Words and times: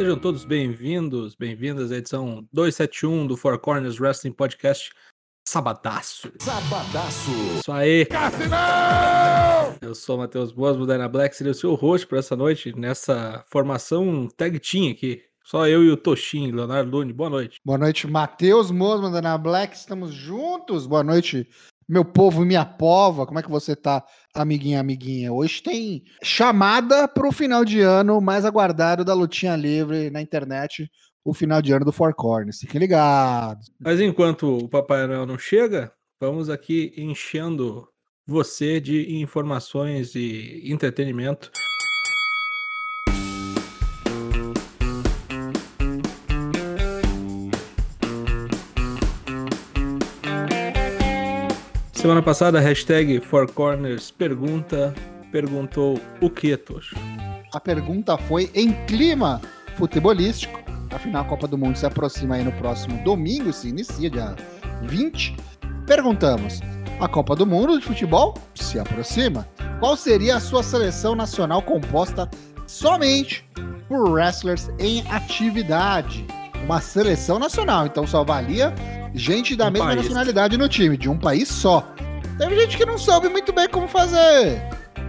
Sejam 0.00 0.18
todos 0.18 0.46
bem-vindos, 0.46 1.34
bem-vindas 1.34 1.92
à 1.92 1.98
edição 1.98 2.48
271 2.54 3.26
do 3.26 3.36
Four 3.36 3.58
Corners 3.58 4.00
Wrestling 4.00 4.32
Podcast 4.32 4.90
Sabadaço. 5.46 6.32
Sabadaço. 6.40 7.30
Isso 7.58 7.70
aí. 7.70 8.06
Eu 9.82 9.94
sou 9.94 10.16
o 10.16 10.20
Matheus 10.20 10.52
Boas, 10.52 10.78
do 10.78 10.86
Dyna 10.86 11.06
Black, 11.06 11.36
seria 11.36 11.50
o 11.50 11.54
seu 11.54 11.74
host 11.74 12.06
por 12.06 12.16
essa 12.16 12.34
noite, 12.34 12.72
nessa 12.74 13.44
formação 13.50 14.26
tag 14.38 14.58
team 14.58 14.90
aqui. 14.90 15.22
Só 15.44 15.68
eu 15.68 15.84
e 15.84 15.90
o 15.90 15.98
Toshin, 15.98 16.50
Leonardo 16.50 16.90
Lune. 16.90 17.12
Boa 17.12 17.28
noite. 17.28 17.60
Boa 17.62 17.76
noite, 17.76 18.06
Matheus 18.06 18.70
Mosman, 18.70 19.12
Dana 19.12 19.36
Black. 19.36 19.76
Estamos 19.76 20.14
juntos. 20.14 20.86
Boa 20.86 21.04
noite, 21.04 21.46
meu 21.90 22.04
povo 22.04 22.44
minha 22.44 22.64
pova. 22.64 23.26
Como 23.26 23.40
é 23.40 23.42
que 23.42 23.50
você 23.50 23.74
tá, 23.74 24.04
amiguinha, 24.32 24.78
amiguinha? 24.78 25.32
Hoje 25.32 25.60
tem 25.60 26.04
chamada 26.22 27.08
para 27.08 27.26
o 27.26 27.32
final 27.32 27.64
de 27.64 27.80
ano 27.80 28.20
mais 28.20 28.44
aguardado 28.44 29.04
da 29.04 29.12
lutinha 29.12 29.56
livre 29.56 30.08
na 30.08 30.22
internet, 30.22 30.88
o 31.24 31.34
final 31.34 31.60
de 31.60 31.72
ano 31.72 31.84
do 31.84 31.92
Four 31.92 32.14
Corners. 32.14 32.60
Fiquem 32.60 32.78
ligados. 32.78 33.72
Mas 33.80 34.00
enquanto 34.00 34.56
o 34.58 34.68
Papai 34.68 35.04
Noel 35.08 35.26
não 35.26 35.36
chega, 35.36 35.92
vamos 36.20 36.48
aqui 36.48 36.94
enchendo 36.96 37.88
você 38.24 38.80
de 38.80 39.20
informações 39.20 40.14
e 40.14 40.62
entretenimento. 40.66 41.50
Semana 52.00 52.22
passada, 52.22 52.56
a 52.56 52.62
hashtag 52.62 53.20
Four 53.20 53.52
Corners 53.52 54.10
pergunta, 54.10 54.94
perguntou 55.30 56.00
o 56.22 56.30
que, 56.30 56.56
Tocho? 56.56 56.96
A 57.52 57.60
pergunta 57.60 58.16
foi 58.16 58.50
em 58.54 58.72
clima 58.86 59.38
futebolístico. 59.76 60.62
Afinal, 60.90 61.24
a 61.24 61.24
Copa 61.26 61.46
do 61.46 61.58
Mundo 61.58 61.76
se 61.76 61.84
aproxima 61.84 62.36
aí 62.36 62.42
no 62.42 62.52
próximo 62.52 63.04
domingo, 63.04 63.52
se 63.52 63.68
inicia 63.68 64.08
dia 64.08 64.34
20. 64.84 65.36
Perguntamos: 65.86 66.60
a 66.98 67.06
Copa 67.06 67.36
do 67.36 67.44
Mundo 67.44 67.78
de 67.78 67.84
futebol 67.84 68.32
se 68.54 68.78
aproxima. 68.78 69.46
Qual 69.78 69.94
seria 69.94 70.36
a 70.36 70.40
sua 70.40 70.62
seleção 70.62 71.14
nacional 71.14 71.60
composta 71.60 72.30
somente 72.66 73.46
por 73.86 74.08
wrestlers 74.08 74.70
em 74.78 75.06
atividade? 75.10 76.26
Uma 76.64 76.80
seleção 76.80 77.38
nacional, 77.38 77.84
então 77.84 78.06
só 78.06 78.24
valia 78.24 78.72
gente 79.14 79.56
da 79.56 79.68
Um 79.68 79.70
mesma 79.70 79.86
país. 79.88 80.02
nacionalidade 80.02 80.56
no 80.56 80.68
time, 80.68 80.96
de 80.96 81.08
um 81.08 81.18
país 81.18 81.48
só. 81.48 81.86
Teve 82.38 82.58
gente 82.60 82.76
que 82.76 82.86
não 82.86 82.96
soube 82.98 83.28
muito 83.28 83.52
bem 83.52 83.68
como 83.68 83.86
fazer. 83.88 84.62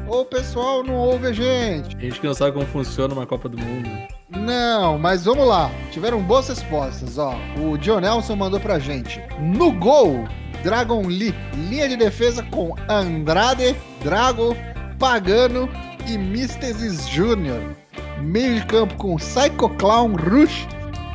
Ou 0.08 0.22
o 0.22 0.26
pessoal 0.26 0.84
não 0.84 0.96
ouve 0.96 1.28
a 1.28 1.32
gente. 1.34 1.98
Gente 2.00 2.20
que 2.20 2.28
não 2.28 2.34
sabe 2.34 2.52
como 2.52 2.66
funciona 2.66 3.14
uma 3.14 3.26
Copa 3.26 3.48
do 3.48 3.58
Mundo. 3.58 3.90
Não, 4.30 4.98
mas 4.98 5.24
vamos 5.26 5.48
lá. 5.48 5.72
Tiveram 5.92 6.22
boas 6.22 6.50
respostas, 6.50 7.18
ó. 7.18 7.36
O 7.60 7.78
John 7.78 8.02
Nelson 8.02 8.36
mandou 8.36 8.60
pra 8.60 8.80
gente. 8.80 9.22
No 9.40 9.72
gol, 9.72 10.26
Dragon 10.64 11.04
Lee. 11.08 11.34
Linha 11.70 11.88
de 11.88 11.96
defesa 11.96 12.44
com 12.44 12.76
Andrade, 12.90 13.76
Drago, 14.04 14.56
Pagano 15.00 15.70
e 16.08 16.18
Mystesis 16.18 17.08
Jr. 17.08 17.74
Meio 18.20 18.60
de 18.60 18.66
campo 18.66 18.96
com 18.96 19.16
Psycho 19.16 19.70
Clown 19.78 20.16
Rush 20.16 20.68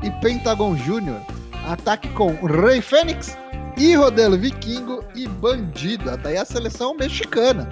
e 0.02 0.10
Pentagon 0.22 0.74
Jr. 0.74 1.20
Ataque 1.66 2.08
com 2.10 2.32
Rei 2.46 2.80
Fênix 2.80 3.36
e 3.76 3.94
Rodelo 3.96 4.38
Vikingo 4.38 5.04
e 5.16 5.26
Bandido. 5.26 6.08
Até 6.08 6.30
aí 6.30 6.36
a 6.36 6.44
seleção 6.44 6.96
mexicana 6.96 7.68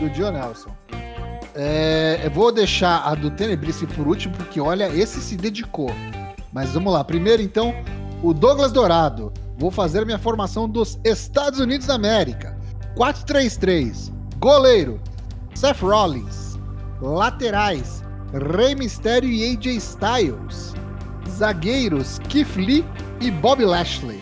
do 0.00 0.08
John 0.10 0.32
Nelson. 0.32 0.74
É, 1.54 2.20
eu 2.24 2.30
vou 2.30 2.50
deixar 2.50 3.02
a 3.04 3.14
do 3.14 3.30
Tenebrice 3.30 3.86
por 3.86 4.08
último, 4.08 4.34
porque 4.36 4.58
olha, 4.58 4.88
esse 4.88 5.20
se 5.20 5.36
dedicou. 5.36 5.90
Mas 6.52 6.72
vamos 6.72 6.92
lá. 6.92 7.04
Primeiro, 7.04 7.42
então, 7.42 7.74
o 8.22 8.32
Douglas 8.32 8.72
Dourado. 8.72 9.32
Vou 9.58 9.70
fazer 9.70 10.04
minha 10.04 10.18
formação 10.18 10.68
dos 10.68 10.98
Estados 11.04 11.60
Unidos 11.60 11.86
da 11.86 11.94
América. 11.94 12.58
4-3-3. 12.96 14.12
Goleiro: 14.38 15.00
Seth 15.54 15.80
Rollins. 15.80 16.58
Laterais: 17.00 18.02
Rey 18.32 18.74
Mysterio 18.74 19.30
e 19.30 19.52
AJ 19.52 19.76
Styles. 19.76 20.74
Zagueiros: 21.30 22.18
Keith 22.28 22.56
Lee 22.56 22.84
e 23.20 23.30
Bob 23.30 23.64
Lashley. 23.64 24.20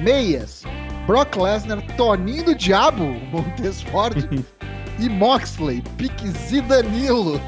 Meias: 0.00 0.64
Brock 1.06 1.36
Lesnar, 1.36 1.82
Toninho 1.96 2.44
do 2.44 2.54
Diabo, 2.54 3.04
Montes 3.30 3.82
Ford 3.82 4.16
e 4.98 5.08
Moxley, 5.08 5.82
Pique 5.96 6.28
Zidanilo. 6.28 7.40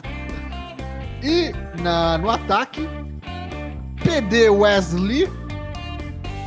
e 1.22 1.52
na, 1.82 2.18
no 2.18 2.30
ataque, 2.30 2.88
PD 4.02 4.48
Wesley, 4.48 5.28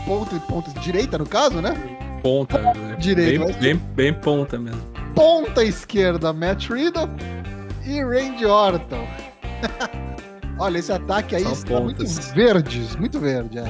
ponta, 0.06 0.40
ponta 0.42 0.80
direita 0.80 1.18
no 1.18 1.26
caso, 1.26 1.62
né? 1.62 1.74
Ponta, 2.22 2.60
né? 2.60 2.96
Direito, 3.00 3.46
bem, 3.46 3.56
bem, 3.60 3.76
bem 3.76 4.14
ponta 4.14 4.58
mesmo. 4.58 4.82
Ponta 5.16 5.64
esquerda, 5.64 6.34
Matt 6.34 6.70
Riddle 6.70 7.10
e 7.86 8.04
Randy 8.04 8.46
Orton. 8.46 9.08
Olha, 10.58 10.78
esse 10.78 10.92
ataque 10.92 11.36
aí 11.36 11.44
São 11.44 11.54
está 11.54 11.80
muito 11.80 12.06
verdes, 12.34 12.96
muito 12.96 13.20
verde, 13.20 13.60
é. 13.60 13.64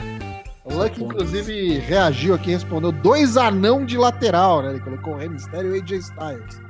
O 0.65 0.73
Luck, 0.75 1.01
inclusive, 1.03 1.79
reagiu 1.79 2.33
aqui, 2.33 2.51
respondeu 2.51 2.91
dois 2.91 3.35
anão 3.35 3.85
de 3.85 3.97
lateral, 3.97 4.61
né? 4.61 4.71
Ele 4.71 4.79
colocou 4.79 5.13
o 5.13 5.17
Rey 5.17 5.27
Mysterio 5.27 5.75
e 5.75 5.79
AJ 5.79 5.91
Styles. 5.91 6.61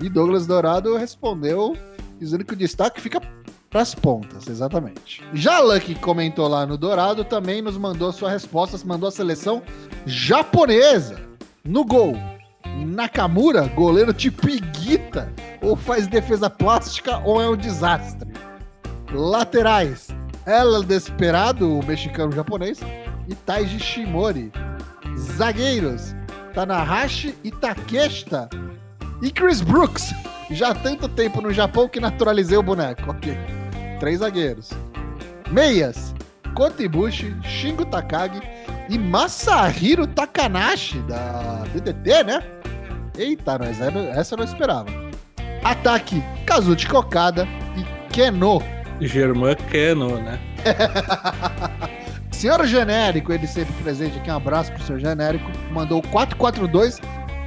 E 0.00 0.08
Douglas 0.08 0.46
Dourado 0.46 0.96
respondeu 0.96 1.76
dizendo 2.18 2.44
que 2.44 2.54
o 2.54 2.56
destaque 2.56 3.00
fica 3.00 3.20
pras 3.68 3.94
pontas, 3.94 4.46
exatamente. 4.46 5.22
Já 5.32 5.60
Luck 5.60 5.94
comentou 5.96 6.46
lá 6.48 6.64
no 6.64 6.78
Dourado, 6.78 7.24
também 7.24 7.60
nos 7.60 7.76
mandou 7.76 8.12
sua 8.12 8.30
resposta, 8.30 8.78
mandou 8.86 9.08
a 9.08 9.12
seleção 9.12 9.62
japonesa. 10.06 11.20
No 11.64 11.84
gol, 11.84 12.14
Nakamura, 12.86 13.66
goleiro 13.68 14.12
tipo 14.12 14.48
Iguita, 14.48 15.32
ou 15.60 15.76
faz 15.76 16.06
defesa 16.06 16.48
plástica 16.48 17.18
ou 17.24 17.42
é 17.42 17.48
um 17.48 17.56
desastre. 17.56 18.30
Laterais, 19.14 20.08
El 20.44 20.82
Desperado, 20.82 21.78
o 21.78 21.86
mexicano 21.86 22.32
japonês, 22.32 22.80
e 23.28 23.34
Taiji 23.34 23.78
Shimori. 23.78 24.52
Zagueiros, 25.16 26.14
Tanahashi 26.52 27.34
e 27.44 27.50
Takeshita. 27.50 28.48
E 29.22 29.30
Chris 29.30 29.60
Brooks, 29.60 30.12
já 30.50 30.70
há 30.70 30.74
tanto 30.74 31.08
tempo 31.08 31.40
no 31.40 31.52
Japão 31.52 31.88
que 31.88 32.00
naturalizei 32.00 32.58
o 32.58 32.62
boneco. 32.62 33.08
Ok. 33.08 33.38
Três 34.00 34.18
zagueiros. 34.18 34.70
Meias, 35.50 36.12
Kota 36.54 36.82
Ibushi, 36.82 37.36
Shingo 37.42 37.86
Takagi 37.86 38.42
e 38.88 38.98
Masahiro 38.98 40.06
Takanashi, 40.06 40.98
da 41.02 41.64
DDT, 41.72 42.24
né? 42.24 42.42
Eita, 43.16 43.58
nós, 43.58 43.80
essa 43.80 44.34
eu 44.34 44.38
não 44.38 44.44
esperava. 44.44 44.90
Ataque, 45.62 46.22
Kazuchi 46.44 46.92
Okada 46.92 47.46
e 47.76 48.12
Keno. 48.12 48.60
Germán 49.00 49.54
Cano, 49.70 50.18
né? 50.18 50.38
Senhor 52.30 52.66
Genérico, 52.66 53.32
ele 53.32 53.46
sempre 53.46 53.72
presente 53.82 54.18
aqui, 54.18 54.30
um 54.30 54.36
abraço 54.36 54.70
pro 54.72 54.82
senhor 54.82 54.98
Genérico, 54.98 55.50
mandou 55.72 56.02
4-4-2 56.02 57.00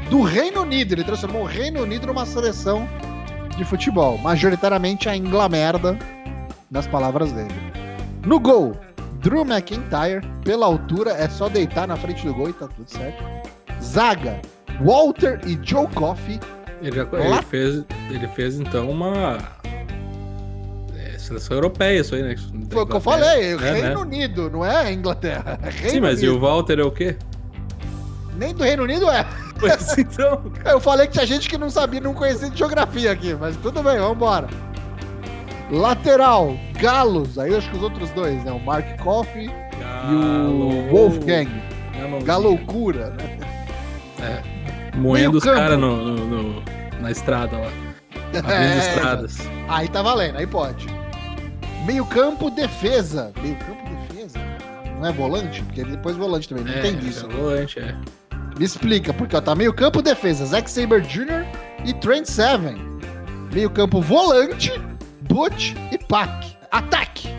do 0.09 0.21
Reino 0.21 0.61
Unido. 0.61 0.93
Ele 0.93 1.03
transformou 1.03 1.43
o 1.43 1.45
Reino 1.45 1.81
Unido 1.81 2.07
numa 2.07 2.25
seleção 2.25 2.87
de 3.55 3.63
futebol, 3.63 4.17
majoritariamente 4.17 5.09
a 5.09 5.15
Inglamerda, 5.15 5.97
nas 6.71 6.87
palavras 6.87 7.31
dele. 7.31 7.53
No 8.25 8.39
gol, 8.39 8.75
Drew 9.19 9.41
McIntyre, 9.41 10.21
pela 10.43 10.65
altura, 10.65 11.11
é 11.11 11.27
só 11.27 11.49
deitar 11.49 11.87
na 11.87 11.95
frente 11.95 12.25
do 12.25 12.33
gol 12.33 12.49
e 12.49 12.53
tá 12.53 12.67
tudo 12.67 12.89
certo. 12.89 13.23
Zaga, 13.81 14.41
Walter 14.81 15.39
e 15.45 15.59
Joe 15.61 15.87
Coffey. 15.93 16.39
Ele, 16.81 16.95
já, 16.95 17.03
ele, 17.03 17.41
fez, 17.43 17.85
ele 18.09 18.27
fez 18.29 18.59
então 18.59 18.89
uma. 18.89 19.37
É, 21.27 21.39
seleção 21.39 21.57
europeia, 21.57 21.99
isso 21.99 22.15
aí, 22.15 22.23
né? 22.23 22.35
Foi 22.69 22.83
o 22.83 22.85
que 22.87 22.95
eu 22.95 22.99
falei, 23.01 23.53
É, 23.53 23.55
Reino 23.57 23.89
né? 23.89 23.97
Unido, 23.97 24.49
não 24.49 24.65
é 24.65 24.75
a 24.77 24.91
Inglaterra. 24.91 25.59
é 25.63 25.69
Reino 25.69 25.89
Sim, 25.91 25.99
mas 26.01 26.21
e 26.21 26.27
Unido. 26.27 26.37
o 26.37 26.47
Walter 26.47 26.79
é 26.79 26.83
o 26.83 26.91
quê? 26.91 27.15
Nem 28.35 28.53
do 28.53 28.63
Reino 28.63 28.83
Unido 28.83 29.09
é. 29.09 29.25
Pois 29.59 29.97
então. 29.97 30.43
Eu 30.65 30.79
falei 30.79 31.07
que 31.07 31.13
tinha 31.13 31.25
gente 31.25 31.49
que 31.49 31.57
não 31.57 31.69
sabia, 31.69 31.99
não 31.99 32.13
conhecia 32.13 32.49
de 32.49 32.57
geografia 32.57 33.11
aqui, 33.11 33.33
mas 33.33 33.55
tudo 33.57 33.81
bem, 33.81 33.97
vambora. 33.97 34.47
Lateral, 35.71 36.55
Galos, 36.79 37.37
aí 37.37 37.51
eu 37.51 37.57
acho 37.57 37.69
que 37.69 37.75
os 37.75 37.83
outros 37.83 38.09
dois, 38.11 38.41
né? 38.45 38.51
O 38.51 38.59
Mark 38.59 38.85
Coffey 39.03 39.49
e 39.49 40.13
o 40.13 40.89
Wolfgang. 40.91 41.49
Galo- 41.99 42.23
Galoucura, 42.23 43.09
né? 43.09 43.37
Moendo 44.95 45.37
os 45.39 45.43
caras 45.43 45.77
no, 45.77 45.97
no- 46.15 46.25
no- 46.53 46.63
na 47.01 47.11
estrada 47.11 47.57
lá. 47.57 47.67
Abrindo 48.37 48.51
É, 48.53 48.77
estradas. 48.77 49.37
Aí 49.67 49.87
tá 49.89 50.01
valendo, 50.01 50.37
aí 50.37 50.47
pode. 50.47 50.87
Meio 51.85 52.05
campo, 52.05 52.49
defesa. 52.49 53.31
Meio 53.41 53.55
campo, 53.57 53.83
defesa? 54.07 54.39
Não 54.99 55.05
é 55.07 55.11
volante? 55.11 55.61
Porque 55.63 55.83
depois 55.83 56.15
volante 56.15 56.49
também, 56.49 56.65
não 56.65 56.73
é, 56.73 56.79
entendi 56.79 57.09
isso. 57.09 57.25
é 57.25 57.29
volante, 57.29 57.79
é. 57.79 57.95
Me 58.57 58.65
explica, 58.65 59.13
porque 59.13 59.35
ó, 59.35 59.41
tá 59.41 59.53
meio 59.55 59.73
campo, 59.73 60.01
defesa. 60.01 60.45
Zack 60.45 60.69
Saber 60.69 61.01
Jr. 61.01 61.45
e 61.85 61.93
Trent 61.93 62.25
Seven. 62.25 62.75
Meio 63.53 63.69
campo, 63.69 64.01
volante, 64.01 64.71
Butch 65.21 65.73
e 65.91 65.97
Pac. 65.97 66.57
Ataque! 66.71 67.29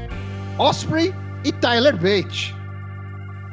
Osprey 0.58 1.14
e 1.44 1.52
Tyler 1.52 1.96
Bate. 1.96 2.54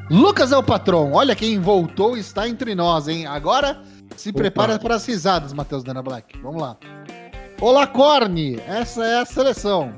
Lucas 0.10 0.52
é 0.52 0.58
o 0.58 0.64
patrão. 0.64 1.14
Olha 1.14 1.36
quem 1.36 1.60
voltou 1.60 2.16
e 2.16 2.20
está 2.20 2.48
entre 2.48 2.76
nós, 2.76 3.08
hein? 3.08 3.26
Agora 3.26 3.82
se 4.16 4.30
Opa. 4.30 4.40
prepara 4.40 4.80
para 4.80 4.96
as 4.96 5.06
risadas, 5.06 5.52
Matheus 5.52 5.84
Dana 5.84 6.02
Black. 6.04 6.38
Vamos 6.40 6.62
lá. 6.62 6.78
Olá, 7.60 7.88
Corne! 7.88 8.60
Essa 8.68 9.04
é 9.04 9.20
a 9.22 9.26
seleção. 9.26 9.94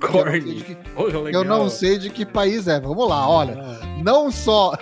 Corne. 0.00 0.64
Eu, 1.32 1.44
não 1.44 1.68
sei 1.68 1.98
de 1.98 2.10
que 2.10 2.24
país 2.24 2.66
é. 2.66 2.80
Vamos 2.80 3.08
lá, 3.08 3.28
olha. 3.28 3.54
Ah. 3.58 3.86
Não 4.02 4.30
só 4.30 4.72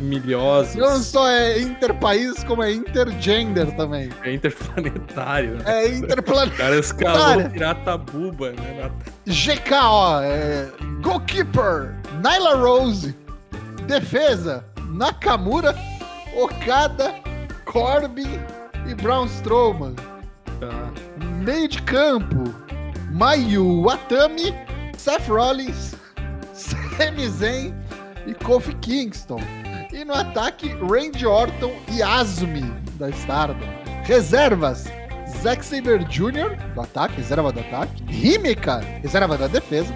milhosos. 0.00 0.74
Não 0.74 0.98
só 0.98 1.28
é 1.28 1.60
interpaís, 1.60 2.42
como 2.44 2.62
é 2.62 2.72
intergender 2.72 3.74
também. 3.76 4.10
É 4.22 4.32
interplanetário. 4.32 5.56
Né? 5.56 5.62
É 5.66 5.88
interplanetário. 5.88 6.48
O 6.48 6.56
cara 6.56 6.78
escalou 6.78 7.50
pirata 7.50 7.98
buba, 7.98 8.50
né? 8.52 8.90
GK, 9.26 9.74
ó. 9.82 10.20
É... 10.22 10.68
Goalkeeper, 11.02 11.94
Nyla 12.22 12.56
Rose. 12.56 13.14
Defesa, 13.86 14.64
Nakamura, 14.90 15.74
Okada, 16.36 17.14
Corbin 17.64 18.38
e 18.86 18.94
Braun 18.94 19.24
Strowman. 19.26 19.94
Tá. 20.60 20.92
Meio 21.42 21.68
de 21.68 21.80
campo, 21.82 22.54
Mayu 23.18 23.82
Watami, 23.82 24.54
Seth 24.96 25.28
Rollins, 25.28 25.96
Sami 26.54 27.28
Zayn 27.28 27.74
e 28.28 28.32
Kofi 28.32 28.72
Kingston. 28.74 29.40
E 29.92 30.04
no 30.04 30.14
ataque, 30.14 30.68
Randy 30.88 31.26
Orton 31.26 31.72
e 31.92 32.00
Azumi, 32.00 32.62
da 32.94 33.08
Stardom. 33.10 33.66
Reservas, 34.04 34.84
Zack 35.42 35.64
Saber 35.64 36.04
Jr., 36.04 36.56
do 36.76 36.80
ataque, 36.80 37.16
reserva 37.16 37.50
do 37.50 37.58
ataque. 37.58 38.04
Himeka, 38.08 38.78
reserva 39.02 39.36
da 39.36 39.48
defesa. 39.48 39.92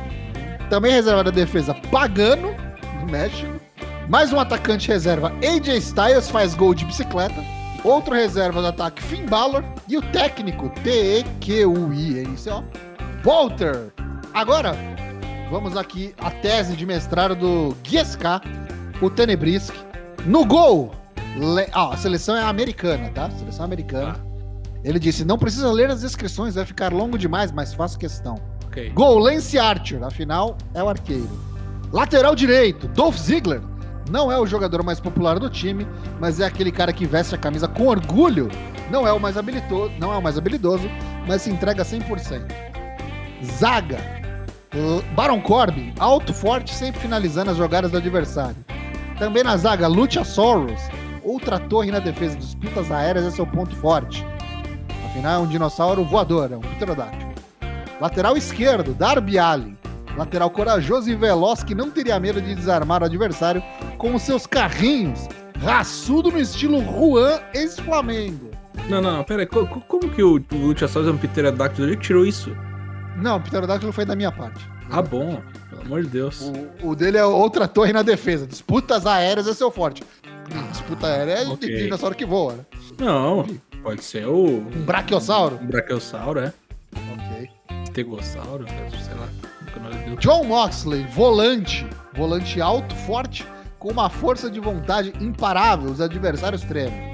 Também 0.69 0.91
reserva 0.91 1.23
da 1.23 1.31
defesa, 1.31 1.75
Pagano, 1.93 2.53
do 2.99 3.07
México. 3.13 3.53
Mais 4.09 4.33
um 4.33 4.41
atacante 4.41 4.89
reserva, 4.89 5.33
AJ 5.45 5.77
Styles, 5.77 6.29
faz 6.29 6.57
gol 6.57 6.75
de 6.75 6.85
bicicleta. 6.85 7.41
Outro 7.85 8.15
reserva 8.15 8.61
do 8.61 8.67
ataque, 8.67 9.01
Finn 9.01 9.27
Balor. 9.27 9.63
E 9.89 9.97
o 9.97 10.03
técnico, 10.03 10.71
T-E-Q-U-I, 10.83 12.19
é 12.19 12.23
isso, 12.23 12.51
ó. 12.51 12.65
Walter. 13.25 13.93
Agora, 14.35 14.75
vamos 15.49 15.77
aqui 15.77 16.13
a 16.19 16.29
tese 16.29 16.75
de 16.75 16.85
mestrado 16.85 17.37
do 17.37 17.77
Guiesca, 17.85 18.41
o 19.01 19.09
Tenebrisk. 19.09 19.73
No 20.27 20.45
gol, 20.45 20.93
le... 21.37 21.69
ah, 21.73 21.91
a 21.93 21.97
seleção 21.97 22.37
é 22.37 22.43
americana, 22.43 23.11
tá? 23.11 23.31
Seleção 23.31 23.65
americana. 23.65 24.17
Ah. 24.19 24.33
Ele 24.83 24.99
disse: 24.99 25.25
não 25.25 25.39
precisa 25.39 25.71
ler 25.71 25.89
as 25.89 26.01
descrições, 26.01 26.57
vai 26.57 26.65
ficar 26.65 26.93
longo 26.93 27.17
demais, 27.17 27.53
mas 27.53 27.73
faço 27.73 27.97
questão. 27.97 28.35
Okay. 28.67 28.91
Gol, 28.91 29.19
Lance 29.19 29.57
Archer, 29.57 30.03
afinal 30.03 30.59
é 30.75 30.83
o 30.83 30.89
arqueiro. 30.89 31.31
Lateral 31.93 32.35
direito, 32.35 32.89
Dolph 32.89 33.19
Ziggler. 33.19 33.61
Não 34.11 34.33
é 34.33 34.39
o 34.39 34.47
jogador 34.47 34.83
mais 34.83 34.99
popular 34.99 35.39
do 35.39 35.49
time, 35.49 35.87
mas 36.19 36.41
é 36.41 36.45
aquele 36.45 36.73
cara 36.73 36.93
que 36.93 37.07
veste 37.07 37.37
a 37.37 37.39
camisa 37.39 37.69
com 37.69 37.87
orgulho. 37.87 38.49
Não 38.91 39.07
é 39.07 39.13
o 39.13 39.21
mais 39.21 39.37
habilidoso, 39.37 39.93
não 40.01 40.13
é 40.13 40.17
o 40.17 40.23
mais 40.23 40.37
habilidoso, 40.37 40.91
mas 41.27 41.43
se 41.43 41.51
entrega 41.51 41.85
100%. 41.85 42.72
Zaga. 43.44 43.99
Baron 45.15 45.41
Corbin, 45.41 45.93
alto, 45.99 46.33
forte, 46.33 46.75
sempre 46.75 47.00
finalizando 47.00 47.50
as 47.50 47.56
jogadas 47.56 47.91
do 47.91 47.99
adversário. 47.99 48.56
Também 49.19 49.44
na 49.44 49.56
zaga, 49.56 49.87
Luchasaurus, 49.87 50.81
outra 51.23 51.59
torre 51.59 51.91
na 51.91 51.99
defesa, 51.99 52.37
disputas 52.37 52.91
aéreas 52.91 53.27
é 53.27 53.31
seu 53.31 53.47
ponto 53.47 53.77
forte. 53.77 54.27
Afinal, 55.06 55.43
é 55.43 55.44
um 55.44 55.49
dinossauro 55.49 56.05
voador, 56.05 56.50
é 56.53 56.56
um 56.56 56.61
pterodáctilo. 56.61 57.33
Lateral 58.00 58.37
esquerdo, 58.37 58.94
Darby 58.94 59.39
Allin. 59.39 59.77
Lateral 60.17 60.50
corajoso 60.50 61.11
e 61.11 61.15
veloz 61.15 61.62
que 61.62 61.75
não 61.75 61.91
teria 61.91 62.19
medo 62.19 62.41
de 62.41 62.55
desarmar 62.55 63.03
o 63.03 63.06
adversário 63.06 63.62
com 63.99 64.15
os 64.15 64.23
seus 64.23 64.47
carrinhos. 64.47 65.29
Raçudo 65.62 66.31
no 66.31 66.41
estilo 66.41 66.83
Juan 66.83 67.41
ex-Flamengo. 67.55 68.50
Não, 68.88 69.00
não, 69.00 69.19
não, 69.19 69.25
pera 69.25 69.43
aí. 69.43 69.47
Como, 69.47 69.67
como 69.67 70.11
que 70.11 70.23
o, 70.23 70.43
o 70.53 70.56
Luchasaurus 70.56 71.11
é 71.11 71.15
um 71.15 71.19
pterodáctilo? 71.19 71.87
Ele 71.87 71.97
tirou 71.97 72.27
isso? 72.27 72.55
Não, 73.17 73.37
o 73.37 73.41
pterodáctilo 73.41 73.93
foi 73.93 74.05
da 74.05 74.17
minha 74.17 74.32
parte. 74.32 74.67
Ah, 74.91 75.03
bom. 75.03 75.43
Pelo 75.70 75.82
amor 75.82 76.03
de 76.03 76.09
Deus. 76.09 76.53
O, 76.82 76.91
o, 76.91 76.97
dele 76.97 77.17
é 77.17 77.25
outra 77.25 77.67
torre 77.67 77.93
na 77.93 78.03
defesa. 78.03 78.47
Disputas 78.47 79.06
aéreas 79.06 79.47
é 79.47 79.55
seu 79.55 79.70
forte. 79.70 80.03
Disputa 80.70 81.06
aérea 81.06 81.32
é 81.32 81.49
okay. 81.49 81.85
dinossauro 81.85 82.14
que 82.14 82.26
voa, 82.26 82.55
né? 82.55 82.64
Não, 82.99 83.47
pode 83.82 84.05
ser 84.05 84.26
o. 84.26 84.59
Um 84.59 84.85
braquiossauro? 84.85 85.59
Um 85.62 85.67
braquiossauro, 85.67 86.41
é. 86.41 86.53
Ok. 86.94 87.50
Estegossauro, 87.85 88.67
sei 88.69 89.14
lá. 89.14 89.29
John 90.19 90.44
Moxley, 90.44 91.06
volante. 91.06 91.87
Volante 92.14 92.61
alto, 92.61 92.94
forte, 92.94 93.47
com 93.79 93.91
uma 93.91 94.11
força 94.11 94.50
de 94.50 94.61
vontade 94.61 95.12
imparável. 95.20 95.91
Os 95.91 96.00
adversários 96.00 96.62
tremem. 96.62 97.12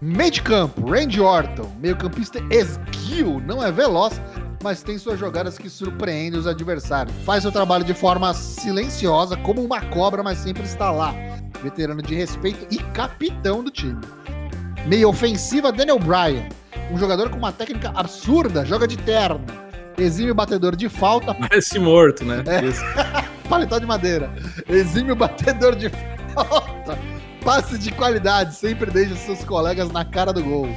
Meio 0.00 0.30
de 0.30 0.40
campo, 0.40 0.88
Randy 0.88 1.20
Orton, 1.20 1.70
meio-campista 1.78 2.40
esguio, 2.50 3.38
não 3.40 3.62
é 3.62 3.70
veloz, 3.70 4.18
mas 4.62 4.82
tem 4.82 4.98
suas 4.98 5.18
jogadas 5.18 5.56
que 5.56 5.70
surpreendem 5.70 6.38
os 6.38 6.46
adversários. 6.46 7.14
Faz 7.24 7.42
seu 7.42 7.52
trabalho 7.52 7.84
de 7.84 7.94
forma 7.94 8.32
silenciosa, 8.34 9.36
como 9.38 9.62
uma 9.62 9.80
cobra, 9.80 10.22
mas 10.22 10.38
sempre 10.38 10.62
está 10.64 10.90
lá. 10.90 11.14
Veterano 11.62 12.02
de 12.02 12.14
respeito 12.14 12.66
e 12.70 12.78
capitão 12.78 13.64
do 13.64 13.70
time. 13.70 14.00
Meio 14.86 15.08
ofensiva, 15.08 15.72
Daniel 15.72 15.98
Bryan. 15.98 16.46
Um 16.90 16.98
jogador 16.98 17.30
com 17.30 17.36
uma 17.36 17.52
técnica 17.52 17.92
absurda, 17.94 18.64
joga 18.64 18.86
de 18.86 18.96
terno. 18.96 19.44
Exime 19.96 20.32
batedor 20.32 20.76
de 20.76 20.88
falta. 20.88 21.34
Parece 21.48 21.78
morto, 21.78 22.24
né? 22.24 22.42
É. 22.46 23.30
Paletó 23.48 23.78
de 23.78 23.86
madeira. 23.86 24.30
Exime 24.68 25.14
batedor 25.14 25.74
de 25.74 25.90
falta. 26.34 26.98
Passe 27.44 27.78
de 27.78 27.90
qualidade, 27.92 28.54
sempre 28.54 28.90
deixa 28.90 29.16
seus 29.16 29.42
colegas 29.44 29.90
na 29.90 30.04
cara 30.04 30.32
do 30.32 30.42
gol. 30.42 30.68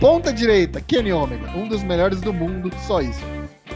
Ponta 0.00 0.30
direita, 0.30 0.80
Kenny 0.80 1.10
Omega, 1.10 1.50
um 1.56 1.66
dos 1.66 1.82
melhores 1.82 2.20
do 2.20 2.32
mundo, 2.32 2.70
só 2.86 3.00
isso. 3.00 3.20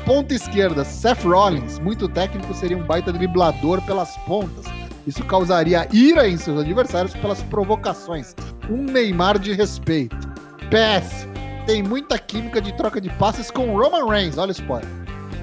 Ponta 0.05 0.35
esquerda, 0.35 0.85
Seth 0.85 1.25
Rollins, 1.25 1.79
muito 1.79 2.09
técnico, 2.09 2.53
seria 2.53 2.77
um 2.77 2.83
baita 2.83 3.11
driblador 3.11 3.81
pelas 3.83 4.17
pontas. 4.19 4.67
Isso 5.07 5.25
causaria 5.25 5.89
ira 5.91 6.29
em 6.29 6.37
seus 6.37 6.61
adversários 6.61 7.15
pelas 7.15 7.43
provocações. 7.45 8.35
Um 8.69 8.83
Neymar 8.83 9.39
de 9.39 9.55
respeito. 9.55 10.17
PS, 10.69 11.27
tem 11.67 11.83
muita 11.83 12.19
química 12.19 12.61
de 12.61 12.73
troca 12.75 13.01
de 13.01 13.09
passes 13.11 13.51
com 13.51 13.75
Roman 13.75 14.07
Reigns, 14.07 14.37
olha 14.37 14.51
o 14.51 14.53
spoiler. 14.53 14.89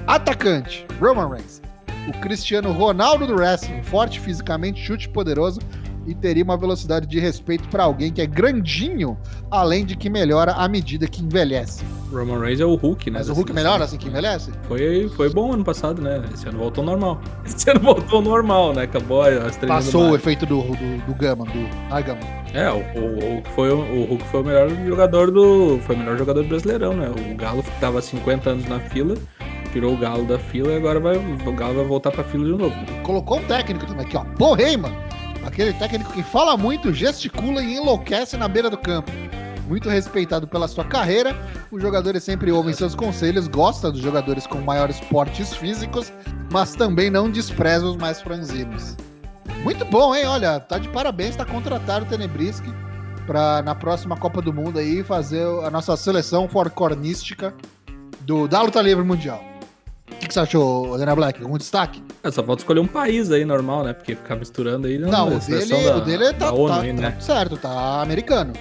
Atacante, 0.06 0.86
Roman 1.00 1.28
Reigns. 1.28 1.60
O 2.06 2.12
Cristiano 2.20 2.72
Ronaldo 2.72 3.26
do 3.26 3.34
wrestling, 3.34 3.82
forte 3.82 4.20
fisicamente, 4.20 4.80
chute 4.80 5.08
poderoso, 5.08 5.60
e 6.08 6.14
teria 6.14 6.42
uma 6.42 6.56
velocidade 6.56 7.06
de 7.06 7.20
respeito 7.20 7.68
para 7.68 7.84
alguém 7.84 8.10
que 8.10 8.22
é 8.22 8.26
grandinho, 8.26 9.16
além 9.50 9.84
de 9.84 9.94
que 9.94 10.08
melhora 10.08 10.52
à 10.52 10.66
medida 10.66 11.06
que 11.06 11.22
envelhece. 11.22 11.84
Roman 12.10 12.40
Reigns 12.40 12.60
é 12.60 12.64
o 12.64 12.74
Hulk, 12.74 13.10
né? 13.10 13.18
Mas 13.18 13.28
o 13.28 13.34
Hulk 13.34 13.52
melhora 13.52 13.84
assim 13.84 13.98
que 13.98 14.08
envelhece? 14.08 14.50
Foi, 14.62 15.08
foi 15.10 15.28
bom 15.28 15.52
ano 15.52 15.62
passado, 15.62 16.00
né? 16.00 16.22
Esse 16.32 16.48
ano 16.48 16.58
voltou 16.58 16.82
normal. 16.82 17.20
Esse 17.44 17.70
ano 17.70 17.80
voltou 17.80 18.22
normal, 18.22 18.72
né? 18.72 18.84
Acabou 18.84 19.22
as 19.22 19.56
três 19.56 19.68
Passou 19.68 20.12
o 20.12 20.14
efeito 20.16 20.46
do, 20.46 20.62
do, 20.62 21.06
do 21.06 21.14
Gama, 21.14 21.44
do 21.44 21.68
ah, 21.90 22.00
Gama. 22.00 22.20
É, 22.54 22.70
o, 22.70 22.78
o, 22.78 23.34
Hulk 23.34 23.50
foi, 23.50 23.70
o 23.70 24.04
Hulk 24.06 24.24
foi 24.28 24.40
o 24.40 24.44
melhor 24.44 24.70
jogador 24.86 25.30
do. 25.30 25.78
Foi 25.82 25.94
o 25.94 25.98
melhor 25.98 26.16
jogador 26.16 26.44
brasileirão, 26.44 26.94
né? 26.94 27.10
O 27.10 27.36
Galo 27.36 27.62
tava 27.78 28.00
50 28.00 28.50
anos 28.50 28.66
na 28.66 28.80
fila 28.80 29.14
tirou 29.72 29.92
o 29.92 29.96
Galo 29.98 30.24
da 30.24 30.38
fila 30.38 30.72
e 30.72 30.76
agora 30.76 30.98
vai, 30.98 31.16
o 31.16 31.52
Galo 31.52 31.74
vai 31.74 31.84
voltar 31.84 32.10
pra 32.10 32.24
fila 32.24 32.44
de 32.44 32.52
novo. 32.52 32.74
Colocou 33.02 33.38
um 33.38 33.44
técnico 33.44 33.86
também 33.86 34.06
aqui, 34.06 34.16
ó. 34.16 34.24
Borreima. 34.38 34.90
Aquele 35.48 35.72
técnico 35.72 36.12
que 36.12 36.22
fala 36.22 36.58
muito, 36.58 36.92
gesticula 36.92 37.62
e 37.62 37.76
enlouquece 37.76 38.36
na 38.36 38.46
beira 38.46 38.68
do 38.68 38.76
campo. 38.76 39.10
Muito 39.66 39.88
respeitado 39.88 40.46
pela 40.46 40.68
sua 40.68 40.84
carreira, 40.84 41.34
os 41.72 41.80
jogadores 41.80 42.22
sempre 42.22 42.52
ouvem 42.52 42.74
seus 42.74 42.94
conselhos, 42.94 43.48
gosta 43.48 43.90
dos 43.90 44.02
jogadores 44.02 44.46
com 44.46 44.58
maiores 44.58 45.00
portes 45.00 45.54
físicos, 45.54 46.12
mas 46.52 46.74
também 46.74 47.08
não 47.08 47.30
despreza 47.30 47.86
os 47.86 47.96
mais 47.96 48.20
franzinos. 48.20 48.94
Muito 49.64 49.86
bom, 49.86 50.14
hein? 50.14 50.26
Olha, 50.26 50.60
tá 50.60 50.78
de 50.78 50.86
parabéns, 50.90 51.34
tá 51.34 51.46
contratado 51.46 52.04
o 52.04 52.08
Tenebrisk 52.08 52.64
para 53.26 53.62
na 53.62 53.74
próxima 53.74 54.18
Copa 54.18 54.42
do 54.42 54.52
Mundo 54.52 54.78
aí 54.78 55.02
fazer 55.02 55.46
a 55.64 55.70
nossa 55.70 55.96
seleção 55.96 56.46
forcornística 56.46 57.54
do 58.20 58.46
da 58.46 58.60
luta 58.60 58.82
livre 58.82 59.02
mundial. 59.02 59.42
O 60.10 60.16
que, 60.18 60.28
que, 60.28 60.34
você 60.34 60.40
achou, 60.40 60.98
Dana 60.98 61.14
Black? 61.14 61.42
Algum 61.42 61.56
destaque? 61.56 62.02
É, 62.22 62.30
só 62.30 62.42
falta 62.42 62.62
escolher 62.62 62.80
um 62.80 62.86
país 62.86 63.30
aí 63.30 63.44
normal, 63.44 63.84
né? 63.84 63.92
Porque 63.92 64.16
ficar 64.16 64.36
misturando 64.36 64.86
aí 64.86 64.98
não, 64.98 65.10
não 65.10 65.36
o, 65.36 65.38
dele, 65.38 65.66
da, 65.66 65.96
o 65.96 66.00
dele 66.00 66.32
tá, 66.32 66.52
ONU, 66.52 66.68
tá, 66.68 66.80
aí, 66.80 66.92
né? 66.92 67.10
tá 67.12 67.20
certo, 67.20 67.56
tá 67.56 68.02
americano. 68.02 68.52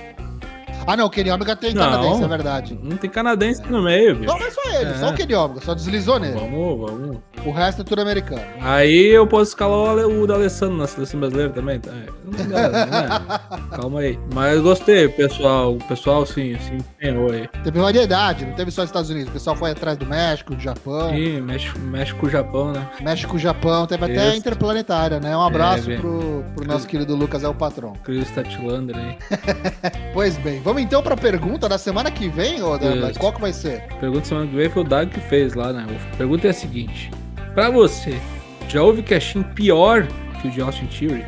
Ah, 0.86 0.96
não, 0.96 1.08
o 1.08 1.10
Kenny 1.10 1.30
Omega 1.30 1.54
tem 1.54 1.74
não, 1.74 1.84
canadense, 1.84 2.24
é 2.24 2.28
verdade. 2.28 2.80
Não 2.82 2.96
tem 2.96 3.10
canadense 3.10 3.62
é. 3.62 3.68
no 3.68 3.84
meio, 3.84 4.16
bicho. 4.16 4.32
Não, 4.32 4.40
mas 4.40 4.54
só 4.54 4.62
ele, 4.70 4.92
é. 4.92 4.94
só 4.94 5.10
o 5.10 5.14
Kenny 5.14 5.36
Omega, 5.36 5.62
só 5.62 5.74
deslizou 5.74 6.18
nele. 6.18 6.40
Vamos, 6.40 6.90
vamos. 6.90 7.18
O 7.48 7.52
resto 7.52 7.82
é 7.82 7.86
tudo 7.86 8.02
americano. 8.02 8.42
Aí 8.60 9.08
eu 9.08 9.26
posso 9.26 9.52
escalar 9.52 9.96
o, 10.00 10.24
o 10.24 10.28
da 10.28 10.34
Alessandro 10.34 10.76
na 10.76 10.86
seleção 10.86 11.18
brasileira 11.18 11.50
também. 11.54 11.80
Tá? 11.80 11.94
Não 12.26 12.58
é. 12.58 13.72
Calma 13.74 14.02
aí. 14.02 14.20
Mas 14.34 14.60
gostei, 14.60 15.08
pessoal. 15.08 15.76
O 15.76 15.84
pessoal, 15.86 16.26
sim, 16.26 16.58
se 16.60 16.74
empenhou 16.74 17.32
aí. 17.32 17.48
Teve 17.64 17.80
variedade, 17.80 18.46
não 18.46 18.54
teve 18.54 18.70
só 18.70 18.84
Estados 18.84 19.10
Unidos. 19.10 19.30
O 19.30 19.32
pessoal 19.32 19.56
foi 19.56 19.72
atrás 19.72 19.98
do 19.98 20.06
México, 20.06 20.56
do 20.56 20.62
Japão. 20.62 21.10
Sim, 21.12 21.40
México, 21.40 21.80
México 21.80 22.30
Japão, 22.30 22.74
né? 22.74 22.90
México, 23.00 23.40
Japão. 23.40 23.88
Teve 23.88 24.04
até 24.04 24.28
Isso. 24.28 24.40
interplanetária, 24.40 25.22
né? 25.22 25.36
Um 25.38 25.42
abraço 25.42 25.90
é, 25.90 25.96
pro, 25.96 26.44
pro 26.54 26.68
nosso 26.68 26.86
querido 26.86 27.16
Lucas, 27.16 27.46
é 27.46 27.48
o 27.48 27.54
patrão. 27.54 27.94
Chris 28.04 28.30
Tatilander 28.32 28.98
aí. 28.98 29.18
pois 30.14 30.38
bem, 30.38 30.62
vamos 30.62 30.82
então 30.82 31.02
pra 31.02 31.16
pergunta 31.16 31.70
da 31.70 31.78
semana 31.78 32.12
que 32.12 32.28
vem, 32.28 32.62
ou 32.62 32.78
da, 32.78 33.14
qual 33.18 33.32
que 33.32 33.40
vai 33.40 33.54
ser? 33.54 33.84
Pergunta 34.02 34.20
da 34.20 34.26
semana 34.26 34.48
que 34.48 34.56
vem 34.58 34.70
foi 34.70 34.82
o 34.82 34.86
Dag 34.86 35.10
que 35.10 35.22
fez 35.22 35.54
lá, 35.54 35.72
né? 35.72 35.86
A 36.14 36.18
pergunta 36.18 36.46
é 36.48 36.50
a 36.50 36.54
seguinte. 36.54 37.10
Pra 37.58 37.72
você, 37.72 38.22
já 38.70 38.84
houve 38.84 39.02
casting 39.02 39.42
pior 39.42 40.08
que 40.40 40.48
o 40.48 40.52
de 40.52 40.62
Austin 40.62 40.86
Theory? 40.86 41.26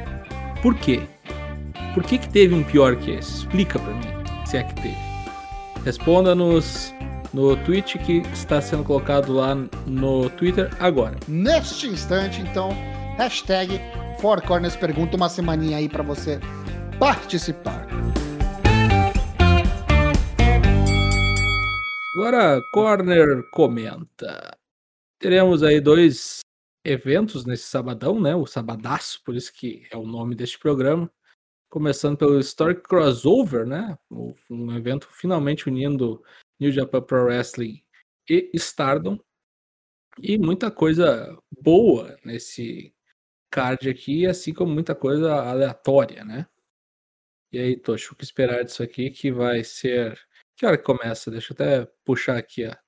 Por 0.62 0.76
quê? 0.76 1.02
Por 1.96 2.04
que, 2.04 2.20
que 2.20 2.30
teve 2.30 2.54
um 2.54 2.64
pior 2.64 2.98
que 2.98 3.10
esse? 3.10 3.40
Explica 3.40 3.80
pra 3.80 3.92
mim, 3.96 4.46
se 4.46 4.58
é 4.58 4.64
que 4.64 4.76
teve. 4.76 4.96
Responda-nos 5.84 6.94
no 7.34 7.58
tweet 7.58 7.98
que 7.98 8.20
está 8.32 8.62
sendo 8.62 8.84
colocado 8.84 9.34
lá 9.34 9.56
no 9.88 10.30
Twitter 10.30 10.70
agora. 10.80 11.18
Neste 11.28 11.88
instante, 11.88 12.42
então, 12.42 12.78
hashtag 13.18 13.82
Four 14.22 14.44
Corners 14.44 14.76
pergunta 14.76 15.18
uma 15.18 15.30
semaninha 15.30 15.78
aí 15.78 15.90
para 15.90 16.04
você 16.04 16.40
participar. 17.00 17.88
Agora, 22.16 22.62
Corner 22.72 23.42
comenta. 23.50 24.59
Teremos 25.20 25.64
aí 25.64 25.82
dois 25.82 26.40
eventos 26.86 27.46
nesse 27.46 27.64
sabadão, 27.64 28.22
né? 28.22 28.36
O 28.36 28.46
sabadaço, 28.46 29.22
por 29.26 29.36
isso 29.36 29.52
que 29.52 29.86
é 29.92 29.98
o 29.98 30.08
nome 30.08 30.34
deste 30.34 30.58
programa. 30.58 31.12
Começando 31.70 32.18
pelo 32.18 32.40
Story 32.40 32.82
Crossover, 32.82 33.68
né? 33.68 33.98
Um 34.50 34.76
evento 34.76 35.10
finalmente 35.12 35.68
unindo 35.68 36.24
New 36.58 36.72
Japan 36.72 37.02
Pro 37.02 37.26
Wrestling 37.26 37.84
e 38.30 38.50
Stardom. 38.54 39.20
E 40.22 40.38
muita 40.38 40.72
coisa 40.72 41.38
boa 41.62 42.18
nesse 42.24 42.96
card 43.52 43.90
aqui, 43.90 44.26
assim 44.26 44.54
como 44.54 44.74
muita 44.74 44.96
coisa 44.96 45.34
aleatória, 45.34 46.24
né? 46.24 46.48
E 47.52 47.60
aí, 47.60 47.76
Tocho, 47.76 48.14
o 48.14 48.16
que 48.16 48.24
esperar 48.24 48.64
disso 48.64 48.82
aqui 48.82 49.10
que 49.12 49.32
vai 49.32 49.66
ser. 49.66 50.18
Que 50.56 50.66
hora 50.66 50.78
que 50.78 50.84
começa? 50.84 51.30
Deixa 51.30 51.52
eu 51.52 51.56
até 51.56 51.92
puxar 52.06 52.38
aqui 52.38 52.64
a, 52.64 52.80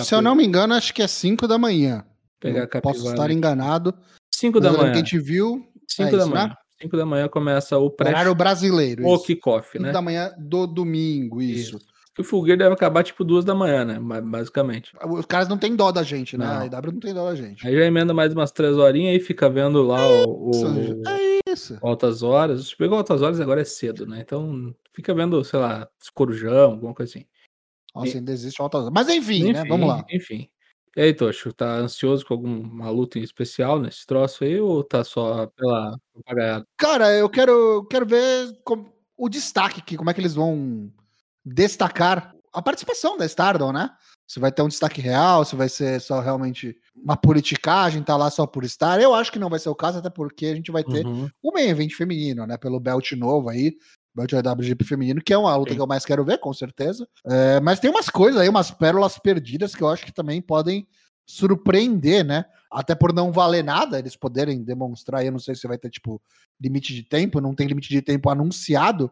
se 0.00 0.14
eu 0.14 0.22
não 0.22 0.34
me 0.34 0.44
engano, 0.44 0.74
acho 0.74 0.92
que 0.92 1.02
é 1.02 1.06
5 1.06 1.46
da 1.46 1.58
manhã. 1.58 2.04
Pegar 2.40 2.66
Posso 2.80 3.08
estar 3.08 3.30
enganado. 3.30 3.94
5 4.34 4.60
da 4.60 4.72
manhã. 4.72 4.92
Que 4.92 4.98
a 4.98 5.00
gente 5.00 5.18
viu. 5.18 5.64
5 5.88 6.14
é 6.14 6.18
da 6.18 6.26
manhã. 6.26 6.56
5 6.80 6.96
da 6.96 7.06
manhã 7.06 7.28
começa 7.28 7.78
o 7.78 7.90
pré. 7.90 8.10
Horário 8.10 8.34
brasileiro. 8.34 9.06
O 9.06 9.18
kickoff, 9.18 9.78
né? 9.78 9.88
5 9.88 9.92
da 9.92 10.02
manhã 10.02 10.32
do 10.38 10.66
domingo, 10.66 11.40
isso. 11.40 11.76
isso. 11.76 11.92
O 12.18 12.22
Fulgueiro 12.22 12.58
deve 12.58 12.74
acabar 12.74 13.02
tipo 13.02 13.24
duas 13.24 13.42
da 13.42 13.54
manhã, 13.54 13.86
né? 13.86 13.98
Basicamente. 14.22 14.92
Os 15.08 15.24
caras 15.24 15.48
não 15.48 15.56
tem 15.56 15.74
dó 15.74 15.90
da 15.90 16.02
gente, 16.02 16.36
né? 16.36 16.44
Não. 16.44 16.60
A 16.60 16.66
IW 16.66 16.92
não 16.92 17.00
tem 17.00 17.14
dó 17.14 17.24
da 17.24 17.34
gente. 17.34 17.66
Aí 17.66 17.74
já 17.74 17.84
emenda 17.86 18.12
mais 18.12 18.34
umas 18.34 18.50
três 18.50 18.76
horinhas 18.76 19.16
e 19.16 19.24
fica 19.24 19.48
vendo 19.48 19.82
lá 19.82 20.02
é 20.02 20.24
o, 20.26 20.50
o. 20.50 21.08
É 21.08 21.40
isso. 21.50 21.78
Altas 21.80 22.22
horas. 22.22 22.74
Pegou 22.74 22.98
altas 22.98 23.22
horas 23.22 23.40
agora 23.40 23.62
é 23.62 23.64
cedo, 23.64 24.06
né? 24.06 24.20
Então 24.20 24.74
fica 24.92 25.14
vendo, 25.14 25.42
sei 25.42 25.58
lá, 25.58 25.88
Corujão, 26.12 26.72
alguma 26.72 26.92
coisa 26.92 27.10
assim. 27.10 27.24
Nossa, 27.94 28.18
ainda 28.18 28.32
existe. 28.32 28.58
Mas 28.92 29.08
enfim, 29.08 29.42
enfim, 29.42 29.52
né? 29.52 29.64
Vamos 29.66 29.88
lá. 29.88 30.04
Enfim. 30.10 30.48
E 30.94 31.00
aí, 31.00 31.14
Tocho, 31.14 31.52
tá 31.54 31.76
ansioso 31.76 32.24
com 32.26 32.34
alguma 32.34 32.90
luta 32.90 33.18
em 33.18 33.22
especial 33.22 33.80
nesse 33.80 34.04
troço 34.06 34.44
aí 34.44 34.60
ou 34.60 34.84
tá 34.84 35.02
só 35.02 35.46
pela 35.46 35.98
propaganda? 36.12 36.66
Cara, 36.76 37.10
eu 37.12 37.30
quero, 37.30 37.86
quero 37.90 38.04
ver 38.04 38.52
como, 38.62 38.92
o 39.16 39.28
destaque 39.28 39.80
aqui, 39.80 39.96
como 39.96 40.10
é 40.10 40.14
que 40.14 40.20
eles 40.20 40.34
vão 40.34 40.92
destacar 41.44 42.34
a 42.52 42.60
participação 42.60 43.16
da 43.16 43.24
Stardom, 43.24 43.72
né? 43.72 43.90
Se 44.26 44.38
vai 44.38 44.52
ter 44.52 44.62
um 44.62 44.68
destaque 44.68 45.00
real, 45.00 45.44
se 45.44 45.56
vai 45.56 45.68
ser 45.68 46.00
só 46.00 46.20
realmente 46.20 46.76
uma 46.94 47.16
politicagem, 47.16 48.02
tá 48.02 48.16
lá 48.16 48.30
só 48.30 48.46
por 48.46 48.62
estar. 48.62 49.00
Eu 49.00 49.14
acho 49.14 49.32
que 49.32 49.38
não 49.38 49.48
vai 49.48 49.58
ser 49.58 49.70
o 49.70 49.74
caso, 49.74 49.98
até 49.98 50.10
porque 50.10 50.46
a 50.46 50.54
gente 50.54 50.70
vai 50.70 50.84
ter 50.84 51.06
uhum. 51.06 51.28
o 51.42 51.52
main 51.52 51.68
event 51.68 51.92
feminino, 51.94 52.46
né? 52.46 52.58
Pelo 52.58 52.78
belt 52.78 53.12
novo 53.12 53.48
aí, 53.48 53.76
Belt 54.14 54.32
IWGP 54.32 54.84
feminino, 54.84 55.22
que 55.22 55.32
é 55.32 55.38
uma 55.38 55.54
luta 55.56 55.70
Sim. 55.70 55.76
que 55.76 55.82
eu 55.82 55.86
mais 55.86 56.04
quero 56.04 56.24
ver, 56.24 56.38
com 56.38 56.52
certeza. 56.52 57.06
É, 57.26 57.60
mas 57.60 57.80
tem 57.80 57.90
umas 57.90 58.08
coisas 58.08 58.40
aí, 58.40 58.48
umas 58.48 58.70
pérolas 58.70 59.18
perdidas 59.18 59.74
que 59.74 59.82
eu 59.82 59.88
acho 59.88 60.04
que 60.04 60.12
também 60.12 60.40
podem 60.40 60.86
surpreender, 61.26 62.24
né? 62.24 62.44
Até 62.70 62.94
por 62.94 63.12
não 63.12 63.32
valer 63.32 63.64
nada, 63.64 63.98
eles 63.98 64.16
poderem 64.16 64.62
demonstrar. 64.62 65.24
Eu 65.24 65.32
não 65.32 65.38
sei 65.38 65.54
se 65.54 65.66
vai 65.66 65.78
ter, 65.78 65.90
tipo, 65.90 66.20
limite 66.60 66.94
de 66.94 67.02
tempo, 67.02 67.40
não 67.40 67.54
tem 67.54 67.66
limite 67.66 67.88
de 67.88 68.02
tempo 68.02 68.28
anunciado, 68.28 69.10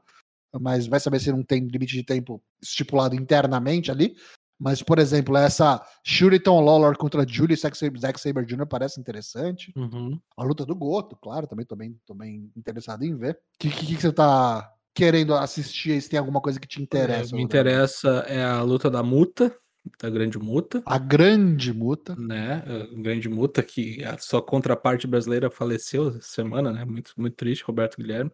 mas 0.61 0.87
vai 0.87 1.00
saber 1.00 1.21
se 1.21 1.30
não 1.30 1.42
tem 1.42 1.66
limite 1.66 1.95
de 1.95 2.02
tempo 2.02 2.42
estipulado 2.62 3.14
internamente 3.14 3.90
ali. 3.90 4.16
Mas, 4.61 4.83
por 4.83 4.99
exemplo, 4.99 5.35
essa 5.38 5.83
Shuriton 6.04 6.61
Lawler 6.61 6.95
contra 6.95 7.26
Julie 7.26 7.57
Zack 7.57 7.78
Saber 7.78 8.45
Jr. 8.45 8.66
parece 8.66 9.00
interessante. 9.00 9.73
Uhum. 9.75 10.21
A 10.37 10.45
luta 10.45 10.66
do 10.66 10.75
Goto, 10.75 11.16
claro, 11.16 11.47
também 11.47 11.64
tô 11.64 11.75
bem, 11.75 11.99
tô 12.04 12.12
bem 12.12 12.52
interessado 12.54 13.02
em 13.02 13.16
ver. 13.16 13.37
O 13.54 13.59
que, 13.59 13.71
que, 13.71 13.87
que, 13.87 13.97
você 13.97 14.12
tá 14.12 14.71
querendo 15.00 15.35
assistir, 15.35 15.99
se 16.02 16.11
tem 16.11 16.19
alguma 16.19 16.42
coisa 16.42 16.61
que 16.61 16.69
te 16.69 16.83
interessa. 16.83 17.35
É, 17.35 17.37
me 17.37 17.42
interessa 17.42 18.23
é 18.28 18.45
a 18.45 18.62
luta 18.62 18.90
da 18.90 19.02
Muta, 19.02 19.54
da 19.99 20.11
Grande 20.11 20.38
Muta. 20.38 20.83
A 20.85 20.99
Grande 20.99 21.73
Muta. 21.73 22.14
Né? 22.16 22.62
A 22.66 23.00
Grande 23.00 23.26
Muta, 23.26 23.62
que 23.62 24.04
a 24.04 24.19
sua 24.19 24.42
contraparte 24.42 25.07
brasileira 25.07 25.50
faleceu 25.50 26.09
essa 26.09 26.21
semana, 26.21 26.71
né? 26.71 26.85
Muito, 26.85 27.14
muito 27.16 27.35
triste, 27.35 27.64
Roberto 27.64 27.97
Guilherme. 27.97 28.30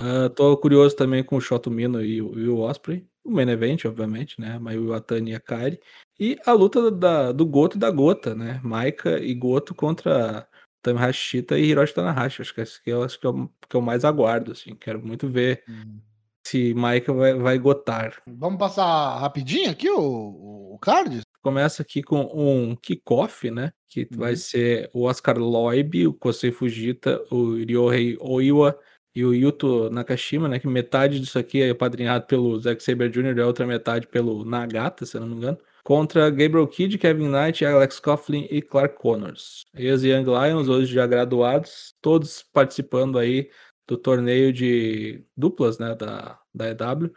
Uh, 0.00 0.30
tô 0.30 0.56
curioso 0.56 0.94
também 0.94 1.24
com 1.24 1.36
o 1.36 1.40
Shoto 1.40 1.68
Mino 1.68 2.00
e 2.00 2.22
o, 2.22 2.38
e 2.38 2.48
o 2.48 2.58
Osprey. 2.58 3.04
O 3.24 3.30
main 3.32 3.48
event, 3.48 3.84
obviamente, 3.84 4.40
né? 4.40 4.60
Mayu 4.60 4.94
Atani 4.94 5.32
e 5.32 5.34
a 5.34 5.40
Kairi. 5.40 5.80
E 6.18 6.38
a 6.46 6.52
luta 6.52 6.92
da, 6.92 7.32
do 7.32 7.44
Goto 7.44 7.76
e 7.76 7.80
da 7.80 7.90
Gota, 7.90 8.36
né? 8.36 8.60
Maika 8.62 9.18
e 9.18 9.34
Goto 9.34 9.74
contra 9.74 10.46
Tami 10.82 10.98
Hashita 10.98 11.58
e 11.58 11.64
Hiroshi 11.64 11.94
Tanahashi. 11.94 12.42
Acho 12.42 12.54
que 12.54 12.60
esse 12.60 12.78
aqui 12.80 12.90
é, 12.90 12.94
acho 12.94 13.18
que 13.18 13.26
é 13.26 13.30
o 13.30 13.48
que 13.68 13.76
eu 13.76 13.80
mais 13.80 14.04
aguardo, 14.04 14.52
assim. 14.52 14.74
Quero 14.74 15.04
muito 15.04 15.28
ver 15.28 15.62
hum. 15.68 16.00
se 16.46 16.74
Maika 16.74 17.12
vai, 17.12 17.34
vai 17.34 17.58
gotar. 17.58 18.20
Vamos 18.26 18.58
passar 18.58 19.18
rapidinho 19.18 19.70
aqui 19.70 19.88
o, 19.88 20.74
o 20.74 20.78
card? 20.80 21.20
Começa 21.40 21.82
aqui 21.82 22.02
com 22.02 22.20
um 22.34 22.76
kickoff, 22.76 23.50
né? 23.50 23.72
Que 23.88 24.02
hum. 24.02 24.16
vai 24.16 24.36
ser 24.36 24.90
o 24.92 25.04
Oscar 25.04 25.38
Loib, 25.38 26.06
o 26.06 26.12
Kosei 26.12 26.50
Fujita, 26.50 27.22
o 27.30 27.54
Ryohei 27.54 28.16
Oiwa 28.20 28.78
e 29.14 29.24
o 29.24 29.32
Yuto 29.32 29.90
Nakashima, 29.90 30.48
né? 30.48 30.58
Que 30.58 30.66
metade 30.66 31.20
disso 31.20 31.38
aqui 31.38 31.62
é 31.62 31.70
apadrinhado 31.70 32.26
pelo 32.26 32.58
Zack 32.58 32.82
Saber 32.82 33.10
Jr. 33.10 33.36
e 33.36 33.40
a 33.40 33.46
outra 33.46 33.66
metade 33.66 34.06
pelo 34.08 34.44
Nagata, 34.44 35.06
se 35.06 35.16
eu 35.16 35.20
não 35.20 35.28
me 35.28 35.36
engano 35.36 35.58
contra 35.82 36.30
Gabriel 36.30 36.66
Kidd, 36.66 36.98
Kevin 36.98 37.28
Knight, 37.28 37.64
Alex 37.64 37.98
Coughlin 37.98 38.46
e 38.50 38.62
Clark 38.62 38.96
Connors. 38.98 39.64
Ex 39.74 40.02
Young 40.02 40.24
Lions, 40.24 40.68
hoje 40.68 40.92
já 40.92 41.06
graduados, 41.06 41.94
todos 42.00 42.42
participando 42.52 43.18
aí 43.18 43.50
do 43.86 43.96
torneio 43.96 44.52
de 44.52 45.24
duplas, 45.36 45.78
né, 45.78 45.94
da, 45.94 46.38
da 46.54 46.70
EW. 46.70 47.12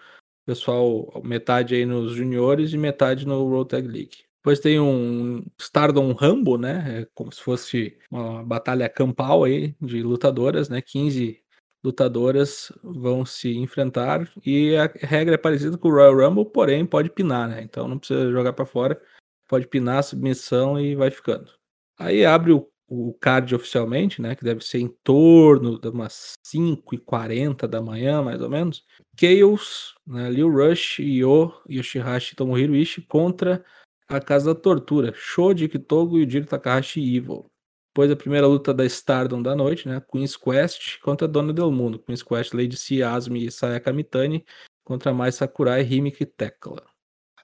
Pessoal, 0.45 1.22
metade 1.24 1.75
aí 1.75 1.86
nos 1.86 2.13
juniores 2.13 2.74
e 2.74 2.77
metade 2.77 3.25
no 3.25 3.43
World 3.43 3.69
Tag 3.69 3.88
League. 3.88 4.25
Depois 4.38 4.60
tem 4.60 4.79
um 4.79 5.43
Stardom 5.60 6.13
Rambo, 6.13 6.57
né, 6.57 7.01
é 7.01 7.07
como 7.15 7.31
se 7.31 7.41
fosse 7.41 7.98
uma 8.12 8.43
batalha 8.43 8.88
campal 8.88 9.43
aí 9.43 9.75
de 9.81 10.03
lutadoras, 10.03 10.69
né, 10.69 10.81
15 10.81 11.43
lutadoras 11.86 12.72
vão 12.84 13.25
se 13.25 13.56
enfrentar 13.56 14.27
e 14.44 14.75
a 14.75 14.92
regra 15.06 15.36
é 15.36 15.38
parecida 15.38 15.77
com 15.77 15.88
o 15.88 15.92
Royal 15.92 16.15
Rumble, 16.15 16.51
porém 16.51 16.86
pode 16.86 17.10
pinar, 17.10 17.48
né? 17.48 17.62
Então 17.62 17.88
não 17.88 18.00
precisa 18.00 18.32
jogar 18.32 18.54
para 18.54 18.65
fora, 18.65 19.00
pode 19.48 19.68
pinar 19.68 20.04
submissão 20.04 20.80
e 20.80 20.96
vai 20.96 21.12
ficando. 21.12 21.51
Aí 21.98 22.25
abre 22.25 22.51
o, 22.51 22.68
o 22.88 23.13
card 23.13 23.54
oficialmente, 23.54 24.22
né? 24.22 24.36
Que 24.36 24.44
deve 24.44 24.65
ser 24.65 24.80
em 24.80 24.88
torno 25.04 25.80
de 25.80 25.88
umas 25.88 26.34
5h40 26.44 27.68
da 27.68 27.82
manhã, 27.82 28.22
mais 28.22 28.42
ou 28.42 28.50
menos. 28.50 28.84
Chaos, 29.18 29.96
né, 30.06 30.30
Liu 30.30 30.50
Rush, 30.50 31.00
Yo, 31.00 31.54
Yoshihashi 31.70 32.36
Tomohiro 32.36 32.75
Ishii 32.75 33.06
contra 33.06 33.63
a 34.08 34.20
Casa 34.20 34.54
da 34.54 34.60
Tortura, 34.60 35.13
Shoji 35.15 35.70
Kitogo 35.70 36.18
e 36.20 36.30
Jiro 36.30 36.46
Takahashi 36.46 37.15
Evil. 37.15 37.46
Depois 37.95 38.11
a 38.11 38.15
primeira 38.17 38.45
luta 38.45 38.73
da 38.73 38.83
Stardom 38.85 39.41
da 39.41 39.55
noite, 39.55 39.87
né? 39.87 40.01
Queen's 40.11 40.35
Quest 40.35 40.99
contra 40.99 41.29
Dona 41.29 41.53
del 41.53 41.71
Mundo. 41.71 41.97
Queen's 41.97 42.21
Quest, 42.21 42.53
Lady 42.53 42.75
C, 42.75 43.01
Asmi 43.01 43.45
e 43.45 43.49
Sayaka 43.49 43.93
Mitani 43.93 44.45
contra 44.83 45.13
mais 45.13 45.35
Sakurai, 45.35 45.81
Himik 45.81 46.21
e 46.21 46.25
Tekla. 46.25 46.83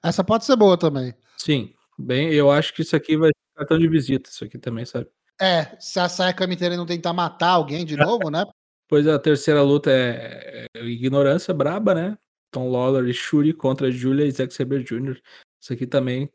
Essa 0.04 0.22
pode 0.22 0.44
ser 0.44 0.54
boa 0.56 0.76
também. 0.76 1.14
Sim, 1.38 1.72
bem, 1.98 2.34
eu 2.34 2.50
acho 2.50 2.74
que 2.74 2.82
isso 2.82 2.94
aqui 2.94 3.16
vai 3.16 3.30
ser 3.30 3.56
cartão 3.56 3.78
de 3.78 3.88
visita, 3.88 4.28
isso 4.28 4.44
aqui 4.44 4.58
também, 4.58 4.84
sabe? 4.84 5.08
É, 5.40 5.74
se 5.80 5.98
a 5.98 6.06
Sayaka 6.06 6.46
Mitani 6.46 6.76
não 6.76 6.84
tentar 6.84 7.14
matar 7.14 7.52
alguém 7.52 7.86
de 7.86 7.96
novo, 8.20 8.28
né? 8.28 8.44
Pois 8.86 9.08
a 9.08 9.18
terceira 9.18 9.62
luta 9.62 9.90
é, 9.90 10.66
é 10.76 10.84
ignorância 10.84 11.54
braba, 11.54 11.94
né? 11.94 12.18
Tom 12.50 12.70
Lawler 12.70 13.08
e 13.08 13.14
Shuri 13.14 13.54
contra 13.54 13.90
Julia 13.90 14.26
e 14.26 14.30
Zack 14.30 14.52
Saber 14.52 14.84
Jr. 14.84 15.18
Isso 15.58 15.72
aqui 15.72 15.86
também, 15.86 16.30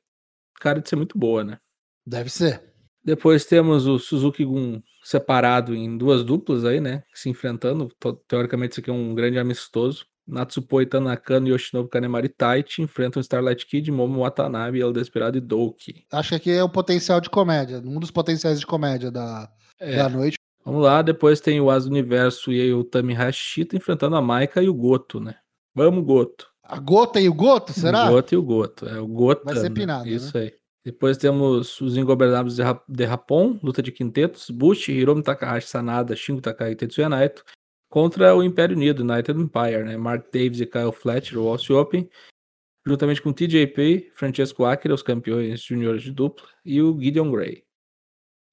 cara, 0.56 0.82
de 0.82 0.90
ser 0.90 0.96
muito 0.96 1.16
boa, 1.20 1.44
né? 1.44 1.60
Deve 2.04 2.32
ser. 2.32 2.77
Depois 3.08 3.46
temos 3.46 3.88
o 3.88 3.98
Suzuki 3.98 4.44
Gun 4.44 4.82
separado 5.02 5.74
em 5.74 5.98
duas 5.98 6.26
duplas 6.26 6.66
aí, 6.66 6.82
né? 6.82 7.04
Se 7.14 7.30
enfrentando. 7.30 7.88
Teoricamente, 8.28 8.74
isso 8.74 8.82
aqui 8.82 8.90
é 8.90 8.94
um 8.94 9.16
grande 9.16 9.40
amistoso. 9.40 10.06
Natsupoi 10.28 10.86
Tanakano 10.86 11.48
e 11.48 11.52
Yoshinobu 11.52 11.88
Kanemari 11.88 12.28
Taichi 12.28 12.82
enfrentam 12.82 13.22
Starlight 13.22 13.66
Kid, 13.66 13.90
Momo 13.94 14.24
Watanabe, 14.24 14.82
El 14.82 14.92
Desperado 14.92 15.38
e 15.38 15.42
Douki. 15.42 16.04
Acho 16.12 16.32
que 16.32 16.36
aqui 16.36 16.52
é 16.52 16.62
o 16.62 16.68
potencial 16.68 17.22
de 17.22 17.30
comédia, 17.30 17.82
um 17.86 17.98
dos 17.98 18.12
potenciais 18.12 18.60
de 18.60 18.68
comédia 18.68 19.10
da, 19.10 19.50
é. 19.80 19.96
da 19.96 20.10
noite. 20.10 20.38
Vamos 20.66 20.84
lá, 20.84 21.02
depois 21.02 21.40
tem 21.40 21.62
o 21.62 21.70
As 21.70 21.86
Universo 21.86 22.52
e 22.52 22.74
o 22.74 22.84
Tami 22.84 23.14
Hashita 23.14 23.78
enfrentando 23.78 24.18
a 24.18 24.22
Maika 24.22 24.62
e 24.62 24.68
o 24.68 24.74
Goto, 24.74 25.22
né? 25.22 25.36
Vamos, 25.74 26.04
Goto. 26.04 26.46
A 26.62 26.78
Gota 26.78 27.22
e 27.22 27.30
o 27.30 27.34
Goto, 27.34 27.72
será? 27.72 28.08
O 28.08 28.12
Goto 28.12 28.34
e 28.34 28.38
o 28.38 28.44
Goto. 28.44 28.86
É 28.86 29.00
o 29.00 29.08
Goto. 29.08 29.46
Vai 29.46 29.56
ser 29.56 29.70
pinado. 29.70 30.04
Né? 30.04 30.12
Isso 30.12 30.38
né? 30.38 30.44
aí. 30.44 30.54
Depois 30.88 31.18
temos 31.18 31.82
os 31.82 31.98
Ingobernáveis 31.98 32.56
de 32.88 33.04
Rapon, 33.04 33.60
luta 33.62 33.84
de 33.84 33.92
quintetos, 33.92 34.50
Bush, 34.50 34.88
Hiromi 34.88 35.22
Takahashi, 35.22 35.68
Sanada, 35.68 36.16
Shingo 36.16 36.40
Takai 36.40 36.72
e 36.72 36.76
Tetsuya 36.78 37.10
Naito, 37.10 37.44
contra 37.90 38.34
o 38.34 38.42
Império 38.42 38.74
Unido, 38.74 39.04
United 39.04 39.38
Empire, 39.38 39.84
né? 39.84 39.98
Mark 39.98 40.32
Davis 40.32 40.62
e 40.62 40.66
Kyle 40.66 40.94
Fletcher, 40.94 41.40
o 41.40 41.50
Aussie 41.50 41.74
Open, 41.74 42.10
juntamente 42.88 43.22
com 43.22 43.34
TJP, 43.34 44.14
Francesco 44.16 44.64
Akira, 44.64 44.94
os 44.94 45.04
campeões 45.04 45.62
juniores 45.62 46.04
de 46.04 46.12
dupla, 46.14 46.48
e 46.64 46.82
o 46.82 46.98
Gideon 46.98 47.30
Gray. 47.32 47.66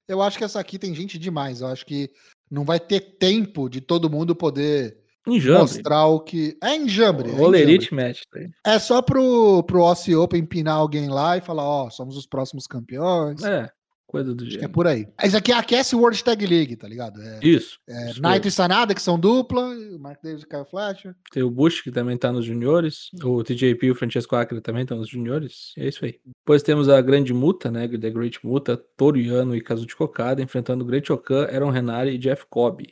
Eu 0.05 0.21
acho 0.21 0.37
que 0.37 0.43
essa 0.43 0.59
aqui 0.59 0.77
tem 0.77 0.93
gente 0.93 1.17
demais. 1.17 1.61
Eu 1.61 1.67
acho 1.67 1.85
que 1.85 2.11
não 2.51 2.65
vai 2.65 2.81
ter 2.81 2.99
tempo 3.17 3.69
de 3.69 3.79
todo 3.79 4.09
mundo 4.09 4.35
poder 4.35 5.04
Enjambre. 5.27 5.61
Mostrar 5.61 6.05
o 6.05 6.19
que. 6.19 6.57
É 6.61 6.75
enjambre. 6.75 7.29
O 7.31 7.55
é 7.55 7.61
Elite 7.61 7.93
Match. 7.93 8.21
Tá 8.31 8.71
é 8.71 8.79
só 8.79 9.01
pro, 9.01 9.63
pro 9.63 9.81
Ossi 9.81 10.15
Open 10.15 10.41
empinar 10.41 10.75
alguém 10.75 11.09
lá 11.09 11.37
e 11.37 11.41
falar: 11.41 11.63
Ó, 11.63 11.87
oh, 11.87 11.91
somos 11.91 12.15
os 12.15 12.27
próximos 12.27 12.67
campeões. 12.67 13.43
É, 13.43 13.69
coisa 14.15 14.33
do 14.33 14.43
Acho 14.43 14.51
jeito. 14.51 14.65
é 14.65 14.67
por 14.67 14.87
aí. 14.87 15.07
Isso 15.23 15.35
aqui 15.35 15.51
é 15.51 15.55
aquece 15.55 15.95
o 15.95 15.99
World 15.99 16.23
Tag 16.23 16.45
League, 16.45 16.75
tá 16.75 16.87
ligado? 16.87 17.21
É, 17.21 17.39
isso. 17.41 17.79
É, 17.87 18.11
isso 18.11 18.21
Knight 18.21 18.47
e 18.47 18.51
Sanada, 18.51 18.93
que 18.93 19.01
são 19.01 19.19
dupla, 19.19 19.61
o 19.61 19.99
Mark 19.99 20.21
Davis 20.23 20.43
e 20.43 20.47
Kyle 20.47 20.65
Fletcher. 20.69 21.15
Tem 21.31 21.43
o 21.43 21.49
Bush, 21.49 21.81
que 21.81 21.91
também 21.91 22.17
tá 22.17 22.31
nos 22.31 22.45
juniores. 22.45 23.09
O 23.23 23.43
TJP 23.43 23.87
e 23.87 23.91
o 23.91 23.95
Francesco 23.95 24.35
Acre 24.35 24.61
também 24.61 24.83
estão 24.83 24.97
nos 24.97 25.09
juniores. 25.09 25.73
É 25.77 25.87
isso 25.87 26.05
aí. 26.05 26.19
Depois 26.25 26.63
temos 26.63 26.87
a 26.87 27.01
grande 27.01 27.33
muta, 27.33 27.71
né? 27.71 27.87
The 27.87 28.09
Great 28.09 28.39
Muta, 28.45 28.77
Toriano 28.95 29.55
e 29.55 29.61
Kazuchi 29.61 29.95
Kokada, 29.95 30.41
enfrentando 30.41 30.83
o 30.83 30.87
Great 30.87 31.11
Okan, 31.11 31.45
Aaron 31.45 31.69
Renari 31.69 32.11
e 32.11 32.17
Jeff 32.17 32.45
Cobb. 32.49 32.85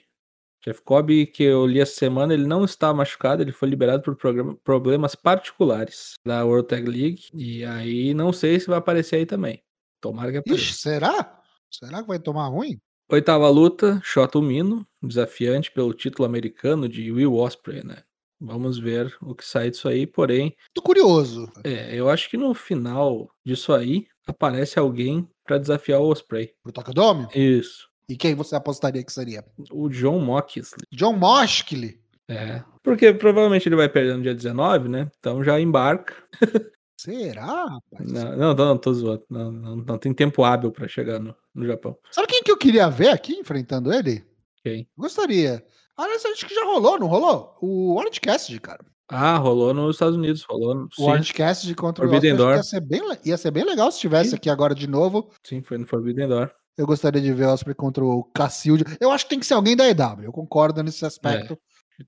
Jeff 0.64 0.82
Cobb, 0.82 1.26
que 1.28 1.44
eu 1.44 1.66
li 1.68 1.82
essa 1.82 1.96
semana, 1.96 2.34
ele 2.34 2.48
não 2.48 2.64
está 2.64 2.94
machucado, 2.94 3.44
ele 3.44 3.52
foi 3.52 3.68
liberado 3.68 4.02
por 4.02 4.16
problemas 4.64 5.14
particulares 5.14 6.14
da 6.26 6.46
World 6.46 6.68
Tag 6.70 6.90
League. 6.90 7.24
E 7.34 7.66
aí 7.66 8.14
não 8.14 8.32
sei 8.32 8.60
se 8.60 8.68
vai 8.68 8.78
aparecer 8.78 9.18
aí 9.18 9.26
também. 9.26 9.62
Tomara 10.00 10.32
que 10.32 10.38
apareça. 10.38 10.64
Ixi, 10.64 10.74
será? 10.74 11.42
Será 11.70 12.02
que 12.02 12.08
vai 12.08 12.20
tomar 12.20 12.48
ruim? 12.48 12.80
Oitava 13.12 13.50
luta, 13.50 14.00
Shota 14.04 14.42
Mino, 14.42 14.88
desafiante 15.02 15.72
pelo 15.72 15.94
título 15.94 16.26
americano 16.26 16.88
de 16.88 17.12
Will 17.12 17.36
Osprey, 17.36 17.84
né? 17.84 18.04
Vamos 18.40 18.78
ver 18.78 19.16
o 19.22 19.36
que 19.36 19.46
sai 19.46 19.70
disso 19.70 19.88
aí, 19.88 20.08
porém. 20.08 20.56
Tô 20.74 20.82
curioso. 20.82 21.52
É, 21.64 21.96
eu 21.96 22.10
acho 22.10 22.30
que 22.30 22.38
no 22.38 22.54
final 22.54 23.30
disso 23.46 23.74
aí 23.74 24.08
aparece 24.28 24.80
alguém 24.80 25.28
para 25.46 25.58
desafiar 25.58 26.00
o 26.00 26.10
Osprey. 26.10 26.54
Pro 26.62 26.72
Tokadome? 26.72 27.28
Isso. 27.36 27.90
E 28.08 28.16
quem 28.18 28.36
você 28.36 28.56
apostaria 28.56 29.04
que 29.04 29.12
seria? 29.12 29.44
O 29.72 29.90
John 29.90 30.20
Moxley. 30.20 30.66
John 30.92 31.14
Moxley? 31.14 32.00
É. 32.28 32.64
Porque 32.82 33.14
provavelmente 33.14 33.68
ele 33.68 33.76
vai 33.76 33.90
perder 33.90 34.16
no 34.16 34.24
dia 34.24 34.36
19, 34.36 34.90
né? 34.90 35.12
Então 35.20 35.44
já 35.44 35.60
embarca. 35.60 36.16
Será, 37.00 37.66
rapaz? 37.66 38.12
Não, 38.12 38.38
não, 38.38 38.54
não, 38.54 38.78
tô 38.78 38.94
zoando. 38.94 39.26
Não, 39.30 39.52
não, 39.52 39.76
não 39.76 39.98
tem 39.98 40.14
tempo 40.14 40.44
hábil 40.44 40.72
para 40.72 40.88
chegar 40.88 41.20
no, 41.20 41.36
no 41.54 41.66
Japão. 41.66 41.98
Sabe 42.12 42.28
quem 42.28 42.44
que 42.44 42.52
eu 42.52 42.58
queria 42.58 42.90
ver 42.90 43.10
aqui 43.10 43.34
enfrentando 43.34 43.92
ele? 43.92 44.24
Quem? 44.64 44.88
Gostaria. 44.98 45.66
Ah, 45.98 46.06
acho 46.06 46.48
que 46.48 46.56
já 46.56 46.64
rolou, 46.64 46.98
não 46.98 47.08
rolou? 47.08 47.58
O 47.62 47.98
Orange 47.98 48.22
Cassidy, 48.22 48.60
cara. 48.60 48.86
Ah, 49.10 49.36
rolou 49.38 49.74
nos 49.74 49.96
Estados 49.96 50.16
Unidos, 50.16 50.44
rolou. 50.44 50.88
O 50.98 51.04
Orange 51.04 51.34
Cassidy 51.34 51.76
contra 51.76 52.06
Forbidden 52.06 52.34
o 52.34 52.36
Osprey, 52.36 52.56
ia 52.56 52.64
ser, 52.64 52.82
bem, 52.82 53.02
ia 53.26 53.38
ser 53.38 53.52
bem 53.52 53.66
legal 53.66 53.92
se 53.92 54.00
tivesse 54.00 54.30
sim. 54.32 54.36
aqui 54.38 54.50
agora 54.50 54.74
de 54.74 54.88
novo. 54.88 55.30
Sim, 55.44 55.62
foi 55.62 55.78
no 55.78 55.86
Forbidden 55.86 56.28
Door. 56.28 56.52
Eu 56.78 56.88
gostaria 56.88 57.22
de 57.22 57.34
ver 57.34 57.46
Osprey 57.46 57.76
contra 57.76 58.04
o 58.04 58.24
Cassilde. 58.24 58.84
Eu 59.00 59.12
acho 59.12 59.26
que 59.26 59.30
tem 59.30 59.40
que 59.40 59.46
ser 59.46 59.54
alguém 59.54 59.76
da 59.76 59.88
EW. 59.88 60.24
Eu 60.24 60.32
concordo 60.32 60.82
nesse 60.82 61.06
aspecto. 61.06 61.60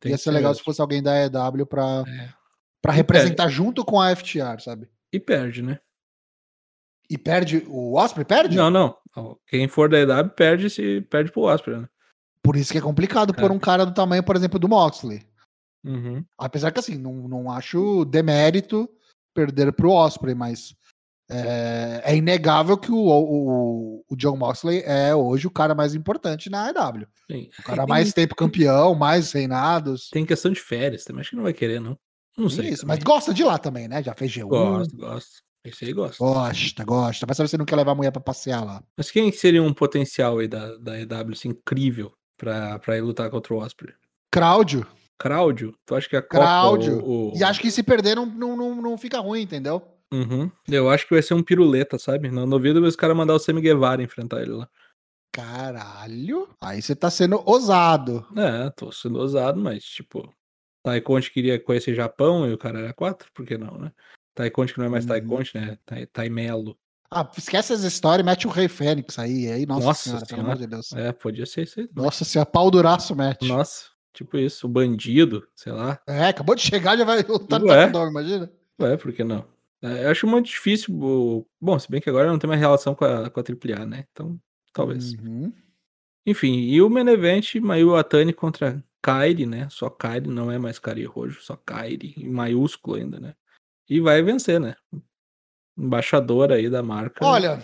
É, 0.04 0.10
Ia 0.10 0.17
ser 0.17 0.32
legal 0.32 0.54
se 0.54 0.63
fosse 0.63 0.82
alguém 0.82 1.01
da 1.01 1.25
EW 1.25 1.65
para 1.65 2.04
é. 2.08 2.34
Pra 2.82 2.93
representar 2.93 3.45
perde. 3.45 3.56
junto 3.56 3.84
com 3.84 3.99
a 3.99 4.15
FTR, 4.15 4.60
sabe? 4.60 4.88
E 5.12 5.19
perde, 5.19 5.63
né? 5.63 5.80
E 7.10 7.17
perde. 7.17 7.63
O 7.67 7.95
Osprey 7.95 8.23
perde? 8.23 8.56
Não, 8.56 8.69
não. 8.69 8.95
Quem 9.47 9.67
for 9.67 9.89
da 9.89 9.97
EW 9.97 10.30
perde 10.30 10.69
se 10.69 11.01
perde 11.01 11.32
pro 11.32 11.43
Osprey, 11.43 11.78
né? 11.78 11.89
Por 12.43 12.56
isso 12.56 12.71
que 12.71 12.78
é 12.78 12.82
complicado 12.82 13.34
é. 13.36 13.41
por 13.41 13.51
um 13.51 13.58
cara 13.58 13.88
do 13.88 13.93
tamanho, 13.93 14.23
por 14.23 14.36
exemplo, 14.36 14.60
do 14.60 14.69
Moxley. 14.69 15.25
Uhum. 15.84 16.23
Apesar 16.38 16.71
que 16.71 16.80
assim, 16.80 16.95
não, 16.95 17.28
não 17.28 17.51
acho 17.51 18.06
demérito 18.06 18.88
perder 19.34 19.73
pro 19.73 19.91
Osprey, 19.91 20.36
mas 20.36 20.75
é, 21.30 22.02
é, 22.04 22.16
inegável 22.16 22.78
que 22.78 22.92
o, 22.92 22.98
o, 22.98 24.04
o, 24.08 24.16
John 24.16 24.38
Moxley 24.38 24.84
é 24.86 25.16
hoje 25.16 25.48
o 25.48 25.52
cara 25.52 25.74
mais 25.74 25.96
importante 25.96 26.50
na 26.50 26.68
AEW. 26.68 27.08
Sim. 27.30 27.50
O 27.60 27.64
cara 27.64 27.88
mais 27.88 28.14
tempo 28.14 28.36
campeão, 28.36 28.94
mais 28.94 29.32
reinados. 29.32 30.10
Tem 30.10 30.26
questão 30.26 30.52
de 30.52 30.60
férias 30.60 31.04
também, 31.04 31.22
acho 31.22 31.32
que 31.32 31.36
não 31.36 31.44
vai 31.44 31.54
querer, 31.54 31.82
não. 31.82 31.98
Não 32.38 32.50
sei. 32.50 32.70
Isso, 32.70 32.86
mas 32.86 33.00
gosta 33.00 33.34
de 33.34 33.44
lá 33.44 33.58
também, 33.58 33.88
né? 33.88 34.04
Já 34.04 34.14
fez 34.14 34.32
G1. 34.32 34.48
Gosta, 34.48 34.98
gosta. 34.98 35.46
Esse 35.64 35.86
aí 35.86 35.94
gosta. 35.94 36.24
Gosta, 36.24 36.84
gosta. 36.84 37.26
Vai 37.26 37.36
saber 37.36 37.50
se 37.50 37.58
não 37.58 37.66
quer 37.66 37.76
levar 37.76 37.94
a 37.94 37.96
mulher 37.96 38.12
pra 38.12 38.22
passear 38.22 38.64
lá. 38.64 38.84
Mas 38.96 39.10
quem 39.10 39.32
seria 39.32 39.64
um 39.64 39.74
potencial 39.74 40.38
aí 40.38 40.48
da, 40.48 40.78
da 40.78 41.00
EW 41.00 41.32
assim, 41.32 41.50
incrível 41.50 42.14
pra, 42.38 42.78
pra 42.78 42.98
ir 42.98 43.02
lutar 43.02 43.32
contra 43.32 43.54
o 43.54 43.58
Osprey? 43.58 43.94
Cláudio. 44.32 44.86
Cláudio? 45.18 45.74
Tu 45.86 45.96
acha 45.96 46.10
que 46.10 46.16
a. 46.16 46.22
Cláudio. 46.22 47.32
E 47.36 47.44
acho 47.44 47.60
que 47.60 47.72
se 47.72 47.82
perder 47.82 48.16
não, 48.16 48.26
não, 48.26 48.56
não, 48.56 48.82
não 48.82 48.98
fica 48.98 49.20
ruim, 49.20 49.42
entendeu? 49.42 49.82
Uhum. 50.13 50.50
Eu 50.68 50.89
acho 50.89 51.08
que 51.08 51.13
vai 51.13 51.22
ser 51.22 51.34
um 51.34 51.44
piruleta, 51.44 51.98
sabe? 51.98 52.30
Não 52.30 52.48
duvido 52.48 52.82
os 52.82 52.96
caras 52.96 53.18
mandar 53.18 53.34
o 53.34 53.39
Semi 53.39 53.62
Guevara 53.62 54.04
enfrentar 54.04 54.41
ele 54.41 54.52
lá. 54.52 54.70
Caralho. 55.32 56.48
Aí 56.62 56.82
você 56.82 56.96
tá 56.96 57.10
sendo 57.10 57.41
ousado. 57.46 58.26
É, 58.38 58.70
tô 58.70 58.91
sendo 58.91 59.20
ousado, 59.20 59.60
mas 59.60 59.84
tipo, 59.84 60.34
Taikonte 60.82 61.32
queria 61.32 61.60
conhecer 61.60 61.94
Japão 61.94 62.48
e 62.48 62.54
o 62.54 62.58
cara 62.58 62.80
era 62.80 62.94
quatro, 62.94 63.30
por 63.34 63.46
que 63.46 63.58
não, 63.58 63.78
né? 63.78 63.91
Taikonte 64.34 64.74
que 64.74 64.80
não 64.80 64.86
é 64.86 64.89
mais 64.89 65.04
uhum. 65.04 65.10
Taikonte, 65.10 65.58
né? 65.58 65.78
Taimelo. 66.13 66.78
Ah, 67.12 67.30
esquece 67.38 67.74
as 67.74 67.82
histórias, 67.82 68.26
mete 68.26 68.48
o 68.48 68.50
Rei 68.50 68.68
Fênix 68.68 69.18
aí, 69.20 69.50
aí, 69.52 69.65
nossa, 69.65 69.86
nossa 69.86 70.04
senhora, 70.04 70.26
senhora, 70.26 70.44
pelo 70.44 70.52
amor 70.52 70.58
de 70.58 70.68
Deus. 70.68 70.91
É, 70.94 71.12
podia 71.12 71.46
ser 71.46 71.63
isso 71.63 71.80
aí. 71.80 71.89
Nossa 71.94 72.26
senhora, 72.26 72.50
pau 72.50 72.70
duraço 72.72 73.15
mete. 73.15 73.48
Nossa, 73.48 73.86
tipo 74.13 74.38
isso, 74.38 74.68
o 74.68 74.70
bandido, 74.70 75.48
sei 75.56 75.72
lá. 75.72 76.00
É, 76.08 76.28
acabou 76.28 76.56
de 76.56 76.62
chegar, 76.62 76.98
já 76.98 77.04
vai 77.04 77.22
lutar 77.28 77.60
no 77.60 77.72
é. 77.72 77.89
imagina. 77.89 78.52
É, 78.80 78.98
por 78.98 79.12
que 79.13 79.24
não? 79.24 79.46
É, 79.86 80.06
eu 80.06 80.10
acho 80.10 80.26
muito 80.26 80.48
difícil. 80.48 81.45
Bom, 81.62 81.80
se 81.80 81.89
bem 81.89 82.02
que 82.02 82.10
agora 82.10 82.28
não 82.28 82.39
tem 82.39 82.48
mais 82.48 82.60
relação 82.60 82.95
com 82.95 83.06
a, 83.06 83.30
com 83.30 83.39
a 83.39 83.43
AAA, 83.43 83.86
né? 83.86 84.06
Então, 84.12 84.39
talvez. 84.74 85.13
Uhum. 85.13 85.54
Enfim, 86.26 86.54
e 86.54 86.82
o 86.82 86.89
main 86.89 87.08
event, 87.08 87.56
Mayu 87.56 87.95
Atani 87.95 88.34
contra 88.34 88.84
Kairi, 89.02 89.45
né? 89.45 89.67
Só 89.69 89.89
Kairi, 89.89 90.28
não 90.28 90.52
é 90.52 90.58
mais 90.58 90.80
Kairi 90.80 91.06
Rojo, 91.06 91.39
só 91.41 91.56
Kairi, 91.56 92.15
em 92.17 92.30
maiúsculo 92.30 92.98
ainda, 92.98 93.19
né? 93.19 93.36
E 93.88 94.00
vai 94.00 94.24
vencer, 94.24 94.60
né? 94.60 94.76
Embaixador 95.78 96.52
aí 96.52 96.67
da 96.67 96.82
marca. 96.82 97.24
Olha, 97.24 97.62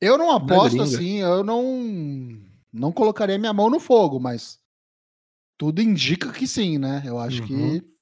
eu 0.00 0.18
não 0.18 0.32
aposto 0.32 0.82
assim, 0.82 1.20
eu 1.20 1.44
não 1.44 2.42
não 2.72 2.90
colocaria 2.90 3.38
minha 3.38 3.52
mão 3.52 3.70
no 3.70 3.78
fogo, 3.78 4.18
mas 4.18 4.58
tudo 5.56 5.80
indica 5.80 6.32
que 6.32 6.48
sim, 6.48 6.78
né? 6.78 7.04
Eu 7.06 7.20
acho 7.20 7.42
uhum. 7.42 7.46
que 7.46 7.93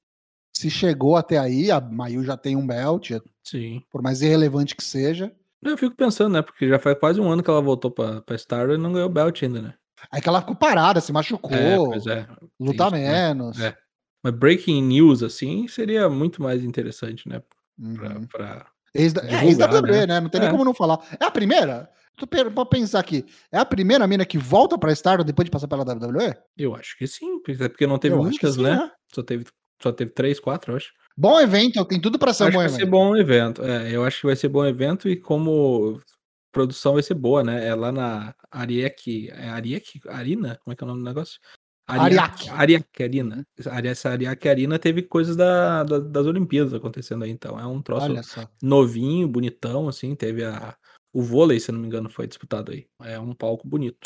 se 0.52 0.70
chegou 0.70 1.16
até 1.16 1.38
aí, 1.38 1.70
a 1.70 1.80
Mayu 1.80 2.22
já 2.22 2.36
tem 2.36 2.56
um 2.56 2.66
belt, 2.66 3.10
Sim. 3.42 3.82
por 3.90 4.02
mais 4.02 4.22
irrelevante 4.22 4.76
que 4.76 4.84
seja. 4.84 5.32
Eu 5.62 5.78
fico 5.78 5.96
pensando, 5.96 6.32
né? 6.32 6.42
Porque 6.42 6.68
já 6.68 6.78
faz 6.78 6.98
quase 6.98 7.20
um 7.20 7.30
ano 7.30 7.42
que 7.42 7.48
ela 7.48 7.60
voltou 7.60 7.90
pra, 7.90 8.20
pra 8.20 8.36
Star 8.36 8.68
e 8.70 8.76
não 8.76 8.92
ganhou 8.92 9.08
o 9.08 9.12
belt 9.12 9.42
ainda, 9.42 9.62
né? 9.62 9.74
É 10.12 10.20
que 10.20 10.28
ela 10.28 10.40
ficou 10.40 10.56
parada, 10.56 11.00
se 11.00 11.12
machucou, 11.12 11.52
é, 11.52 11.76
pois 11.76 12.06
é. 12.06 12.26
luta 12.58 12.84
Isso, 12.84 12.92
menos. 12.92 13.58
Né? 13.58 13.68
É. 13.68 13.76
Mas 14.22 14.34
breaking 14.34 14.82
news, 14.82 15.22
assim, 15.22 15.66
seria 15.68 16.08
muito 16.08 16.42
mais 16.42 16.64
interessante, 16.64 17.28
né? 17.28 17.40
Pra, 17.94 18.08
uhum. 18.08 18.26
pra 18.26 18.66
ex 18.94 19.14
é, 19.14 19.44
ex-WWE, 19.44 19.90
né? 19.90 20.06
né? 20.06 20.20
Não 20.20 20.28
tem 20.28 20.40
é. 20.40 20.44
nem 20.44 20.50
como 20.50 20.64
não 20.64 20.74
falar. 20.74 20.98
É 21.18 21.24
a 21.24 21.30
primeira? 21.30 21.88
Tu 22.16 22.26
pode 22.26 22.68
pensar 22.68 23.00
aqui, 23.00 23.24
é 23.50 23.58
a 23.58 23.64
primeira 23.64 24.06
mina 24.06 24.24
que 24.24 24.36
volta 24.36 24.76
pra 24.76 24.94
Star 24.94 25.24
depois 25.24 25.46
de 25.46 25.50
passar 25.50 25.66
pela 25.66 25.82
WWE? 25.82 26.34
Eu 26.56 26.74
acho 26.74 26.96
que 26.98 27.06
sim, 27.06 27.40
porque 27.40 27.86
não 27.86 27.98
teve 27.98 28.14
eu 28.14 28.22
muitas, 28.22 28.56
sim, 28.56 28.62
né? 28.62 28.76
né? 28.76 28.90
Só 29.12 29.22
teve 29.22 29.46
só 29.82 29.92
teve 29.92 30.10
três, 30.12 30.38
quatro, 30.38 30.72
eu 30.72 30.76
acho. 30.76 30.92
Bom 31.16 31.40
evento, 31.40 31.84
tem 31.84 32.00
tudo 32.00 32.18
para 32.18 32.32
ser 32.32 32.44
um 32.44 32.50
bom 32.50 32.62
evento. 32.62 32.70
Vai 32.70 32.80
ser 32.80 32.86
bom 32.86 33.16
evento. 33.16 33.64
É, 33.64 33.90
eu 33.90 34.04
acho 34.04 34.20
que 34.20 34.26
vai 34.26 34.36
ser 34.36 34.48
bom 34.48 34.64
evento 34.64 35.08
e 35.08 35.16
como 35.16 36.00
produção 36.50 36.94
vai 36.94 37.02
ser 37.02 37.14
boa, 37.14 37.42
né? 37.42 37.66
É 37.66 37.74
lá 37.74 37.92
na 37.92 38.34
Ariek, 38.50 39.30
é 39.30 39.48
Ariek, 39.48 40.00
Arina, 40.08 40.58
como 40.62 40.72
é 40.72 40.76
que 40.76 40.82
é 40.82 40.86
o 40.86 40.88
nome 40.88 41.00
do 41.00 41.04
negócio? 41.06 41.38
Ariake. 41.86 42.48
Ariake 42.48 43.02
Arina. 43.02 43.46
Essa 43.84 44.10
Ariake 44.10 44.48
Arina 44.48 44.78
teve 44.78 45.02
coisas 45.02 45.36
da, 45.36 45.82
da, 45.82 45.98
das 45.98 46.26
Olimpíadas 46.26 46.72
acontecendo 46.72 47.24
aí, 47.24 47.30
então. 47.30 47.58
É 47.58 47.66
um 47.66 47.82
troço 47.82 48.08
novinho, 48.62 49.28
bonitão, 49.28 49.88
assim. 49.88 50.14
Teve 50.14 50.44
a 50.44 50.76
O 51.12 51.22
vôlei, 51.22 51.60
se 51.60 51.72
não 51.72 51.80
me 51.80 51.86
engano, 51.86 52.08
foi 52.08 52.26
disputado 52.26 52.72
aí. 52.72 52.86
É 53.02 53.18
um 53.18 53.34
palco 53.34 53.66
bonito. 53.66 53.98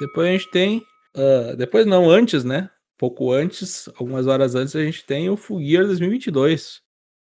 Depois 0.00 0.28
a 0.28 0.32
gente 0.32 0.48
tem. 0.48 0.86
Uh, 1.14 1.56
depois 1.56 1.84
não, 1.84 2.08
antes, 2.08 2.44
né? 2.44 2.70
Pouco 3.02 3.32
antes, 3.32 3.88
algumas 3.98 4.28
horas 4.28 4.54
antes, 4.54 4.76
a 4.76 4.84
gente 4.84 5.04
tem 5.04 5.28
o 5.28 5.36
Fugueira 5.36 5.84
2022. 5.88 6.80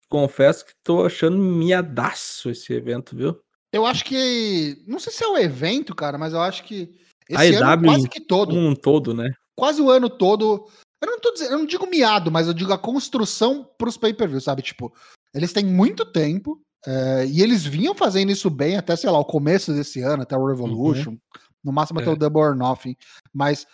Confesso 0.10 0.66
que 0.66 0.74
tô 0.84 1.06
achando 1.06 1.38
miadaço 1.38 2.50
esse 2.50 2.74
evento, 2.74 3.16
viu? 3.16 3.40
Eu 3.72 3.86
acho 3.86 4.04
que. 4.04 4.84
Não 4.86 5.00
sei 5.00 5.14
se 5.14 5.24
é 5.24 5.28
o 5.30 5.38
evento, 5.38 5.96
cara, 5.96 6.18
mas 6.18 6.34
eu 6.34 6.42
acho 6.42 6.66
que. 6.66 6.94
Esse 7.30 7.56
a 7.64 7.72
ano 7.72 7.84
quase 7.86 8.10
que 8.10 8.20
todo. 8.20 8.54
Um 8.54 8.76
todo, 8.76 9.14
né? 9.14 9.32
Quase 9.56 9.82
o 9.82 9.90
ano 9.90 10.10
todo. 10.10 10.68
Eu 11.02 11.10
não 11.10 11.20
tô 11.22 11.32
dizendo, 11.32 11.54
eu 11.54 11.60
não 11.60 11.66
digo 11.66 11.88
miado, 11.88 12.30
mas 12.30 12.48
eu 12.48 12.54
digo 12.54 12.74
a 12.74 12.78
construção 12.78 13.66
pros 13.78 13.96
pay-per-view, 13.96 14.42
sabe? 14.42 14.64
Tipo, 14.64 14.94
eles 15.34 15.54
têm 15.54 15.66
muito 15.66 16.04
tempo. 16.04 16.62
É, 16.86 17.26
e 17.26 17.42
eles 17.42 17.64
vinham 17.64 17.96
fazendo 17.96 18.34
isso 18.34 18.50
bem 18.50 18.76
até, 18.76 18.98
sei 18.98 19.10
lá, 19.10 19.18
o 19.18 19.24
começo 19.24 19.72
desse 19.72 20.02
ano, 20.02 20.24
até 20.24 20.36
o 20.36 20.46
Revolution. 20.46 21.12
Uhum. 21.12 21.20
No 21.64 21.72
máximo 21.72 22.02
até 22.02 22.10
é. 22.10 22.12
o 22.12 22.18
Double 22.18 22.42
or 22.42 22.54
Nothing. 22.54 22.98
Mas 23.34 23.66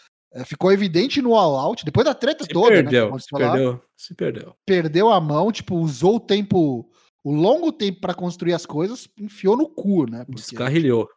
ficou 0.46 0.72
evidente 0.72 1.22
no 1.22 1.36
All 1.36 1.56
Out, 1.56 1.86
depois 1.86 2.06
da 2.06 2.14
treta 2.14 2.44
se 2.44 2.50
toda, 2.50 2.70
perdeu, 2.70 3.12
né? 3.12 3.20
Se 3.20 3.30
falar, 3.30 3.52
perdeu, 3.52 3.82
se 3.96 4.16
perdeu. 4.16 4.56
Perdeu 4.66 5.10
a 5.10 5.20
mão, 5.20 5.52
tipo, 5.52 5.76
usou 5.76 6.16
o 6.16 6.20
tempo, 6.20 6.90
o 7.24 7.32
longo 7.32 7.72
tempo 7.72 8.00
para 8.00 8.14
construir 8.14 8.54
as 8.54 8.66
coisas, 8.66 9.08
enfiou 9.18 9.58
no 9.58 9.68
cu, 9.68 10.10
né? 10.10 10.26
Porque, 10.26 10.42
Descarrilhou 10.42 11.08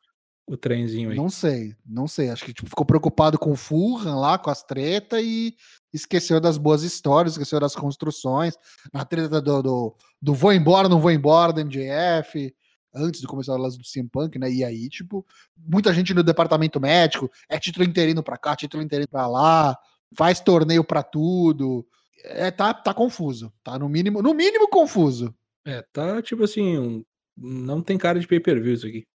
o 0.46 0.56
trenzinho 0.56 1.10
aí. 1.10 1.16
Não 1.16 1.28
sei, 1.28 1.74
não 1.86 2.06
sei. 2.06 2.30
Acho 2.30 2.44
que 2.44 2.52
tipo, 2.52 2.68
ficou 2.68 2.84
preocupado 2.84 3.38
com 3.38 3.52
o 3.52 3.56
Fulham 3.56 4.18
lá, 4.18 4.38
com 4.38 4.50
as 4.50 4.62
tretas 4.62 5.22
e 5.22 5.54
esqueceu 5.92 6.40
das 6.40 6.58
boas 6.58 6.82
histórias, 6.82 7.34
esqueceu 7.34 7.60
das 7.60 7.74
construções. 7.74 8.54
Na 8.92 9.04
treta 9.04 9.40
do, 9.40 9.62
do, 9.62 9.96
do 10.20 10.34
vou 10.34 10.52
embora, 10.52 10.88
não 10.88 11.00
vou 11.00 11.10
embora, 11.10 11.52
do 11.52 11.60
MJF, 11.64 12.54
antes 12.94 13.20
de 13.20 13.26
começar 13.26 13.54
a 13.54 13.56
do 13.56 13.84
CM 13.84 14.08
Punk, 14.08 14.38
né? 14.38 14.50
E 14.50 14.64
aí, 14.64 14.88
tipo, 14.88 15.26
muita 15.56 15.92
gente 15.92 16.14
no 16.14 16.22
departamento 16.22 16.80
médico, 16.80 17.30
é 17.48 17.58
título 17.58 17.84
interino 17.84 18.22
pra 18.22 18.36
cá, 18.36 18.54
título 18.54 18.82
interino 18.82 19.08
pra 19.08 19.26
lá, 19.26 19.76
faz 20.16 20.40
torneio 20.40 20.84
pra 20.84 21.02
tudo. 21.02 21.86
É, 22.24 22.50
tá, 22.50 22.72
tá 22.72 22.94
confuso. 22.94 23.52
Tá 23.64 23.78
no 23.78 23.88
mínimo, 23.88 24.22
no 24.22 24.34
mínimo 24.34 24.68
confuso. 24.68 25.34
É, 25.64 25.82
tá 25.92 26.20
tipo 26.22 26.44
assim, 26.44 26.78
um, 26.78 27.04
não 27.36 27.80
tem 27.80 27.98
cara 27.98 28.18
de 28.20 28.26
pay-per-view 28.26 28.74
isso 28.74 28.86
aqui. 28.86 29.06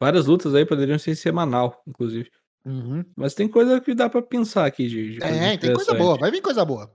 Várias 0.00 0.26
lutas 0.26 0.54
aí 0.54 0.66
poderiam 0.66 0.98
ser 0.98 1.14
semanal, 1.14 1.82
inclusive. 1.86 2.30
Uhum. 2.64 3.04
Mas 3.16 3.34
tem 3.34 3.48
coisa 3.48 3.80
que 3.80 3.94
dá 3.94 4.08
para 4.08 4.22
pensar 4.22 4.66
aqui 4.66 4.88
de, 4.88 5.14
de 5.14 5.22
É, 5.22 5.56
tem 5.56 5.72
coisa 5.72 5.94
boa, 5.94 6.16
vai 6.16 6.30
vir 6.30 6.40
coisa 6.40 6.64
boa. 6.64 6.92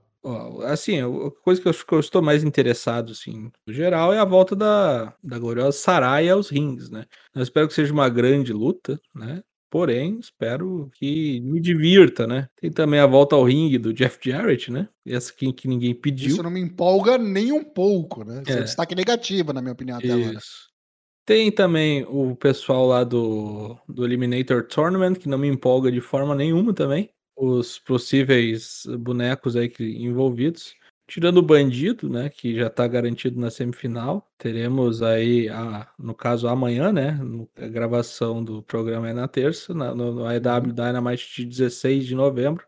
Assim, 0.66 1.00
a 1.00 1.30
coisa 1.42 1.60
que 1.60 1.68
eu, 1.68 1.72
que 1.72 1.94
eu, 1.94 2.00
estou 2.00 2.20
mais 2.20 2.42
interessado, 2.42 3.12
assim, 3.12 3.50
no 3.66 3.72
geral, 3.72 4.12
é 4.12 4.18
a 4.18 4.24
volta 4.24 4.56
da, 4.56 5.14
da 5.22 5.38
gloriosa 5.38 5.78
Saraya 5.78 6.34
aos 6.34 6.50
rings, 6.50 6.90
né? 6.90 7.04
Eu 7.34 7.42
espero 7.42 7.68
que 7.68 7.74
seja 7.74 7.92
uma 7.92 8.08
grande 8.08 8.52
luta, 8.52 9.00
né? 9.14 9.42
Porém, 9.70 10.18
espero 10.18 10.90
que 10.94 11.40
me 11.40 11.60
divirta, 11.60 12.26
né? 12.26 12.48
Tem 12.56 12.70
também 12.70 13.00
a 13.00 13.06
volta 13.06 13.36
ao 13.36 13.44
ringue 13.44 13.76
do 13.76 13.92
Jeff 13.92 14.18
Jarrett, 14.20 14.72
né? 14.72 14.88
Essa 15.06 15.32
que, 15.32 15.52
que 15.52 15.68
ninguém 15.68 15.94
pediu. 15.94 16.28
Isso 16.28 16.42
não 16.42 16.50
me 16.50 16.60
empolga 16.60 17.18
nem 17.18 17.52
um 17.52 17.62
pouco, 17.62 18.24
né? 18.24 18.42
Isso 18.42 18.52
é, 18.52 18.58
é 18.58 18.60
um 18.62 18.64
destaque 18.64 18.94
negativo, 18.94 19.52
na 19.52 19.60
minha 19.60 19.72
opinião, 19.72 19.98
até 19.98 20.08
Isso. 20.08 20.16
agora. 20.16 20.38
Tem 21.26 21.52
também 21.52 22.06
o 22.08 22.34
pessoal 22.34 22.86
lá 22.86 23.04
do, 23.04 23.78
do 23.86 24.06
Eliminator 24.06 24.66
Tournament, 24.66 25.16
que 25.16 25.28
não 25.28 25.36
me 25.36 25.46
empolga 25.46 25.92
de 25.92 26.00
forma 26.00 26.34
nenhuma 26.34 26.72
também. 26.72 27.10
Os 27.40 27.78
possíveis 27.78 28.84
bonecos 28.98 29.54
aí 29.54 29.68
que, 29.68 29.84
envolvidos. 29.84 30.74
Tirando 31.06 31.38
o 31.38 31.42
bandido, 31.42 32.08
né, 32.08 32.28
que 32.28 32.54
já 32.54 32.66
está 32.66 32.86
garantido 32.86 33.40
na 33.40 33.50
semifinal, 33.50 34.28
teremos 34.36 35.02
aí, 35.02 35.48
a, 35.48 35.88
no 35.98 36.14
caso 36.14 36.48
amanhã, 36.48 36.92
né, 36.92 37.18
a 37.56 37.66
gravação 37.68 38.44
do 38.44 38.62
programa 38.62 39.08
é 39.08 39.14
na 39.14 39.26
terça, 39.26 39.72
na, 39.72 39.94
no, 39.94 40.12
no 40.12 40.26
AEW 40.26 40.72
Dynamite 40.72 41.36
de 41.36 41.46
16 41.46 42.06
de 42.06 42.14
novembro, 42.14 42.66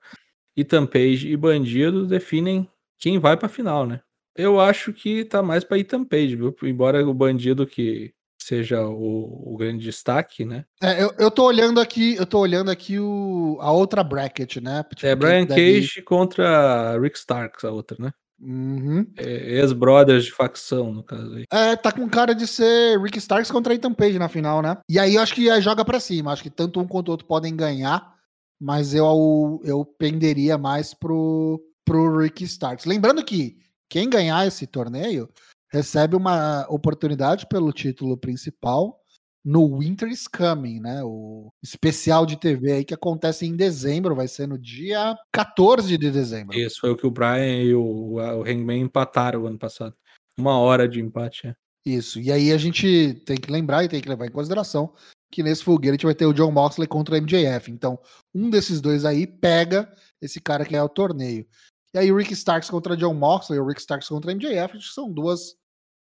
e 0.57 0.65
Tampage 0.65 1.29
e 1.29 1.37
Bandido 1.37 2.07
definem 2.07 2.67
quem 2.99 3.19
vai 3.19 3.37
para 3.37 3.47
a 3.47 3.51
final, 3.51 3.87
né. 3.87 4.01
Eu 4.35 4.59
acho 4.59 4.93
que 4.93 5.25
tá 5.25 5.43
mais 5.43 5.65
para 5.65 5.85
Tampage, 5.85 6.37
viu, 6.37 6.57
embora 6.63 7.07
o 7.07 7.13
Bandido 7.13 7.67
que 7.67 8.15
seja 8.43 8.83
o, 8.87 9.55
o 9.55 9.57
grande 9.57 9.85
destaque, 9.85 10.45
né? 10.45 10.65
É, 10.83 11.03
eu, 11.03 11.13
eu 11.19 11.31
tô 11.31 11.45
olhando 11.45 11.81
aqui, 11.81 12.17
eu 12.17 12.27
tô 12.27 12.39
olhando 12.39 12.71
aqui 12.71 12.99
o, 12.99 13.59
a 13.61 13.71
outra 13.71 14.03
bracket, 14.03 14.57
né? 14.57 14.85
Tipo, 14.95 15.07
é 15.07 15.15
Brian 15.15 15.45
deve... 15.45 15.81
Cage 15.81 16.03
contra 16.03 16.99
Rick 16.99 17.19
Starks, 17.19 17.65
a 17.65 17.71
outra, 17.71 17.97
né? 18.01 18.11
Uhum. 18.41 19.07
É, 19.19 19.59
Ex-brothers 19.59 20.25
de 20.25 20.33
facção, 20.33 20.93
no 20.93 21.05
caso 21.05 21.35
aí. 21.35 21.45
É, 21.53 21.77
tá 21.77 21.93
com 21.93 22.09
cara 22.09 22.35
de 22.35 22.47
ser 22.47 22.99
Rick 22.99 23.19
Starks 23.19 23.51
contra 23.51 23.75
Ethan 23.75 23.93
Page 23.93 24.19
na 24.19 24.29
final, 24.29 24.63
né? 24.63 24.79
E 24.89 24.99
aí 24.99 25.17
eu 25.17 25.23
acho 25.23 25.35
que 25.35 25.61
joga 25.61 25.85
para 25.85 26.01
cima. 26.01 26.33
Acho 26.33 26.43
que 26.43 26.51
tanto 26.51 26.81
um 26.81 26.87
quanto 26.87 27.09
o 27.09 27.11
outro 27.11 27.27
podem 27.27 27.55
ganhar, 27.55 28.15
mas 28.59 28.95
eu, 28.95 29.61
eu 29.63 29.85
penderia 29.85 30.57
mais 30.57 30.95
pro, 30.95 31.61
pro 31.85 32.17
Rick 32.19 32.43
Starks. 32.45 32.87
Lembrando 32.87 33.23
que 33.23 33.59
quem 33.91 34.09
ganhar 34.09 34.47
esse 34.47 34.67
torneio 34.67 35.29
recebe 35.71 36.17
uma 36.17 36.67
oportunidade 36.69 37.47
pelo 37.47 37.73
título 37.73 38.17
principal 38.17 39.01
no 39.45 39.79
Winter 39.79 40.09
is 40.09 40.29
Coming, 40.29 40.81
né? 40.81 41.03
O 41.03 41.51
especial 41.63 42.27
de 42.27 42.37
TV 42.37 42.73
aí 42.73 42.85
que 42.85 42.95
acontece 42.95 43.47
em 43.47 43.57
dezembro, 43.57 44.15
vai 44.15 44.29
ser 44.29 44.47
no 44.47 44.59
dia 44.59 45.17
14 45.33 45.97
de 45.97 46.11
dezembro. 46.11 46.57
Isso 46.59 46.81
foi 46.81 46.91
o 46.91 46.97
que 46.97 47.07
o 47.07 47.11
Brian 47.11 47.63
e 47.63 47.75
o, 47.75 48.17
o 48.17 48.43
Hangman 48.43 48.83
empataram 48.83 49.47
ano 49.47 49.59
passado. 49.59 49.95
Uma 50.39 50.59
hora 50.59 50.89
de 50.89 51.01
empate, 51.01 51.49
é. 51.49 51.55
Isso. 51.85 52.21
E 52.21 52.31
aí 52.31 52.53
a 52.53 52.59
gente 52.59 53.15
tem 53.25 53.37
que 53.37 53.51
lembrar 53.51 53.85
e 53.85 53.89
tem 53.89 54.03
que 54.03 54.09
levar 54.09 54.27
em 54.27 54.31
consideração 54.31 54.93
que 55.33 55.43
nesse 55.43 55.63
fogueiro 55.63 55.95
a 55.95 55.97
gente 55.97 56.07
vai 56.07 56.15
ter 56.15 56.27
o 56.27 56.33
John 56.35 56.51
Moxley 56.51 56.89
contra 56.89 57.15
o 57.15 57.19
MJF. 57.19 57.71
Então, 57.71 57.99
um 58.35 58.51
desses 58.51 58.81
dois 58.81 59.05
aí 59.05 59.27
pega 59.27 59.91
esse 60.21 60.41
cara 60.41 60.65
que 60.65 60.77
é 60.77 60.83
o 60.83 60.89
torneio. 60.89 61.47
E 61.95 61.99
aí 61.99 62.13
o 62.13 62.17
Rick 62.17 62.33
Starks 62.33 62.69
contra 62.69 62.97
John 62.97 63.15
Moxley, 63.15 63.59
o 63.59 63.67
Rick 63.67 63.81
Starks 63.81 64.09
contra 64.09 64.31
o 64.31 64.35
MJF, 64.35 64.77
acho 64.77 64.89
que 64.89 64.95
são 64.95 65.11
duas 65.11 65.57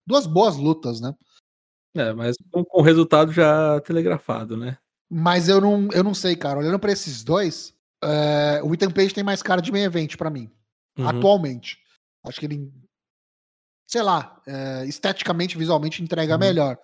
duas 0.06 0.26
boas 0.26 0.56
lutas, 0.56 1.00
né? 1.00 1.14
É, 1.94 2.12
mas 2.12 2.36
com, 2.50 2.64
o 2.72 2.82
resultado 2.82 3.32
já 3.32 3.80
telegrafado, 3.80 4.56
né? 4.56 4.78
Mas 5.10 5.48
eu 5.48 5.60
não, 5.60 5.88
eu 5.92 6.04
não 6.04 6.14
sei, 6.14 6.36
cara. 6.36 6.60
Olhando 6.60 6.78
para 6.78 6.92
esses 6.92 7.24
dois, 7.24 7.74
é, 8.02 8.60
o 8.62 8.72
Ethan 8.72 8.90
Page 8.90 9.14
tem 9.14 9.24
mais 9.24 9.42
cara 9.42 9.60
de 9.60 9.72
main 9.72 9.82
event 9.82 10.16
para 10.16 10.30
mim. 10.30 10.50
Uhum. 10.96 11.08
Atualmente. 11.08 11.78
Acho 12.24 12.38
que 12.38 12.46
ele, 12.46 12.72
sei 13.88 14.02
lá, 14.02 14.40
é, 14.46 14.84
esteticamente, 14.86 15.58
visualmente 15.58 16.02
entrega 16.02 16.34
uhum. 16.34 16.40
melhor. 16.40 16.78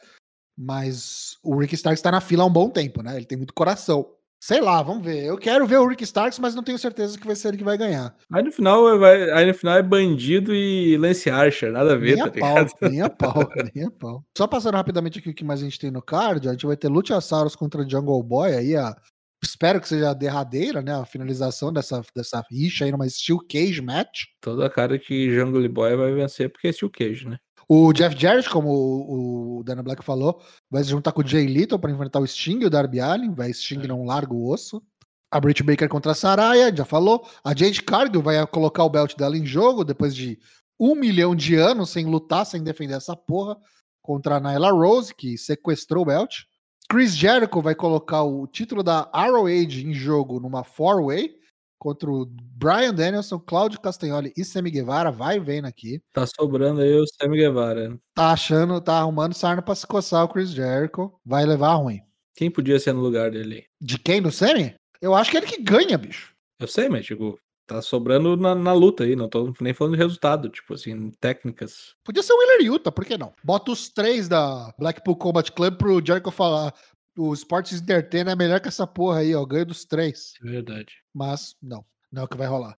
Mas 0.59 1.37
o 1.43 1.59
Rick 1.59 1.75
Starks 1.75 2.03
tá 2.03 2.11
na 2.11 2.21
fila 2.21 2.43
há 2.43 2.47
um 2.47 2.53
bom 2.53 2.71
tempo, 2.71 3.03
né? 3.03 3.17
Ele 3.17 3.27
tem 3.27 3.39
muito 3.39 3.55
coração. 3.55 4.16
Sei 4.41 4.61
lá, 4.61 4.83
vamos 4.83 5.05
ver. 5.05 5.25
Eu 5.25 5.39
quero 5.39 5.67
ver 5.67 5.79
o 5.79 5.87
Rick 5.87 6.05
Starks, 6.05 6.39
mas 6.39 6.55
não 6.55 6.63
tenho 6.63 6.79
certeza 6.79 7.19
que 7.19 7.27
vai 7.27 7.35
ser 7.35 7.49
ele 7.49 7.57
que 7.59 7.65
vai 7.65 7.77
ganhar. 7.77 8.15
Aí 8.33 8.43
no 8.43 8.53
final, 8.53 8.99
vai, 8.99 9.31
aí 9.31 9.47
no 9.47 9.55
final 9.55 9.77
é 9.77 9.83
bandido 9.83 10.55
e 10.55 10.97
Lance 10.99 11.29
Archer, 11.31 11.73
nada 11.73 11.95
a 11.95 11.97
ver, 11.97 12.17
nem 12.17 12.25
tá 12.25 12.31
a 12.31 12.35
ligado? 12.35 12.71
Pau, 12.79 12.89
nem 12.91 13.03
a 13.03 13.11
pau, 13.11 13.49
nem 13.75 13.85
a 13.85 13.91
pau. 13.91 14.25
Só 14.37 14.47
passando 14.47 14.77
rapidamente 14.77 15.19
aqui 15.19 15.31
o 15.31 15.35
que 15.35 15.45
mais 15.45 15.61
a 15.61 15.65
gente 15.65 15.79
tem 15.79 15.91
no 15.91 16.03
card, 16.03 16.49
a 16.49 16.53
gente 16.53 16.67
vai 16.67 16.77
ter 16.77 16.89
Luchasaurus 16.89 17.57
contra 17.57 17.89
Jungle 17.89 18.23
Boy 18.23 18.55
aí, 18.55 18.77
a, 18.77 18.95
espero 19.43 19.81
que 19.81 19.89
seja 19.89 20.11
a 20.11 20.15
derradeira, 20.15 20.83
né, 20.83 20.95
a 20.95 21.05
finalização 21.05 21.73
dessa, 21.73 22.03
dessa 22.15 22.43
rixa 22.51 22.85
aí 22.85 22.93
numa 22.93 23.09
Steel 23.09 23.39
Cage 23.51 23.81
match. 23.81 24.25
Toda 24.41 24.67
a 24.67 24.71
cara 24.71 24.99
que 24.99 25.35
Jungle 25.35 25.69
Boy 25.69 25.97
vai 25.97 26.13
vencer 26.13 26.51
porque 26.51 26.69
é 26.69 26.73
Steel 26.73 26.91
Cage, 26.91 27.29
né? 27.29 27.39
O 27.69 27.93
Jeff 27.93 28.17
Jarrett, 28.17 28.49
como 28.49 28.69
o, 28.69 29.59
o 29.59 29.65
Dana 29.65 29.83
Black 29.83 30.05
falou, 30.05 30.41
vai 30.71 30.85
se 30.85 30.91
juntar 30.91 31.11
com 31.13 31.21
o 31.21 31.27
Jay 31.27 31.47
Little 31.47 31.79
para 31.79 31.91
enfrentar 31.91 32.21
o 32.21 32.27
Sting 32.27 32.61
e 32.61 32.67
o 32.67 32.71
Darby 32.71 33.01
Allin. 33.01 33.35
Vai 33.35 33.53
Sting 33.53 33.83
é. 33.83 33.87
não 33.89 34.05
larga 34.05 34.33
o 34.33 34.49
osso. 34.49 34.83
A 35.31 35.41
Britt 35.41 35.63
Baker 35.65 35.89
contra 35.89 36.13
a 36.13 36.15
Saraya, 36.15 36.75
já 36.75 36.85
falou. 36.85 37.29
A 37.43 37.51
Jade 37.51 37.83
Cargill 37.83 38.23
vai 38.23 38.47
colocar 38.47 38.85
o 38.85 38.91
belt 38.91 39.17
dela 39.17 39.37
em 39.37 39.45
jogo 39.45 39.85
depois 39.85 40.15
de 40.15 40.39
um 40.79 40.95
milhão 40.95 41.35
de 41.35 41.57
anos 41.57 41.91
sem 41.91 42.07
lutar, 42.07 42.47
sem 42.47 42.63
defender 42.63 42.95
essa 42.95 43.17
porra, 43.17 43.57
contra 44.01 44.37
a 44.37 44.41
Nyla 44.41 44.71
Rose, 44.71 45.13
que 45.13 45.37
sequestrou 45.37 46.05
o 46.05 46.07
belt. 46.07 46.45
Chris 46.89 47.17
Jericho 47.17 47.61
vai 47.61 47.75
colocar 47.75 48.23
o 48.23 48.47
título 48.47 48.85
da 48.85 49.09
Arrow 49.13 49.47
Age 49.47 49.85
em 49.85 49.93
jogo 49.93 50.39
numa 50.39 50.63
four-way 50.63 51.35
contra 51.79 52.11
o 52.11 52.27
Brian 52.27 52.95
Danielson, 52.95 53.39
Claudio 53.39 53.81
Castagnoli 53.81 54.33
e 54.37 54.45
Sammy 54.45 54.71
Guevara. 54.71 55.11
Vai 55.11 55.39
vendo 55.39 55.67
aqui. 55.67 56.01
Tá 56.13 56.27
sobrando 56.27 56.81
aí 56.81 56.95
o 56.95 57.07
Sammy 57.07 57.39
Guevara. 57.39 57.99
Tá 58.15 58.33
achando, 58.33 58.81
tá 58.81 58.99
arrumando 58.99 59.35
sarna 59.35 59.63
pra 59.63 59.75
se 59.75 59.87
coçar 59.87 60.25
o 60.25 60.29
Chris 60.29 60.51
Jericho. 60.51 61.13
Vai 61.25 61.45
levar 61.45 61.75
ruim. 61.75 62.01
Quem 62.35 62.51
podia 62.51 62.79
ser 62.79 62.93
no 62.93 63.01
lugar 63.01 63.31
dele? 63.31 63.65
De 63.81 63.99
quem? 63.99 64.21
Do 64.21 64.31
Sammy? 64.31 64.75
Eu 65.01 65.15
acho 65.15 65.31
que 65.31 65.37
é 65.37 65.41
ele 65.41 65.47
que 65.47 65.63
ganha, 65.63 65.97
bicho. 65.97 66.35
Eu 66.59 66.67
sei, 66.67 66.89
mas, 66.89 67.05
tipo, 67.05 67.39
tá 67.67 67.83
sobrando 67.83 68.37
na, 68.37 68.55
na, 68.55 68.73
luta 68.73 69.05
aí, 69.05 69.17
não 69.17 69.29
tô 69.29 69.53
nem 69.61 69.75
falando 69.75 69.95
de 69.95 69.99
resultado, 69.99 70.49
tipo 70.49 70.75
assim, 70.75 71.11
técnicas. 71.21 71.95
Podia 72.05 72.23
ser 72.23 72.33
o 72.33 72.39
Willer 72.39 72.63
Utah, 72.63 72.93
por 72.93 73.05
que 73.05 73.19
não? 73.19 73.35
Bota 73.43 73.73
os 73.73 73.89
três 73.89 74.29
da 74.29 74.73
Blackpool 74.79 75.17
Combat 75.17 75.51
Club 75.51 75.77
pro 75.77 76.05
Jericho 76.05 76.31
falar: 76.31 76.73
o 77.17 77.33
Sports 77.35 77.73
Entertainment 77.73 78.33
é 78.33 78.37
melhor 78.37 78.61
que 78.61 78.69
essa 78.69 78.87
porra 78.87 79.21
aí, 79.21 79.35
ó. 79.35 79.45
Ganho 79.45 79.67
dos 79.67 79.85
três. 79.85 80.35
É 80.43 80.45
verdade. 80.45 80.95
Mas, 81.13 81.57
não. 81.63 81.85
Não 82.13 82.23
é 82.23 82.25
o 82.25 82.29
que 82.29 82.37
vai 82.37 82.47
rolar. 82.47 82.77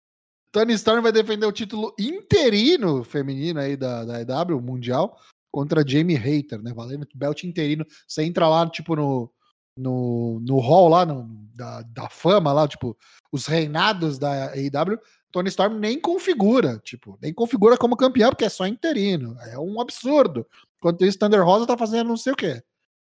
Tony 0.51 0.73
Storm 0.73 1.01
vai 1.01 1.11
defender 1.11 1.45
o 1.45 1.51
título 1.51 1.93
interino 1.99 3.03
feminino 3.03 3.59
aí 3.59 3.75
da, 3.75 4.03
da 4.05 4.21
EW, 4.21 4.61
Mundial, 4.61 5.19
contra 5.51 5.87
Jamie 5.87 6.15
Hater, 6.15 6.61
né? 6.61 6.73
Valendo 6.73 7.07
belt 7.13 7.43
interino. 7.43 7.85
Você 8.07 8.23
entra 8.23 8.47
lá, 8.47 8.67
tipo, 8.69 8.95
no, 8.95 9.31
no, 9.77 10.39
no 10.39 10.59
hall 10.59 10.89
lá, 10.89 11.05
no, 11.05 11.27
da, 11.53 11.81
da 11.83 12.09
fama 12.09 12.53
lá, 12.53 12.67
tipo, 12.67 12.97
os 13.31 13.45
reinados 13.45 14.17
da 14.17 14.51
AEW, 14.53 14.99
Tony 15.31 15.49
Storm 15.49 15.77
nem 15.77 15.99
configura, 15.99 16.79
tipo, 16.83 17.17
nem 17.21 17.33
configura 17.33 17.77
como 17.77 17.97
campeão, 17.97 18.29
porque 18.29 18.45
é 18.45 18.49
só 18.49 18.65
interino. 18.65 19.37
É 19.51 19.59
um 19.59 19.79
absurdo. 19.79 20.47
Enquanto 20.77 21.05
isso, 21.05 21.19
Thunder 21.19 21.43
Rosa 21.43 21.67
tá 21.67 21.77
fazendo 21.77 22.07
não 22.07 22.17
sei 22.17 22.33
o 22.33 22.35
quê. 22.35 22.63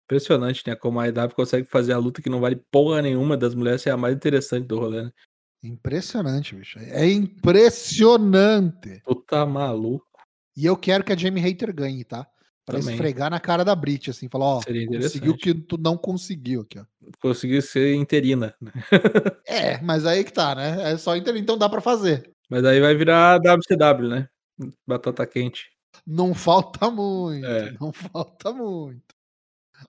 Impressionante, 0.10 0.64
né? 0.66 0.76
Como 0.76 1.00
a 1.00 1.04
AEW 1.04 1.36
consegue 1.36 1.68
fazer 1.68 1.94
a 1.94 1.98
luta 2.00 2.20
que 2.20 2.32
não 2.32 2.40
vale 2.40 2.56
porra 2.72 3.00
nenhuma 3.00 3.38
das 3.38 3.54
mulheres 3.54 3.84
ser 3.84 3.92
a 3.92 3.98
mais 3.98 4.16
interessante 4.16 4.66
do 4.66 4.80
rolê, 4.80 5.04
né? 5.04 5.12
Impressionante, 5.64 6.56
bicho. 6.56 6.80
É 6.80 7.08
impressionante. 7.08 9.04
Tu 9.06 9.16
tá 9.28 9.46
maluco. 9.46 10.08
E 10.58 10.66
eu 10.66 10.76
quero 10.76 11.04
que 11.04 11.14
a 11.14 11.16
Jamie 11.16 11.44
Hater 11.44 11.72
ganhe, 11.72 12.04
tá? 12.04 12.26
Pra 12.66 12.80
Também. 12.80 12.96
esfregar 12.96 13.30
na 13.30 13.40
cara 13.40 13.64
da 13.64 13.76
Brit, 13.76 14.10
assim, 14.10 14.28
falar, 14.28 14.46
ó, 14.46 14.62
Seria 14.64 14.88
conseguiu 14.88 15.34
o 15.34 15.38
que 15.38 15.54
tu 15.54 15.78
não 15.78 15.96
conseguiu 15.96 16.62
aqui, 16.62 16.80
ó. 16.80 16.86
Conseguiu 17.22 17.62
ser 17.62 17.94
interina. 17.94 18.56
né? 18.60 18.72
É, 19.46 19.80
mas 19.82 20.08
aí 20.08 20.24
que 20.24 20.34
tá, 20.34 20.56
né? 20.56 20.92
É 20.92 20.98
só 20.98 21.16
inter... 21.16 21.36
então 21.38 21.58
dá 21.58 21.70
pra 21.70 21.82
fazer. 21.82 22.32
Mas 22.50 22.66
aí 22.66 22.80
vai 22.80 22.96
virar 22.96 23.40
WCW, 23.40 24.08
né? 24.10 24.28
Batata 24.88 25.26
quente. 25.28 25.70
Não 26.06 26.34
falta 26.34 26.90
muito, 26.90 27.46
É. 27.46 27.76
não 27.80 27.92
falta 27.94 28.52
muito. 28.52 29.19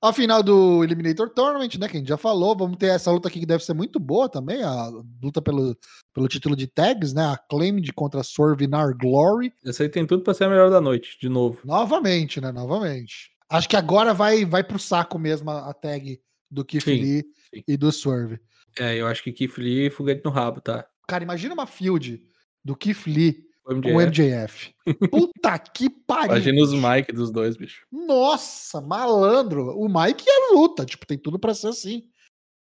A 0.03 0.13
final 0.13 0.43
do 0.43 0.83
Eliminator 0.85 1.29
Tournament, 1.31 1.75
né? 1.79 1.89
Que 1.89 1.97
a 1.97 2.01
gente 2.01 2.09
já 2.09 2.17
falou. 2.17 2.57
Vamos 2.57 2.77
ter 2.77 2.87
essa 2.87 3.11
luta 3.11 3.29
aqui 3.29 3.41
que 3.41 3.47
deve 3.47 3.65
ser 3.65 3.75
muito 3.75 3.99
boa 3.99 4.29
também. 4.29 4.63
A 4.63 4.91
luta 5.23 5.43
pelo, 5.43 5.77
pelo 6.15 6.29
título 6.29 6.55
de 6.55 6.67
tags, 6.67 7.13
né? 7.13 7.25
A 7.25 7.37
Claimed 7.37 7.93
contra 7.93 8.23
Swerve 8.23 8.65
in 8.65 8.75
Our 8.75 8.97
Glory. 8.97 9.53
Essa 9.65 9.83
aí 9.83 9.89
tem 9.89 10.07
tudo 10.07 10.23
pra 10.23 10.35
ser 10.35 10.45
a 10.45 10.49
melhor 10.49 10.71
da 10.71 10.81
noite, 10.81 11.19
de 11.21 11.29
novo. 11.29 11.61
Novamente, 11.65 12.41
né? 12.41 12.53
Novamente. 12.53 13.31
Acho 13.49 13.69
que 13.69 13.77
agora 13.77 14.15
vai, 14.15 14.45
vai 14.45 14.63
pro 14.63 14.79
saco 14.79 15.19
mesmo 15.19 15.51
a, 15.51 15.71
a 15.71 15.75
tag 15.75 16.21
do 16.51 16.65
Keith 16.65 16.85
Sim, 16.85 17.01
Lee 17.01 17.25
sim. 17.55 17.65
e 17.67 17.77
do 17.77 17.91
Swerve. 17.91 18.41
É, 18.79 18.97
eu 18.97 19.07
acho 19.07 19.23
que 19.23 19.33
Keith 19.33 19.59
Lee 19.59 19.87
e 19.87 19.91
foguete 19.91 20.23
no 20.25 20.31
rabo, 20.31 20.61
tá? 20.61 20.87
Cara, 21.09 21.25
imagina 21.25 21.55
uma 21.55 21.67
field 21.67 22.23
do 22.65 22.77
Keith 22.77 23.07
Lee 23.07 23.50
O 23.71 23.81
com 23.81 23.95
o 23.95 24.01
MJF. 24.01 24.75
MJF. 24.87 25.09
Puta 25.11 25.59
que 25.59 25.89
pariu. 25.89 26.33
Imagina 26.33 26.61
os 26.61 26.75
Mike 26.75 27.13
dos 27.13 27.31
dois, 27.31 27.57
bicho. 27.57 27.87
Nossa, 27.91 28.81
malandro. 28.81 29.77
O 29.79 29.89
Mike 29.89 30.25
é 30.29 30.53
luta, 30.55 30.85
tipo, 30.85 31.07
tem 31.07 31.17
tudo 31.17 31.39
pra 31.39 31.55
ser 31.55 31.69
assim. 31.69 32.03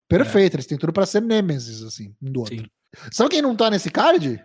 Perfeito, 0.08 0.54
eles 0.54 0.66
têm 0.66 0.78
tudo 0.78 0.92
pra 0.92 1.06
ser 1.06 1.20
Nemesis, 1.20 1.82
assim, 1.82 2.14
um 2.22 2.32
do 2.32 2.40
outro. 2.40 2.56
Sim. 2.56 2.66
Sabe 3.12 3.30
quem 3.30 3.42
não 3.42 3.56
tá 3.56 3.70
nesse 3.70 3.90
card? 3.90 4.42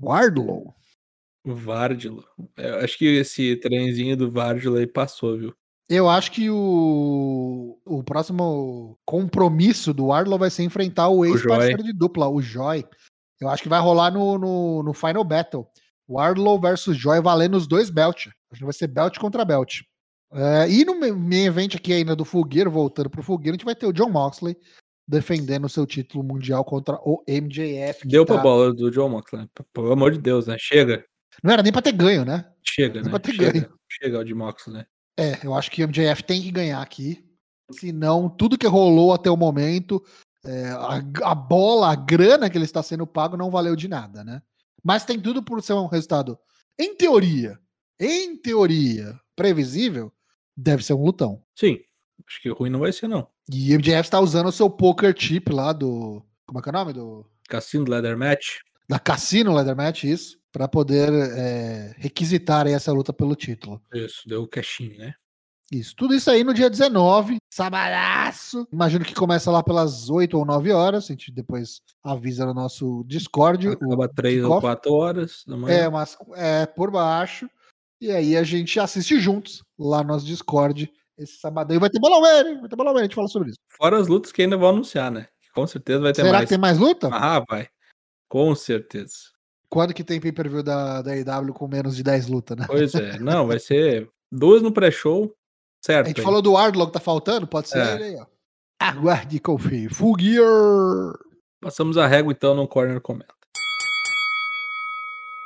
Wardlow. 0.00 0.74
O 1.44 1.54
Vardilo. 1.54 2.24
Eu 2.56 2.76
acho 2.76 2.98
que 2.98 3.04
esse 3.04 3.56
trenzinho 3.56 4.16
do 4.16 4.30
Vardilo 4.30 4.76
aí 4.76 4.86
passou, 4.86 5.38
viu? 5.38 5.54
Eu 5.88 6.08
acho 6.08 6.30
que 6.30 6.48
o, 6.48 7.80
o 7.84 8.04
próximo 8.04 8.96
compromisso 9.04 9.92
do 9.92 10.06
Wardlow 10.06 10.38
vai 10.38 10.50
ser 10.50 10.62
enfrentar 10.62 11.08
o 11.08 11.24
ex-parceiro 11.24 11.82
de 11.82 11.92
dupla, 11.92 12.28
o 12.28 12.40
Joy. 12.40 12.84
Eu 13.40 13.48
acho 13.48 13.62
que 13.62 13.68
vai 13.68 13.80
rolar 13.80 14.10
no, 14.10 14.38
no, 14.38 14.82
no 14.82 14.92
Final 14.92 15.24
Battle. 15.24 15.66
Wardlow 16.08 16.60
versus 16.60 16.96
Joy 16.96 17.20
valendo 17.22 17.56
os 17.56 17.66
dois 17.66 17.88
belt. 17.88 18.26
Acho 18.50 18.58
que 18.58 18.64
vai 18.64 18.72
ser 18.72 18.88
belt 18.88 19.16
contra 19.18 19.44
belt. 19.44 19.80
É, 20.32 20.68
e 20.70 20.84
no 20.84 20.98
me- 20.98 21.12
main 21.12 21.46
event 21.46 21.74
aqui 21.74 21.92
ainda 21.92 22.14
do 22.14 22.24
Fogueiro, 22.24 22.70
voltando 22.70 23.08
pro 23.10 23.22
Fogueiro, 23.22 23.54
a 23.54 23.56
gente 23.56 23.64
vai 23.64 23.74
ter 23.74 23.86
o 23.86 23.92
John 23.92 24.10
Moxley 24.10 24.56
defendendo 25.08 25.64
o 25.64 25.68
seu 25.68 25.86
título 25.86 26.22
mundial 26.22 26.64
contra 26.64 26.96
o 27.02 27.22
MJF. 27.26 28.06
Deu 28.06 28.24
tá- 28.24 28.34
pra 28.34 28.42
bola 28.42 28.72
do 28.72 28.90
John 28.90 29.08
Moxley. 29.08 29.48
Pelo 29.72 29.92
amor 29.92 30.12
de 30.12 30.18
Deus, 30.18 30.46
né? 30.46 30.56
Chega. 30.58 31.04
Não 31.42 31.52
era 31.52 31.62
nem 31.62 31.72
pra 31.72 31.82
ter 31.82 31.92
ganho, 31.92 32.24
né? 32.24 32.44
Chega, 32.62 33.02
né? 33.02 33.08
pra 33.10 33.18
ter 33.18 33.32
Chega. 33.32 33.52
ganho. 33.52 33.72
Chega 33.90 34.18
o 34.18 34.24
de 34.24 34.34
Moxley, 34.34 34.76
né? 34.76 34.86
É, 35.18 35.44
eu 35.44 35.54
acho 35.54 35.70
que 35.70 35.82
o 35.82 35.88
MJF 35.88 36.22
tem 36.22 36.40
que 36.42 36.50
ganhar 36.50 36.80
aqui. 36.80 37.24
Senão, 37.72 38.28
tudo 38.28 38.58
que 38.58 38.66
rolou 38.66 39.12
até 39.12 39.30
o 39.30 39.36
momento, 39.36 40.02
é, 40.44 40.70
a, 40.70 41.30
a 41.30 41.34
bola, 41.34 41.92
a 41.92 41.94
grana 41.94 42.48
que 42.48 42.56
ele 42.56 42.64
está 42.64 42.82
sendo 42.82 43.06
pago 43.06 43.36
não 43.36 43.50
valeu 43.50 43.76
de 43.76 43.88
nada, 43.88 44.24
né? 44.24 44.42
Mas 44.82 45.04
tem 45.04 45.20
tudo 45.20 45.42
por 45.42 45.62
ser 45.62 45.74
um 45.74 45.86
resultado, 45.86 46.38
em 46.78 46.94
teoria, 46.96 47.58
em 47.98 48.36
teoria, 48.36 49.18
previsível, 49.36 50.12
deve 50.56 50.82
ser 50.82 50.94
um 50.94 51.04
lutão. 51.04 51.42
Sim. 51.54 51.78
Acho 52.26 52.40
que 52.40 52.48
ruim 52.50 52.70
não 52.70 52.80
vai 52.80 52.92
ser, 52.92 53.08
não. 53.08 53.28
E 53.52 53.74
o 53.74 53.78
MJF 53.78 54.00
está 54.00 54.20
usando 54.20 54.46
o 54.46 54.52
seu 54.52 54.70
poker 54.70 55.14
chip 55.16 55.52
lá 55.52 55.72
do. 55.72 56.24
Como 56.46 56.58
é 56.58 56.62
que 56.62 56.68
é 56.68 56.70
o 56.70 56.72
nome? 56.72 56.92
Do, 56.92 57.26
Cassino 57.50 57.84
Leather 57.90 58.16
Match. 58.16 58.58
da 58.88 58.98
Cassino 58.98 59.52
Leather 59.52 59.76
Match, 59.76 60.04
isso. 60.04 60.38
Para 60.52 60.68
poder 60.68 61.12
é, 61.12 61.94
requisitar 61.98 62.66
aí 62.66 62.72
essa 62.72 62.92
luta 62.92 63.12
pelo 63.12 63.36
título. 63.36 63.82
Isso, 63.92 64.22
deu 64.26 64.42
o 64.42 64.48
cashinho, 64.48 64.96
né? 64.98 65.14
Isso, 65.70 65.94
tudo 65.94 66.14
isso 66.14 66.28
aí 66.28 66.42
no 66.42 66.52
dia 66.52 66.68
19, 66.68 67.36
sabadaço. 67.48 68.66
Imagino 68.72 69.04
que 69.04 69.14
começa 69.14 69.52
lá 69.52 69.62
pelas 69.62 70.10
8 70.10 70.36
ou 70.36 70.44
9 70.44 70.72
horas. 70.72 71.04
A 71.04 71.08
gente 71.08 71.30
depois 71.30 71.80
avisa 72.02 72.44
no 72.44 72.52
nosso 72.52 73.04
Discord. 73.06 73.68
Acaba 73.68 74.08
três 74.08 74.42
ou 74.42 74.48
kickoff. 74.48 74.60
quatro 74.62 74.92
horas 74.92 75.44
da 75.46 75.56
manhã. 75.56 75.74
É, 75.74 75.88
mas 75.88 76.16
é 76.34 76.66
por 76.66 76.90
baixo. 76.90 77.48
E 78.00 78.10
aí 78.10 78.36
a 78.36 78.42
gente 78.42 78.80
assiste 78.80 79.20
juntos 79.20 79.62
lá 79.78 80.02
no 80.02 80.08
nosso 80.08 80.26
Discord 80.26 80.90
esse 81.16 81.38
sabadão. 81.38 81.76
E 81.76 81.78
vai 81.78 81.90
ter 81.90 82.00
bolão, 82.00 82.24
hein? 82.26 82.58
Vai 82.60 82.68
ter 82.68 82.76
bolão, 82.76 82.96
a 82.96 83.02
gente 83.02 83.14
fala 83.14 83.28
sobre 83.28 83.50
isso. 83.50 83.58
Fora 83.68 83.98
as 83.98 84.08
lutas 84.08 84.32
que 84.32 84.42
ainda 84.42 84.56
vão 84.56 84.70
anunciar, 84.70 85.10
né? 85.10 85.28
Com 85.54 85.66
certeza 85.66 86.00
vai 86.00 86.12
ter 86.12 86.22
Será 86.22 86.32
mais. 86.32 86.44
que 86.44 86.48
tem 86.48 86.58
mais 86.58 86.78
luta? 86.78 87.10
Ah, 87.12 87.44
vai. 87.48 87.68
Com 88.28 88.54
certeza. 88.54 89.14
Quando 89.68 89.94
que 89.94 90.02
tem 90.02 90.20
pay-per-view 90.20 90.62
da, 90.62 91.02
da 91.02 91.12
AEW 91.12 91.52
com 91.52 91.68
menos 91.68 91.94
de 91.94 92.02
10 92.02 92.26
lutas, 92.26 92.56
né? 92.56 92.64
Pois 92.66 92.94
é. 92.94 93.18
Não, 93.20 93.46
vai 93.46 93.58
ser 93.58 94.08
duas 94.32 94.62
no 94.62 94.72
pré-show. 94.72 95.32
Certo. 95.80 96.06
A 96.06 96.08
gente 96.08 96.18
hein? 96.18 96.24
falou 96.24 96.42
do 96.42 96.52
Wardlow 96.52 96.86
que 96.86 96.92
tá 96.92 97.00
faltando, 97.00 97.46
pode 97.46 97.68
ser 97.68 97.78
É. 97.78 97.94
ele 97.94 98.04
aí, 98.04 98.16
ó. 98.16 98.26
Aguarde 98.78 99.36
e 99.36 99.40
confie. 99.40 99.88
Full 99.88 100.16
Gear! 100.18 101.12
Passamos 101.60 101.98
a 101.98 102.06
régua 102.06 102.32
então 102.32 102.54
no 102.54 102.66
Corner 102.66 103.00
Comenta. 103.00 103.34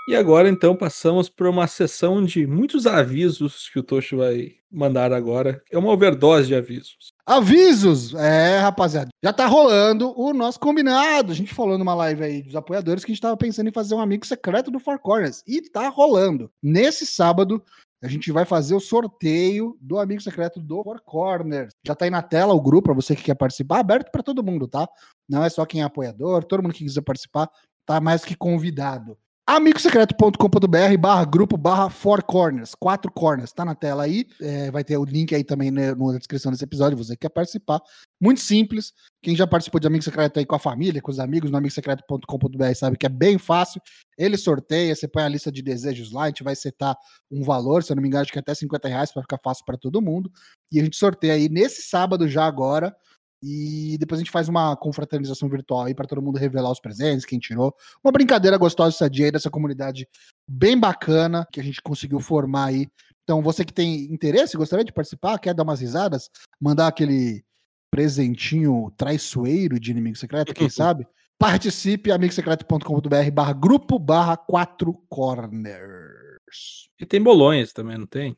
E 0.07 0.15
agora 0.15 0.51
então 0.51 0.77
passamos 0.77 1.31
para 1.31 1.49
uma 1.49 1.67
sessão 1.67 2.23
de 2.23 2.47
muitos 2.47 2.87
avisos 2.87 3.71
que 3.71 3.79
o 3.79 3.83
Tocho 3.83 4.19
vai 4.19 4.53
mandar 4.71 5.15
agora. 5.15 5.63
É 5.73 5.79
uma 5.79 5.91
overdose 5.91 6.49
de 6.49 6.55
avisos. 6.55 7.09
Avisos! 7.25 8.15
É, 8.15 8.59
rapaziada, 8.59 9.09
já 9.25 9.33
tá 9.33 9.47
rolando 9.47 10.13
o 10.15 10.35
nosso 10.35 10.61
combinado. 10.61 11.33
A 11.33 11.35
gente 11.35 11.55
falou 11.55 11.79
numa 11.79 11.95
live 11.95 12.23
aí 12.23 12.43
dos 12.43 12.55
apoiadores 12.55 13.03
que 13.03 13.13
a 13.13 13.15
gente 13.15 13.23
tava 13.23 13.37
pensando 13.37 13.69
em 13.69 13.73
fazer 13.73 13.95
um 13.95 14.01
amigo 14.01 14.27
secreto 14.27 14.71
do 14.71 14.79
Four 14.79 14.99
Corners. 14.99 15.43
E 15.47 15.63
tá 15.71 15.89
rolando. 15.89 16.51
Nesse 16.63 17.07
sábado, 17.07 17.65
a 18.05 18.09
gente 18.09 18.31
vai 18.31 18.45
fazer 18.45 18.75
o 18.75 18.81
sorteio 18.81 19.79
do 19.81 19.99
amigo 19.99 20.21
secreto 20.21 20.61
do 20.61 20.83
Four 20.83 21.01
Corners. 21.03 21.73
Já 21.87 21.95
tá 21.95 22.05
aí 22.05 22.11
na 22.11 22.21
tela 22.21 22.53
o 22.53 22.61
grupo 22.61 22.89
para 22.89 22.95
você 22.95 23.17
que 23.17 23.23
quer 23.23 23.35
participar, 23.35 23.79
aberto 23.81 24.11
para 24.13 24.23
todo 24.23 24.45
mundo, 24.45 24.69
tá? 24.69 24.87
Não 25.27 25.43
é 25.43 25.49
só 25.49 25.65
quem 25.65 25.81
é 25.81 25.85
apoiador, 25.85 26.45
todo 26.45 26.63
mundo 26.63 26.75
que 26.75 26.85
quiser 26.85 27.01
participar 27.01 27.49
tá 27.87 28.03
mais 28.03 28.23
que 28.23 28.37
convidado. 28.37 29.17
amigosecreto.com.br 29.47 30.97
barra 30.99 31.25
grupo 31.27 31.59
barra 31.59 31.91
four 31.91 32.25
corners, 32.25 32.75
quatro 32.75 33.13
corners, 33.13 33.53
tá 33.53 33.63
na 33.63 33.75
tela 33.75 34.05
aí, 34.05 34.27
é, 34.41 34.71
vai 34.71 34.83
ter 34.83 34.97
o 34.97 35.05
link 35.05 35.35
aí 35.35 35.45
também 35.45 35.71
né, 35.71 35.95
na 35.95 36.19
descrição 36.19 36.51
desse 36.51 36.65
episódio, 36.65 36.97
você 36.97 37.13
que 37.13 37.21
quer 37.21 37.29
participar, 37.29 37.83
muito 38.19 38.41
simples, 38.41 38.95
quem 39.23 39.37
já 39.37 39.47
participou 39.47 39.79
de 39.79 39.87
Amigo 39.87 40.03
Secreto 40.03 40.39
aí 40.39 40.47
com 40.47 40.55
a 40.55 40.59
família, 40.59 41.03
com 41.03 41.11
os 41.11 41.19
amigos 41.19 41.51
no 41.51 41.59
amigosecreto.com.br 41.59 42.75
sabe 42.75 42.97
que 42.97 43.05
é 43.05 43.11
bem 43.11 43.37
fácil, 43.37 43.83
ele 44.17 44.39
sorteia, 44.39 44.95
você 44.97 45.07
põe 45.07 45.23
a 45.23 45.29
lista 45.29 45.53
de 45.53 45.61
desejos 45.61 46.11
lá, 46.11 46.23
a 46.23 46.29
gente 46.29 46.43
vai 46.43 46.57
setar 46.57 46.97
um 47.31 47.43
valor, 47.43 47.83
se 47.83 47.93
eu 47.93 47.97
não 47.97 48.03
me 48.03 48.09
engano, 48.09 48.23
acho 48.23 48.33
que 48.33 48.39
é 48.39 48.41
até 48.41 48.55
50 48.55 48.89
reais 48.89 49.13
para 49.13 49.21
ficar 49.21 49.39
fácil 49.45 49.63
para 49.67 49.77
todo 49.77 50.01
mundo, 50.01 50.33
e 50.73 50.81
a 50.81 50.85
gente 50.85 50.97
sorteia 50.97 51.35
aí 51.35 51.51
nesse 51.51 51.83
sábado 51.83 52.27
já 52.27 52.47
agora, 52.47 52.97
e 53.43 53.97
depois 53.99 54.19
a 54.19 54.23
gente 54.23 54.31
faz 54.31 54.49
uma 54.49 54.77
confraternização 54.77 55.49
virtual 55.49 55.85
aí 55.85 55.95
para 55.95 56.07
todo 56.07 56.23
mundo 56.23 56.39
revelar 56.39 56.71
os 56.71 56.81
presentes, 56.81 57.25
quem 57.25 57.39
tirou. 57.39 57.75
Uma 58.03 58.13
brincadeira 58.13 58.57
gostosa 58.57 58.95
essa 58.95 59.11
dia 59.11 59.27
aí 59.27 59.33
dessa 59.33 59.51
comunidade 59.51 60.09
bem 60.49 60.79
bacana 60.79 61.47
que 61.53 61.61
a 61.61 61.63
gente 61.63 61.83
conseguiu 61.83 62.21
formar 62.21 62.67
aí. 62.67 62.89
Então, 63.23 63.43
você 63.43 63.65
que 63.65 63.73
tem 63.73 64.05
interesse, 64.13 64.57
gostaria 64.57 64.85
de 64.85 64.93
participar, 64.93 65.39
quer 65.39 65.55
dar 65.55 65.63
umas 65.63 65.81
risadas, 65.81 66.31
mandar 66.61 66.89
aquele 66.89 67.45
presentinho 67.91 68.93
traiçoeiro 68.97 69.79
de 69.79 69.91
inimigo 69.91 70.17
secreto, 70.17 70.53
quem 70.53 70.69
sabe? 70.71 71.07
Participe, 71.39 72.13
amigosecreto.com.br 72.13 73.31
barra 73.33 73.53
grupo 73.53 73.99
barra 73.99 74.37
quatro 74.37 74.93
corners. 75.09 76.89
E 77.01 77.07
tem 77.07 77.23
bolões 77.23 77.73
também, 77.73 77.99
não 77.99 78.07
tem? 78.07 78.37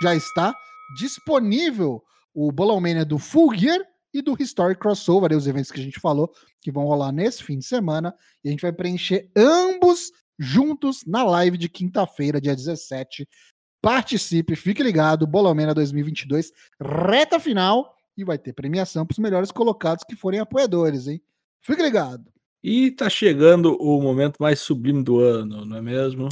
já 0.00 0.14
está 0.14 0.54
disponível 0.96 2.02
o 2.34 2.50
Bolão 2.52 2.80
Mania 2.80 3.04
do 3.04 3.18
Full 3.18 3.54
Gear 3.54 3.80
e 4.12 4.20
do 4.20 4.36
Historic 4.38 4.80
Crossover, 4.80 5.36
os 5.36 5.46
eventos 5.46 5.70
que 5.70 5.80
a 5.80 5.82
gente 5.82 6.00
falou 6.00 6.32
que 6.60 6.70
vão 6.70 6.84
rolar 6.84 7.12
nesse 7.12 7.42
fim 7.42 7.58
de 7.58 7.64
semana, 7.64 8.14
e 8.44 8.48
a 8.48 8.50
gente 8.50 8.62
vai 8.62 8.72
preencher 8.72 9.30
ambos 9.36 10.10
juntos 10.38 11.04
na 11.06 11.22
live 11.22 11.56
de 11.56 11.68
quinta-feira, 11.68 12.40
dia 12.40 12.54
17. 12.54 13.28
Participe, 13.82 14.56
fique 14.56 14.82
ligado, 14.82 15.26
Bolão 15.26 15.54
Mania 15.54 15.74
2022, 15.74 16.52
reta 16.80 17.40
final, 17.40 17.94
e 18.16 18.24
vai 18.24 18.36
ter 18.36 18.52
premiação 18.52 19.06
para 19.06 19.14
os 19.14 19.18
melhores 19.18 19.50
colocados 19.50 20.04
que 20.04 20.14
forem 20.14 20.40
apoiadores, 20.40 21.06
hein? 21.06 21.22
Fique 21.62 21.82
ligado. 21.82 22.30
E 22.62 22.90
tá 22.90 23.08
chegando 23.08 23.74
o 23.80 24.00
momento 24.02 24.36
mais 24.38 24.60
sublime 24.60 25.02
do 25.02 25.18
ano, 25.18 25.64
não 25.64 25.76
é 25.78 25.80
mesmo? 25.80 26.28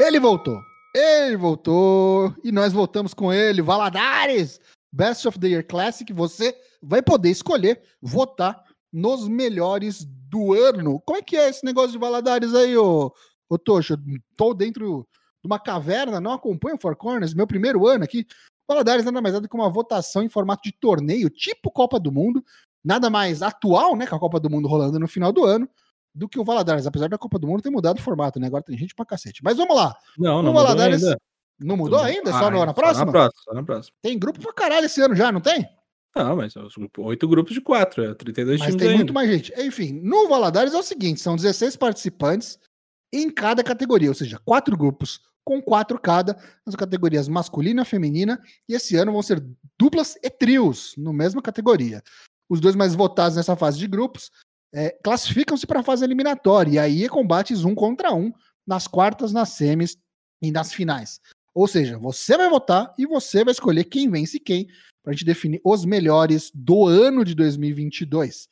Ele 0.00 0.20
voltou. 0.20 0.60
Ele 0.94 1.36
voltou 1.36 2.32
e 2.44 2.52
nós 2.52 2.72
voltamos 2.72 3.12
com 3.12 3.32
ele, 3.32 3.60
Valadares, 3.60 4.60
Best 4.92 5.26
of 5.26 5.40
the 5.40 5.48
Year 5.48 5.66
Classic. 5.66 6.12
Você 6.12 6.56
vai 6.80 7.02
poder 7.02 7.30
escolher, 7.30 7.82
votar 8.00 8.62
nos 8.92 9.26
melhores 9.26 10.04
do 10.04 10.52
ano. 10.52 11.00
Como 11.00 11.18
é 11.18 11.22
que 11.22 11.36
é 11.36 11.48
esse 11.48 11.64
negócio 11.64 11.90
de 11.90 11.98
Valadares 11.98 12.54
aí, 12.54 12.76
ô, 12.76 13.12
ô 13.48 13.58
Tocho? 13.58 13.96
Tô 14.36 14.54
dentro 14.54 15.04
de 15.42 15.48
uma 15.48 15.58
caverna, 15.58 16.20
não 16.20 16.32
acompanho 16.32 16.78
Four 16.80 16.94
Corners, 16.94 17.34
meu 17.34 17.46
primeiro 17.46 17.88
ano 17.88 18.04
aqui. 18.04 18.24
Valadares 18.68 19.04
nada 19.04 19.20
mais 19.20 19.34
é 19.34 19.40
do 19.40 19.48
que 19.48 19.56
uma 19.56 19.68
votação 19.68 20.22
em 20.22 20.28
formato 20.28 20.62
de 20.62 20.72
torneio, 20.72 21.28
tipo 21.28 21.72
Copa 21.72 21.98
do 21.98 22.12
Mundo, 22.12 22.42
nada 22.84 23.10
mais 23.10 23.42
atual, 23.42 23.96
né, 23.96 24.06
com 24.06 24.14
a 24.14 24.20
Copa 24.20 24.38
do 24.38 24.48
Mundo 24.48 24.68
rolando 24.68 24.98
no 24.98 25.08
final 25.08 25.32
do 25.32 25.44
ano, 25.44 25.68
do 26.14 26.28
que 26.28 26.38
o 26.38 26.44
Valadares, 26.44 26.86
apesar 26.86 27.08
da 27.08 27.18
Copa 27.18 27.38
do 27.38 27.46
Mundo 27.46 27.62
ter 27.62 27.70
mudado 27.70 27.98
o 27.98 28.02
formato, 28.02 28.38
né? 28.38 28.46
Agora 28.46 28.62
tem 28.62 28.78
gente 28.78 28.94
pra 28.94 29.04
cacete. 29.04 29.42
Mas 29.42 29.56
vamos 29.56 29.76
lá. 29.76 29.94
Não, 30.16 30.42
não 30.42 30.52
o 30.52 30.54
Valadares 30.54 31.00
mudou 31.00 31.10
ainda. 31.10 31.22
Não 31.58 31.76
mudou 31.76 32.00
ainda? 32.00 32.32
Só, 32.32 32.50
no, 32.50 32.64
na 32.64 32.74
próxima? 32.74 33.00
Só 33.00 33.04
na 33.06 33.12
próxima, 33.12 33.42
só 33.44 33.54
na 33.54 33.62
próxima. 33.62 33.96
Tem 34.02 34.18
grupo 34.18 34.40
pra 34.40 34.52
caralho 34.52 34.86
esse 34.86 35.00
ano 35.00 35.14
já, 35.14 35.32
não 35.32 35.40
tem? 35.40 35.68
Não, 36.16 36.36
mas 36.36 36.54
grupos, 36.54 37.04
oito 37.04 37.26
grupos 37.26 37.54
de 37.54 37.60
quatro, 37.60 38.04
é 38.04 38.14
32 38.14 38.60
mas 38.60 38.66
times 38.68 38.80
tem 38.80 38.88
ainda. 38.88 38.98
muito 38.98 39.12
mais 39.12 39.28
gente. 39.28 39.52
Enfim, 39.60 40.00
no 40.00 40.28
Valadares 40.28 40.72
é 40.72 40.78
o 40.78 40.82
seguinte, 40.82 41.20
são 41.20 41.34
16 41.34 41.76
participantes 41.76 42.58
em 43.12 43.28
cada 43.28 43.64
categoria, 43.64 44.08
ou 44.08 44.14
seja, 44.14 44.38
quatro 44.44 44.76
grupos 44.76 45.20
com 45.44 45.60
quatro 45.60 45.98
cada, 46.00 46.38
nas 46.64 46.74
categorias 46.74 47.28
masculina, 47.28 47.84
feminina, 47.84 48.40
e 48.68 48.74
esse 48.74 48.96
ano 48.96 49.12
vão 49.12 49.22
ser 49.22 49.44
duplas 49.78 50.16
e 50.22 50.30
trios, 50.30 50.94
no 50.96 51.12
mesma 51.12 51.42
categoria. 51.42 52.02
Os 52.48 52.60
dois 52.60 52.74
mais 52.74 52.94
votados 52.94 53.36
nessa 53.36 53.56
fase 53.56 53.78
de 53.78 53.86
grupos 53.86 54.30
é, 54.74 54.90
classificam-se 55.04 55.66
para 55.66 55.80
a 55.80 55.84
fase 55.84 56.04
eliminatória, 56.04 56.72
e 56.72 56.78
aí 56.78 57.04
é 57.04 57.08
combates 57.08 57.64
um 57.64 57.74
contra 57.74 58.12
um, 58.12 58.32
nas 58.66 58.88
quartas, 58.88 59.32
nas 59.32 59.50
semis 59.50 59.96
e 60.42 60.50
nas 60.50 60.72
finais. 60.72 61.20
Ou 61.54 61.68
seja, 61.68 61.96
você 61.96 62.36
vai 62.36 62.50
votar 62.50 62.92
e 62.98 63.06
você 63.06 63.44
vai 63.44 63.52
escolher 63.52 63.84
quem 63.84 64.10
vence 64.10 64.40
quem, 64.40 64.66
para 65.02 65.12
a 65.12 65.12
gente 65.12 65.24
definir 65.24 65.60
os 65.64 65.84
melhores 65.84 66.50
do 66.52 66.86
ano 66.86 67.24
de 67.24 67.34
2022. 67.34 68.48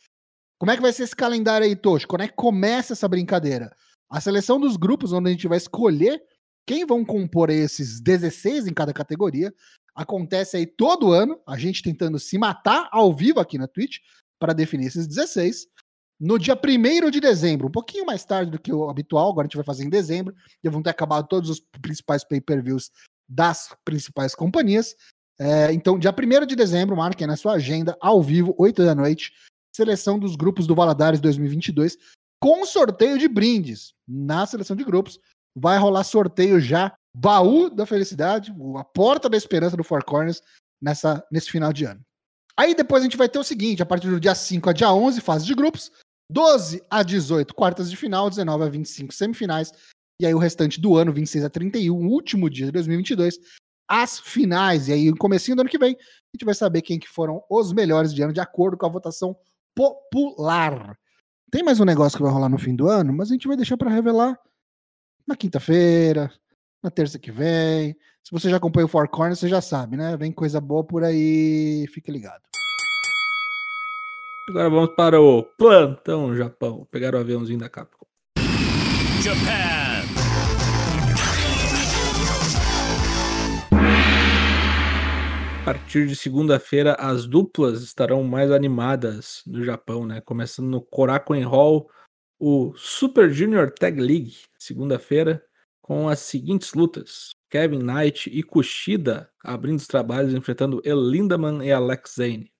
Como 0.58 0.70
é 0.70 0.76
que 0.76 0.82
vai 0.82 0.92
ser 0.92 1.02
esse 1.02 1.16
calendário 1.16 1.66
aí, 1.66 1.74
Tocho? 1.74 2.06
Quando 2.06 2.22
é 2.22 2.28
que 2.28 2.34
começa 2.34 2.92
essa 2.92 3.08
brincadeira? 3.08 3.74
A 4.08 4.20
seleção 4.20 4.60
dos 4.60 4.76
grupos, 4.76 5.12
onde 5.12 5.28
a 5.28 5.32
gente 5.32 5.48
vai 5.48 5.58
escolher 5.58 6.22
quem 6.64 6.86
vão 6.86 7.04
compor 7.04 7.50
esses 7.50 8.00
16 8.00 8.68
em 8.68 8.74
cada 8.74 8.92
categoria, 8.92 9.52
acontece 9.92 10.56
aí 10.56 10.66
todo 10.66 11.10
ano, 11.10 11.40
a 11.48 11.58
gente 11.58 11.82
tentando 11.82 12.16
se 12.20 12.38
matar 12.38 12.88
ao 12.92 13.12
vivo 13.12 13.40
aqui 13.40 13.58
na 13.58 13.66
Twitch 13.66 13.98
para 14.38 14.52
definir 14.52 14.86
esses 14.86 15.08
16. 15.08 15.66
No 16.22 16.38
dia 16.38 16.54
1 16.54 17.10
de 17.10 17.18
dezembro, 17.18 17.66
um 17.66 17.70
pouquinho 17.70 18.06
mais 18.06 18.24
tarde 18.24 18.52
do 18.52 18.58
que 18.60 18.72
o 18.72 18.88
habitual, 18.88 19.28
agora 19.28 19.44
a 19.44 19.48
gente 19.48 19.56
vai 19.56 19.64
fazer 19.64 19.82
em 19.82 19.90
dezembro, 19.90 20.32
já 20.62 20.70
vão 20.70 20.80
ter 20.80 20.90
acabado 20.90 21.26
todos 21.26 21.50
os 21.50 21.58
principais 21.58 22.22
pay-per-views 22.22 22.92
das 23.28 23.74
principais 23.84 24.32
companhias. 24.32 24.94
É, 25.36 25.72
então, 25.72 25.98
dia 25.98 26.14
1 26.16 26.46
de 26.46 26.54
dezembro, 26.54 26.96
marquem 26.96 27.26
na 27.26 27.36
sua 27.36 27.54
agenda, 27.54 27.96
ao 28.00 28.22
vivo, 28.22 28.54
8 28.56 28.84
da 28.84 28.94
noite, 28.94 29.32
seleção 29.74 30.16
dos 30.16 30.36
grupos 30.36 30.64
do 30.64 30.76
Valadares 30.76 31.20
2022, 31.20 31.98
com 32.40 32.64
sorteio 32.64 33.18
de 33.18 33.26
brindes. 33.26 33.92
Na 34.06 34.46
seleção 34.46 34.76
de 34.76 34.84
grupos, 34.84 35.18
vai 35.56 35.76
rolar 35.76 36.04
sorteio 36.04 36.60
já, 36.60 36.94
baú 37.12 37.68
da 37.68 37.84
felicidade, 37.84 38.54
a 38.76 38.84
porta 38.84 39.28
da 39.28 39.36
esperança 39.36 39.76
do 39.76 39.82
Four 39.82 40.04
Corners 40.04 40.40
nessa, 40.80 41.26
nesse 41.32 41.50
final 41.50 41.72
de 41.72 41.84
ano. 41.84 42.00
Aí 42.56 42.76
depois 42.76 43.02
a 43.02 43.06
gente 43.06 43.16
vai 43.16 43.28
ter 43.28 43.40
o 43.40 43.44
seguinte, 43.44 43.82
a 43.82 43.86
partir 43.86 44.08
do 44.08 44.20
dia 44.20 44.36
5 44.36 44.70
a 44.70 44.72
dia 44.72 44.92
11, 44.92 45.20
fase 45.20 45.44
de 45.44 45.54
grupos, 45.54 45.90
12 46.32 46.82
a 46.88 47.02
18, 47.02 47.54
quartas 47.54 47.90
de 47.90 47.96
final, 47.96 48.30
19 48.30 48.64
a 48.64 48.68
25, 48.68 49.12
semifinais, 49.12 49.72
e 50.20 50.26
aí 50.26 50.34
o 50.34 50.38
restante 50.38 50.80
do 50.80 50.96
ano, 50.96 51.12
26 51.12 51.44
a 51.44 51.50
31, 51.50 51.94
último 52.08 52.48
dia 52.48 52.66
de 52.66 52.72
2022, 52.72 53.38
as 53.86 54.18
finais. 54.18 54.88
E 54.88 54.92
aí, 54.92 55.10
no 55.10 55.16
comecinho 55.16 55.56
do 55.56 55.60
ano 55.60 55.68
que 55.68 55.78
vem, 55.78 55.94
a 55.94 56.36
gente 56.36 56.44
vai 56.44 56.54
saber 56.54 56.80
quem 56.80 56.98
que 56.98 57.08
foram 57.08 57.42
os 57.50 57.72
melhores 57.72 58.14
de 58.14 58.22
ano, 58.22 58.32
de 58.32 58.40
acordo 58.40 58.76
com 58.76 58.86
a 58.86 58.88
votação 58.88 59.36
popular. 59.74 60.96
Tem 61.50 61.62
mais 61.62 61.80
um 61.80 61.84
negócio 61.84 62.16
que 62.16 62.22
vai 62.22 62.32
rolar 62.32 62.48
no 62.48 62.58
fim 62.58 62.74
do 62.74 62.88
ano, 62.88 63.12
mas 63.12 63.28
a 63.28 63.34
gente 63.34 63.46
vai 63.46 63.56
deixar 63.56 63.76
para 63.76 63.90
revelar 63.90 64.38
na 65.26 65.36
quinta-feira, 65.36 66.32
na 66.82 66.90
terça 66.90 67.18
que 67.18 67.30
vem. 67.30 67.94
Se 68.24 68.30
você 68.30 68.48
já 68.48 68.56
acompanha 68.56 68.86
o 68.86 68.88
Four 68.88 69.08
Corners, 69.08 69.38
você 69.38 69.48
já 69.48 69.60
sabe, 69.60 69.96
né? 69.96 70.16
Vem 70.16 70.32
coisa 70.32 70.60
boa 70.60 70.82
por 70.82 71.04
aí, 71.04 71.86
fique 71.88 72.10
ligado. 72.10 72.42
Agora 74.48 74.68
vamos 74.68 74.94
para 74.96 75.20
o 75.20 75.44
plantão 75.56 76.34
Japão. 76.34 76.86
Pegar 76.90 77.14
o 77.14 77.18
aviãozinho 77.18 77.60
da 77.60 77.68
Capcom. 77.68 78.06
Japan. 79.22 79.92
A 85.60 85.64
partir 85.64 86.08
de 86.08 86.16
segunda-feira, 86.16 86.96
as 86.98 87.24
duplas 87.24 87.82
estarão 87.82 88.24
mais 88.24 88.50
animadas 88.50 89.42
no 89.46 89.64
Japão, 89.64 90.04
né? 90.04 90.20
Começando 90.20 90.66
no 90.66 90.82
Korakuen 90.82 91.44
Hall, 91.44 91.88
o 92.36 92.74
Super 92.76 93.30
Junior 93.30 93.70
Tag 93.70 94.00
League, 94.00 94.34
segunda-feira, 94.58 95.40
com 95.80 96.08
as 96.08 96.18
seguintes 96.18 96.74
lutas: 96.74 97.30
Kevin 97.48 97.78
Knight 97.78 98.28
e 98.28 98.42
Kushida 98.42 99.30
abrindo 99.44 99.78
os 99.78 99.86
trabalhos, 99.86 100.34
enfrentando 100.34 100.82
El 100.84 101.00
Lindaman 101.00 101.64
e 101.64 101.70
Alex 101.70 102.16
Zane. 102.16 102.51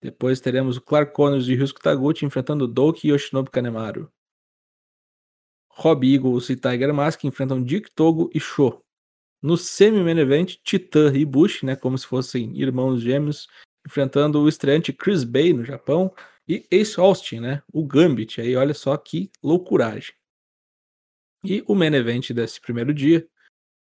Depois 0.00 0.40
teremos 0.40 0.76
o 0.76 0.80
Clark 0.80 1.12
Connors 1.12 1.48
e 1.48 1.54
Ryusuke 1.54 1.82
Taguchi 1.82 2.24
enfrentando 2.24 2.68
Doki 2.68 3.08
e 3.08 3.10
Yoshinobu 3.10 3.50
Kanemaru. 3.50 4.10
Rob 5.68 6.04
Eagles 6.04 6.50
e 6.50 6.56
Tiger 6.56 6.92
Mask 6.92 7.22
enfrentam 7.24 7.62
Dick 7.62 7.90
Togo 7.94 8.30
e 8.34 8.40
Sho. 8.40 8.82
No 9.40 9.56
semi-main 9.56 10.18
event, 10.18 10.56
Titan 10.64 11.12
e 11.14 11.24
Bush, 11.24 11.62
né, 11.62 11.76
como 11.76 11.96
se 11.96 12.06
fossem 12.06 12.58
irmãos 12.58 13.00
gêmeos, 13.00 13.46
enfrentando 13.86 14.40
o 14.40 14.48
estreante 14.48 14.92
Chris 14.92 15.22
Bay 15.22 15.52
no 15.52 15.64
Japão 15.64 16.12
e 16.48 16.66
Ace 16.70 16.98
Austin, 16.98 17.40
né, 17.40 17.62
o 17.72 17.86
Gambit. 17.86 18.40
Aí 18.40 18.56
olha 18.56 18.74
só 18.74 18.96
que 18.96 19.30
loucuragem. 19.40 20.12
E 21.44 21.62
o 21.68 21.74
main 21.76 21.94
event 21.94 22.32
desse 22.32 22.60
primeiro 22.60 22.92
dia, 22.92 23.28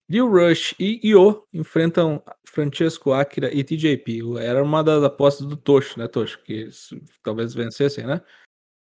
Lil 0.07 0.29
Rush 0.29 0.75
e 0.79 0.99
Io 1.03 1.47
enfrentam 1.51 2.23
Francesco 2.47 3.11
Akira 3.11 3.51
e 3.53 3.63
TJP. 3.63 4.21
Era 4.39 4.63
uma 4.63 4.83
das 4.83 5.03
apostas 5.03 5.47
do 5.47 5.57
Tocho, 5.57 5.99
né, 5.99 6.07
Tocho? 6.07 6.41
Que 6.43 6.53
eles 6.53 6.89
talvez 7.23 7.53
vencessem, 7.53 8.05
né? 8.05 8.21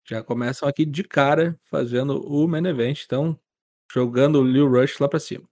Já 0.06 0.22
começam 0.22 0.68
aqui 0.68 0.84
de 0.84 1.04
cara 1.04 1.58
fazendo 1.70 2.20
o 2.26 2.46
main 2.48 2.66
event, 2.66 3.04
então 3.04 3.38
jogando 3.92 4.40
o 4.40 4.44
Lil 4.44 4.68
Rush 4.68 4.98
lá 4.98 5.08
para 5.08 5.20
cima. 5.20 5.48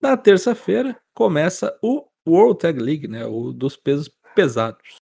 Na 0.00 0.16
terça-feira 0.16 0.98
começa 1.12 1.78
o 1.82 2.08
World 2.26 2.58
Tag 2.58 2.80
League, 2.80 3.06
né? 3.06 3.26
O 3.26 3.52
dos 3.52 3.76
pesos 3.76 4.10
pesados. 4.34 4.96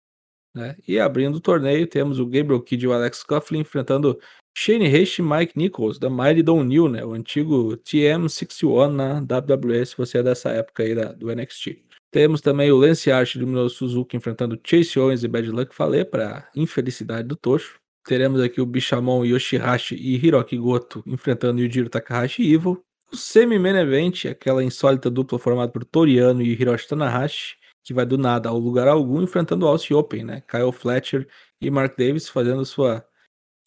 Né? 0.55 0.77
E 0.89 0.99
abrindo 0.99 1.37
o 1.37 1.41
torneio, 1.41 1.87
temos 1.87 2.19
o 2.19 2.27
Gabriel 2.27 2.63
Kidd 2.63 2.85
e 2.85 2.89
o 2.89 2.93
Alex 2.93 3.23
Coughlin 3.23 3.61
enfrentando 3.61 4.19
Shane 4.59 4.87
Haste 4.87 5.21
e 5.21 5.23
Mike 5.23 5.53
Nichols, 5.55 5.99
da 5.99 6.09
Don't 6.43 6.67
New, 6.67 6.89
né? 6.89 7.05
O 7.05 7.13
antigo 7.13 7.77
TM61 7.77 8.91
na 8.91 9.19
WWE, 9.19 9.85
se 9.85 9.95
você 9.95 10.19
é 10.19 10.23
dessa 10.23 10.49
época 10.49 10.83
aí 10.83 10.95
da, 10.95 11.13
do 11.13 11.31
NXT. 11.31 11.85
Temos 12.11 12.41
também 12.41 12.73
o 12.73 12.77
Lance 12.79 13.13
Archer 13.13 13.39
do 13.39 13.47
Minoru 13.47 13.69
Suzuki 13.69 14.17
enfrentando 14.17 14.59
Chase 14.65 14.99
Owens 14.99 15.23
e 15.23 15.29
Bad 15.29 15.51
Luck 15.51 15.75
Fale 15.75 16.07
para 16.07 16.49
infelicidade 16.57 17.29
do 17.29 17.37
Tocho. 17.37 17.79
Teremos 18.07 18.41
aqui 18.41 18.59
o 18.59 18.65
Bishamon 18.65 19.27
Yoshihashi 19.27 19.95
e 19.95 20.17
Hiroki 20.17 20.57
Goto 20.57 21.05
enfrentando 21.07 21.61
Yujiro 21.61 21.91
Takahashi 21.91 22.43
e 22.43 22.55
Evil. 22.55 22.83
O 23.13 23.17
semi-main 23.17 23.77
event, 23.77 24.25
aquela 24.25 24.65
insólita 24.65 25.11
dupla 25.11 25.39
formada 25.39 25.71
por 25.71 25.85
Toriano 25.85 26.41
e 26.41 26.51
Hiroshi 26.53 26.89
Tanahashi, 26.89 27.57
que 27.85 27.93
vai 27.93 28.07
do 28.07 28.17
nada 28.17 28.49
ao 28.49 28.59
lugar 28.59 28.89
algum 28.89 29.23
enfrentando 29.23 29.67
o 29.67 29.69
Aussie 29.69 29.95
Open, 29.95 30.25
né? 30.25 30.43
Kyle 30.49 30.73
Fletcher 30.73 31.29
e 31.61 31.71
Mark 31.71 31.95
Davis 31.99 32.27
fazendo 32.27 32.65
sua 32.65 33.05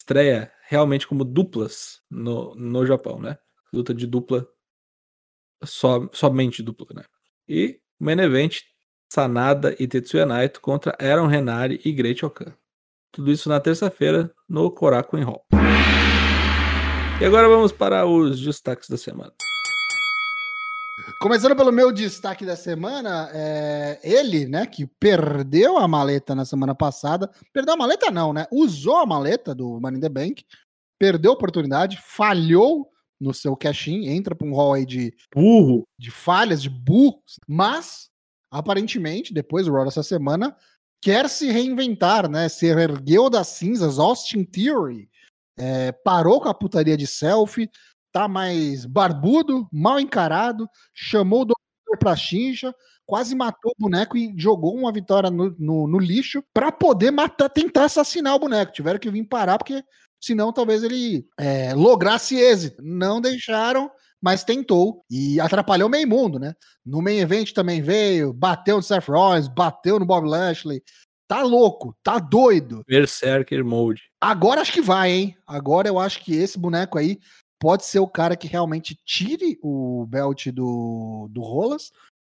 estreia 0.00 0.50
realmente 0.70 1.04
como 1.04 1.24
duplas 1.24 2.00
no, 2.08 2.54
no 2.54 2.86
Japão, 2.86 3.18
né? 3.18 3.36
Luta 3.72 3.92
de 3.92 4.06
dupla, 4.06 4.46
só, 5.64 6.08
somente 6.12 6.62
dupla, 6.62 6.86
né? 6.94 7.04
E 7.48 7.80
main 7.98 8.20
event, 8.20 8.60
Sanada 9.12 9.74
e 9.80 9.88
Tetsuya 9.88 10.24
Naito 10.24 10.60
contra 10.60 10.96
Aaron 11.00 11.26
Renari 11.26 11.80
e 11.84 11.90
Great 11.90 12.24
Okan. 12.24 12.54
Tudo 13.10 13.32
isso 13.32 13.48
na 13.48 13.58
terça-feira 13.58 14.32
no 14.48 14.70
Korakuen 14.70 15.24
Hall. 15.24 15.44
E 17.20 17.24
agora 17.24 17.48
vamos 17.48 17.72
para 17.72 18.06
os 18.06 18.40
destaques 18.40 18.88
da 18.88 18.96
semana. 18.96 19.32
Começando 21.20 21.54
pelo 21.54 21.72
meu 21.72 21.92
destaque 21.92 22.44
da 22.44 22.56
semana, 22.56 23.30
é 23.32 24.00
ele, 24.02 24.46
né, 24.46 24.66
que 24.66 24.86
perdeu 24.86 25.78
a 25.78 25.86
maleta 25.86 26.34
na 26.34 26.44
semana 26.44 26.74
passada. 26.74 27.30
Perdeu 27.52 27.74
a 27.74 27.76
maleta, 27.76 28.10
não, 28.10 28.32
né? 28.32 28.46
Usou 28.50 28.96
a 28.96 29.06
maleta 29.06 29.54
do 29.54 29.80
Money 29.80 29.98
in 29.98 30.00
the 30.00 30.08
Bank, 30.08 30.44
perdeu 30.98 31.32
a 31.32 31.34
oportunidade, 31.34 31.98
falhou 32.02 32.90
no 33.20 33.34
seu 33.34 33.54
cash-in, 33.56 34.08
entra 34.08 34.34
para 34.34 34.46
um 34.46 34.54
hall 34.54 34.74
aí 34.74 34.86
de 34.86 35.14
burro, 35.34 35.86
de 35.98 36.10
falhas, 36.10 36.62
de 36.62 36.70
burros, 36.70 37.38
mas 37.46 38.08
aparentemente, 38.50 39.32
depois 39.32 39.66
do 39.66 39.72
Raw 39.72 39.84
dessa 39.84 40.02
semana, 40.02 40.56
quer 41.02 41.28
se 41.28 41.50
reinventar, 41.50 42.28
né? 42.28 42.48
Se 42.48 42.66
ergueu 42.66 43.30
das 43.30 43.48
cinzas, 43.48 43.98
Austin 43.98 44.44
Theory, 44.44 45.08
é, 45.58 45.92
parou 45.92 46.40
com 46.40 46.48
a 46.48 46.54
putaria 46.54 46.96
de 46.96 47.06
selfie, 47.06 47.70
tá 48.12 48.28
mais 48.28 48.84
barbudo, 48.84 49.68
mal 49.72 49.98
encarado, 50.00 50.68
chamou 50.94 51.42
o 51.42 51.44
doutor 51.44 51.98
pra 51.98 52.16
chincha, 52.16 52.74
quase 53.06 53.34
matou 53.34 53.72
o 53.72 53.82
boneco 53.82 54.16
e 54.16 54.32
jogou 54.36 54.76
uma 54.76 54.92
vitória 54.92 55.30
no, 55.30 55.54
no, 55.58 55.88
no 55.88 55.98
lixo 55.98 56.42
para 56.54 56.70
poder 56.70 57.10
matar, 57.10 57.48
tentar 57.48 57.84
assassinar 57.84 58.34
o 58.34 58.38
boneco. 58.38 58.72
Tiveram 58.72 58.98
que 58.98 59.10
vir 59.10 59.24
parar, 59.24 59.58
porque 59.58 59.82
senão 60.20 60.52
talvez 60.52 60.82
ele 60.82 61.26
é, 61.38 61.74
lograsse 61.74 62.36
êxito. 62.36 62.80
Não 62.82 63.20
deixaram, 63.20 63.90
mas 64.22 64.44
tentou 64.44 65.04
e 65.10 65.40
atrapalhou 65.40 65.88
o 65.88 65.90
meio 65.90 66.06
mundo, 66.06 66.38
né? 66.38 66.54
No 66.86 67.02
main 67.02 67.18
event 67.18 67.52
também 67.52 67.80
veio, 67.82 68.32
bateu 68.32 68.76
no 68.76 68.82
Seth 68.82 69.08
Rollins, 69.08 69.48
bateu 69.48 69.98
no 69.98 70.06
Bob 70.06 70.28
Lashley. 70.28 70.82
Tá 71.26 71.42
louco, 71.42 71.96
tá 72.02 72.18
doido. 72.18 72.82
Berserker 72.86 73.64
Mode. 73.64 74.02
Agora 74.20 74.60
acho 74.60 74.72
que 74.72 74.80
vai, 74.80 75.10
hein? 75.12 75.36
Agora 75.46 75.88
eu 75.88 75.98
acho 75.98 76.20
que 76.24 76.34
esse 76.34 76.58
boneco 76.58 76.98
aí 76.98 77.18
pode 77.60 77.84
ser 77.84 77.98
o 78.00 78.08
cara 78.08 78.36
que 78.36 78.48
realmente 78.48 78.98
tire 79.04 79.58
o 79.62 80.06
belt 80.08 80.46
do, 80.48 81.28
do 81.30 81.42
Rolas, 81.42 81.92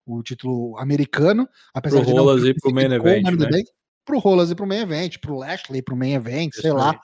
o 0.06 0.22
título 0.22 0.76
americano, 0.78 1.46
apesar 1.74 1.98
Pro 1.98 2.06
de 2.06 2.12
Rolas 2.12 2.40
não 2.42 2.48
e 2.48 2.54
pro 2.54 2.72
main 2.74 2.90
event, 2.92 3.24
né? 3.38 3.62
Pro 4.04 4.18
Rolas 4.18 4.50
e 4.50 4.54
pro 4.54 4.66
main 4.66 4.80
event, 4.80 5.18
pro 5.20 5.36
Lashley 5.36 5.82
pro 5.82 5.94
main 5.94 6.14
event, 6.14 6.54
sei 6.54 6.70
Isso 6.70 6.76
lá. 6.76 6.92
aí. 6.92 6.98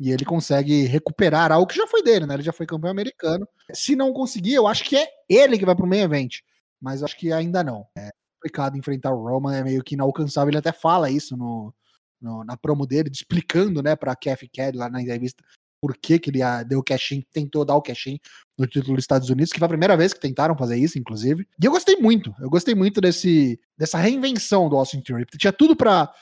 E 0.00 0.10
ele 0.10 0.24
consegue 0.24 0.84
recuperar 0.86 1.52
algo 1.52 1.66
que 1.66 1.76
já 1.76 1.86
foi 1.86 2.02
dele, 2.02 2.24
né? 2.24 2.34
Ele 2.34 2.42
já 2.42 2.52
foi 2.52 2.66
campeão 2.66 2.90
americano. 2.90 3.46
Se 3.72 3.94
não 3.94 4.12
conseguir, 4.12 4.54
eu 4.54 4.66
acho 4.66 4.84
que 4.84 4.96
é 4.96 5.06
ele 5.28 5.58
que 5.58 5.66
vai 5.66 5.74
pro 5.74 5.86
main 5.86 6.00
event. 6.00 6.36
Mas 6.80 7.02
acho 7.02 7.16
que 7.18 7.32
ainda 7.32 7.62
não. 7.62 7.84
É 7.96 8.10
complicado 8.36 8.78
enfrentar 8.78 9.12
o 9.12 9.22
Roman, 9.22 9.56
é 9.56 9.64
meio 9.64 9.82
que 9.82 9.94
inalcançável. 9.94 10.50
Ele 10.50 10.58
até 10.58 10.70
fala 10.72 11.10
isso 11.10 11.36
no, 11.36 11.74
no- 12.20 12.44
na 12.44 12.56
promo 12.56 12.86
dele, 12.86 13.10
explicando, 13.12 13.82
né, 13.82 13.96
pra 13.96 14.14
Kathy 14.14 14.48
Kelly 14.48 14.78
lá 14.78 14.88
na 14.88 15.02
entrevista 15.02 15.42
por 15.80 15.96
que, 15.96 16.18
que 16.18 16.30
ele 16.30 16.40
deu 16.66 16.80
o 16.80 16.82
cash-in, 16.82 17.22
tentou 17.32 17.64
dar 17.64 17.76
o 17.76 17.82
cash-in 17.82 18.18
no 18.58 18.66
título 18.66 18.96
dos 18.96 19.04
Estados 19.04 19.30
Unidos, 19.30 19.52
que 19.52 19.58
foi 19.58 19.66
a 19.66 19.68
primeira 19.68 19.96
vez 19.96 20.12
que 20.12 20.20
tentaram 20.20 20.56
fazer 20.56 20.76
isso, 20.76 20.98
inclusive. 20.98 21.46
E 21.62 21.64
eu 21.64 21.70
gostei 21.70 21.96
muito, 21.96 22.34
eu 22.40 22.50
gostei 22.50 22.74
muito 22.74 23.00
desse, 23.00 23.60
dessa 23.76 23.98
reinvenção 23.98 24.68
do 24.68 24.76
Austin 24.76 25.00
Theory. 25.00 25.24
Tinha 25.38 25.52
tudo 25.52 25.76
pra. 25.76 26.12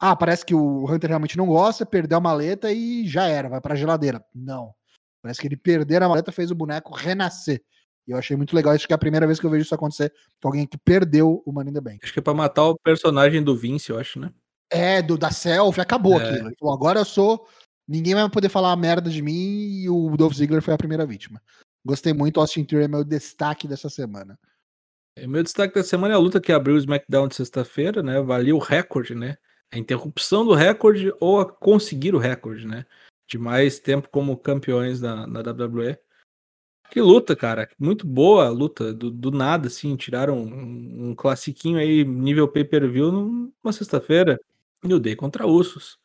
Ah, 0.00 0.16
parece 0.16 0.44
que 0.44 0.54
o 0.54 0.84
Hunter 0.90 1.08
realmente 1.08 1.36
não 1.38 1.46
gosta, 1.46 1.86
perdeu 1.86 2.18
a 2.18 2.20
maleta 2.20 2.72
e 2.72 3.06
já 3.06 3.26
era, 3.26 3.48
vai 3.48 3.60
pra 3.60 3.76
geladeira. 3.76 4.22
Não. 4.34 4.74
Parece 5.22 5.40
que 5.40 5.46
ele 5.46 5.56
perder 5.56 6.02
a 6.02 6.08
maleta 6.08 6.32
fez 6.32 6.50
o 6.50 6.54
boneco 6.54 6.92
renascer. 6.94 7.62
E 8.06 8.10
eu 8.10 8.18
achei 8.18 8.36
muito 8.36 8.54
legal, 8.54 8.74
acho 8.74 8.86
que 8.86 8.92
é 8.92 8.96
a 8.96 8.98
primeira 8.98 9.26
vez 9.26 9.40
que 9.40 9.46
eu 9.46 9.50
vejo 9.50 9.64
isso 9.64 9.74
acontecer 9.74 10.12
com 10.42 10.48
alguém 10.48 10.66
que 10.66 10.76
perdeu 10.76 11.42
o 11.46 11.52
Money 11.52 11.70
in 11.70 11.74
the 11.74 11.80
Bank. 11.80 12.00
Acho 12.02 12.12
que 12.12 12.18
é 12.18 12.22
pra 12.22 12.34
matar 12.34 12.64
o 12.64 12.76
personagem 12.78 13.42
do 13.42 13.56
Vince, 13.56 13.88
eu 13.90 13.98
acho, 13.98 14.18
né? 14.20 14.30
É, 14.70 15.00
do, 15.00 15.16
da 15.16 15.30
selfie, 15.30 15.80
acabou 15.80 16.20
É. 16.20 16.28
aquilo. 16.28 16.48
Ele 16.48 16.56
falou, 16.58 16.74
agora 16.74 16.98
eu 17.00 17.04
sou. 17.04 17.46
Ninguém 17.86 18.14
vai 18.14 18.28
poder 18.30 18.48
falar 18.48 18.74
merda 18.76 19.10
de 19.10 19.20
mim 19.20 19.82
e 19.82 19.88
o 19.88 20.16
Dolph 20.16 20.34
Ziggler 20.34 20.62
foi 20.62 20.74
a 20.74 20.78
primeira 20.78 21.06
vítima. 21.06 21.42
Gostei 21.84 22.14
muito, 22.14 22.40
Austin 22.40 22.64
Theory 22.64 22.86
é 22.86 22.88
meu 22.88 23.04
destaque 23.04 23.68
dessa 23.68 23.90
semana. 23.90 24.38
E 25.16 25.26
Meu 25.26 25.42
destaque 25.42 25.74
da 25.74 25.84
semana 25.84 26.14
é 26.14 26.16
a 26.16 26.20
luta 26.20 26.40
que 26.40 26.50
abriu 26.50 26.74
o 26.74 26.78
SmackDown 26.78 27.28
de 27.28 27.36
sexta-feira, 27.36 28.02
né? 28.02 28.20
Valia 28.20 28.54
o 28.54 28.58
recorde, 28.58 29.14
né? 29.14 29.36
A 29.70 29.78
interrupção 29.78 30.44
do 30.44 30.54
recorde 30.54 31.12
ou 31.20 31.40
a 31.40 31.50
conseguir 31.50 32.14
o 32.14 32.18
recorde, 32.18 32.66
né? 32.66 32.84
De 33.28 33.38
mais 33.38 33.78
tempo 33.78 34.08
como 34.08 34.36
campeões 34.36 35.00
na, 35.00 35.26
na 35.26 35.40
WWE. 35.40 35.96
Que 36.90 37.00
luta, 37.00 37.36
cara. 37.36 37.68
Muito 37.78 38.06
boa 38.06 38.46
a 38.46 38.50
luta. 38.50 38.92
Do, 38.92 39.10
do 39.10 39.30
nada, 39.30 39.68
assim. 39.68 39.96
Tiraram 39.96 40.38
um, 40.38 41.10
um 41.10 41.14
classiquinho 41.14 41.78
aí, 41.78 42.04
nível 42.04 42.48
pay-per-view, 42.48 43.12
numa 43.12 43.72
sexta-feira. 43.72 44.38
New 44.82 44.98
Day 44.98 45.14
contra 45.16 45.46
Usos. 45.46 45.98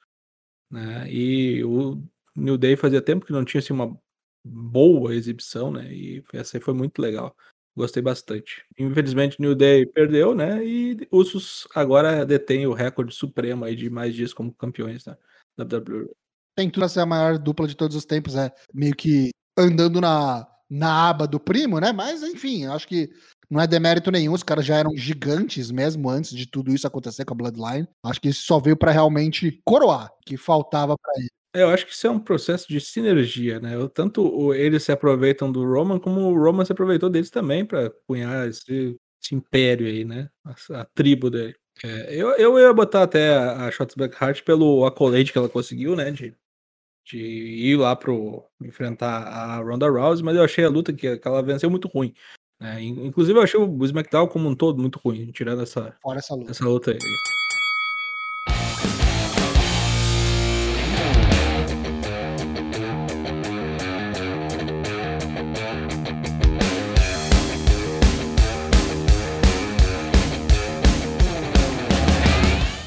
Né? 0.71 1.11
E 1.11 1.63
o 1.63 2.01
New 2.35 2.57
Day 2.57 2.75
fazia 2.75 3.01
tempo 3.01 3.25
que 3.25 3.31
não 3.31 3.43
tinha 3.43 3.59
assim, 3.59 3.73
uma 3.73 3.97
boa 4.43 5.13
exibição, 5.13 5.71
né? 5.71 5.91
E 5.93 6.23
essa 6.33 6.57
aí 6.57 6.61
foi 6.61 6.73
muito 6.73 7.01
legal. 7.01 7.35
Gostei 7.75 8.01
bastante. 8.01 8.65
Infelizmente, 8.77 9.39
New 9.39 9.55
Day 9.55 9.85
perdeu, 9.85 10.35
né? 10.35 10.65
E 10.65 11.07
Usos 11.11 11.67
agora 11.73 12.25
detém 12.25 12.67
o 12.67 12.73
recorde 12.73 13.13
supremo 13.13 13.65
aí 13.65 13.75
de 13.75 13.89
mais 13.89 14.13
dias 14.13 14.33
como 14.33 14.53
campeões 14.53 15.03
da 15.03 15.17
WWE. 15.57 16.09
Tem 16.55 16.69
tudo 16.69 16.83
a 16.85 16.89
ser 16.89 17.01
a 17.01 17.05
maior 17.05 17.37
dupla 17.37 17.67
de 17.67 17.75
todos 17.75 17.95
os 17.95 18.05
tempos, 18.05 18.35
é 18.35 18.51
meio 18.73 18.95
que 18.95 19.29
andando 19.57 20.01
na, 20.01 20.45
na 20.69 21.09
aba 21.09 21.25
do 21.25 21.39
primo, 21.39 21.79
né? 21.79 21.91
Mas, 21.91 22.21
enfim, 22.21 22.65
acho 22.65 22.87
que 22.87 23.09
não 23.49 23.59
é 23.59 23.67
demérito 23.67 24.11
nenhum. 24.11 24.33
Os 24.33 24.43
caras 24.43 24.65
já 24.65 24.75
eram 24.77 24.95
gigantes 24.95 25.71
mesmo 25.71 26.09
antes 26.09 26.31
de 26.31 26.45
tudo 26.45 26.73
isso 26.73 26.85
acontecer 26.85 27.25
com 27.25 27.33
a 27.33 27.37
Bloodline. 27.37 27.87
Acho 28.03 28.21
que 28.21 28.29
isso 28.29 28.43
só 28.45 28.59
veio 28.59 28.77
pra 28.77 28.91
realmente 28.91 29.59
coroar, 29.65 30.11
que 30.25 30.37
faltava 30.37 30.95
pra 30.97 31.13
ele. 31.17 31.29
É, 31.55 31.63
Eu 31.63 31.69
acho 31.69 31.85
que 31.85 31.93
isso 31.93 32.05
é 32.05 32.11
um 32.11 32.19
processo 32.19 32.67
de 32.67 32.79
sinergia, 32.79 33.59
né? 33.59 33.71
Tanto 33.93 34.53
eles 34.53 34.83
se 34.83 34.91
aproveitam 34.91 35.51
do 35.51 35.63
Roman, 35.65 35.99
como 35.99 36.21
o 36.21 36.37
Roman 36.37 36.63
se 36.63 36.71
aproveitou 36.71 37.09
deles 37.09 37.31
também 37.31 37.65
para 37.65 37.89
cunhar 38.07 38.47
esse, 38.47 38.95
esse 39.21 39.33
império 39.33 39.87
aí, 39.87 40.05
né? 40.05 40.29
A, 40.45 40.81
a 40.81 40.85
tribo 40.85 41.29
dele. 41.29 41.55
É, 41.83 42.13
eu, 42.13 42.29
eu 42.31 42.59
ia 42.59 42.73
botar 42.73 43.03
até 43.03 43.35
a, 43.35 43.65
a 43.65 43.71
Shots 43.71 43.95
Blackheart 43.95 44.43
pelo 44.43 44.85
accolade 44.85 45.31
que 45.31 45.37
ela 45.37 45.49
conseguiu, 45.49 45.95
né? 45.95 46.11
De, 46.11 46.35
de 47.05 47.17
ir 47.17 47.77
lá 47.77 47.95
pro 47.95 48.45
enfrentar 48.61 49.23
a 49.23 49.57
Ronda 49.57 49.89
Rousey, 49.89 50.23
mas 50.23 50.35
eu 50.35 50.43
achei 50.43 50.63
a 50.63 50.69
luta 50.69 50.93
que, 50.93 51.17
que 51.17 51.27
ela 51.27 51.41
venceu 51.41 51.69
muito 51.69 51.87
ruim. 51.87 52.13
In- 52.61 53.05
Inclusive, 53.07 53.37
eu 53.39 53.43
achei 53.43 53.59
o 53.59 53.85
SmackDown 53.85 54.27
como 54.27 54.49
um 54.49 54.55
todo 54.55 54.79
muito 54.81 54.99
ruim, 54.99 55.31
tirando 55.31 55.61
essa, 55.61 55.93
Fora 56.01 56.19
essa 56.19 56.35
luta. 56.35 56.51
essa 56.51 56.65
luta 56.65 56.91
aí. 56.91 56.97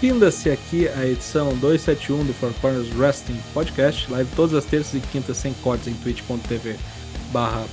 Finda-se 0.00 0.50
aqui 0.50 0.88
a 0.88 1.06
edição 1.06 1.56
271 1.58 2.24
do 2.24 2.32
Four 2.34 2.52
Corners 2.60 2.88
Wrestling 2.96 3.40
Podcast, 3.54 4.10
live 4.10 4.28
todas 4.34 4.54
as 4.54 4.64
terças 4.64 4.94
e 4.94 5.00
quintas 5.00 5.36
sem 5.36 5.52
cortes 5.54 5.86
em 5.86 5.94
twitch.tv 5.94 6.76
barra 7.32 7.64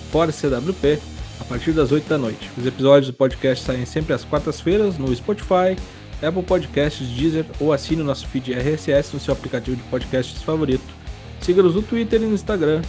a 1.40 1.44
partir 1.44 1.72
das 1.72 1.92
8 1.92 2.08
da 2.08 2.18
noite. 2.18 2.50
Os 2.58 2.66
episódios 2.66 3.08
do 3.08 3.14
podcast 3.14 3.64
saem 3.64 3.86
sempre 3.86 4.14
às 4.14 4.24
quartas-feiras 4.24 4.98
no 4.98 5.14
Spotify, 5.16 5.78
Apple 6.22 6.44
Podcasts, 6.44 7.08
Deezer 7.08 7.46
ou 7.60 7.72
assine 7.72 8.02
o 8.02 8.06
nosso 8.06 8.28
feed 8.28 8.54
RSS 8.54 9.14
no 9.14 9.20
seu 9.20 9.34
aplicativo 9.34 9.78
de 9.78 9.84
podcasts 9.84 10.42
favorito. 10.44 10.84
Siga-nos 11.42 11.76
no 11.76 11.82
Twitter 11.82 12.22
e 12.22 12.26
no 12.26 12.34
Instagram. 12.34 12.82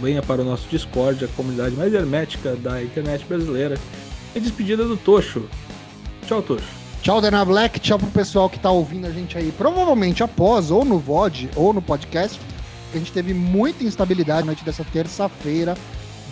Venha 0.00 0.22
para 0.22 0.42
o 0.42 0.44
nosso 0.44 0.68
Discord, 0.68 1.24
a 1.24 1.28
comunidade 1.28 1.74
mais 1.74 1.92
hermética 1.92 2.56
da 2.56 2.82
internet 2.82 3.24
brasileira. 3.26 3.76
E 4.34 4.40
despedida 4.40 4.84
do 4.84 4.96
Tocho. 4.96 5.48
Tchau, 6.26 6.42
Tocho. 6.42 6.68
Tchau, 7.02 7.20
Dana 7.20 7.44
Black. 7.44 7.80
Tchau 7.80 7.98
pro 7.98 8.08
pessoal 8.08 8.48
que 8.48 8.58
tá 8.58 8.70
ouvindo 8.70 9.06
a 9.06 9.10
gente 9.10 9.36
aí, 9.36 9.52
provavelmente 9.52 10.22
após, 10.22 10.70
ou 10.70 10.84
no 10.84 10.98
VOD, 10.98 11.50
ou 11.56 11.72
no 11.72 11.82
podcast. 11.82 12.40
A 12.92 12.98
gente 12.98 13.12
teve 13.12 13.34
muita 13.34 13.84
instabilidade 13.84 14.40
na 14.40 14.46
noite 14.46 14.64
dessa 14.64 14.84
terça-feira, 14.84 15.76